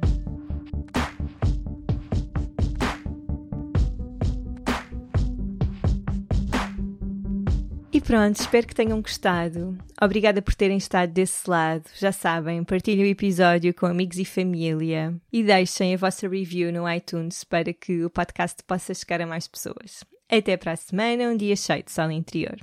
pronto, 8.03 8.37
espero 8.37 8.67
que 8.67 8.75
tenham 8.75 9.01
gostado. 9.01 9.79
Obrigada 10.01 10.43
por 10.43 10.55
terem 10.55 10.77
estado 10.77 11.11
desse 11.13 11.49
lado. 11.49 11.85
Já 11.95 12.13
sabem, 12.13 12.63
partilhem 12.65 13.05
o 13.05 13.09
episódio 13.09 13.73
com 13.73 13.87
amigos 13.87 14.19
e 14.19 14.25
família 14.25 15.15
e 15.33 15.43
deixem 15.43 15.95
a 15.95 15.97
vossa 15.97 16.29
review 16.29 16.73
no 16.73 16.91
iTunes 16.91 17.45
para 17.45 17.73
que 17.73 18.05
o 18.05 18.11
podcast 18.11 18.63
possa 18.65 18.93
chegar 18.93 19.21
a 19.23 19.27
mais 19.27 19.49
pessoas. 19.49 20.05
Até 20.31 20.57
para 20.57 20.73
a 20.73 20.77
semana, 20.77 21.25
um 21.25 21.37
dia 21.37 21.57
cheio 21.57 21.83
de 21.83 21.93
sol 21.93 22.11
interior. 22.11 22.57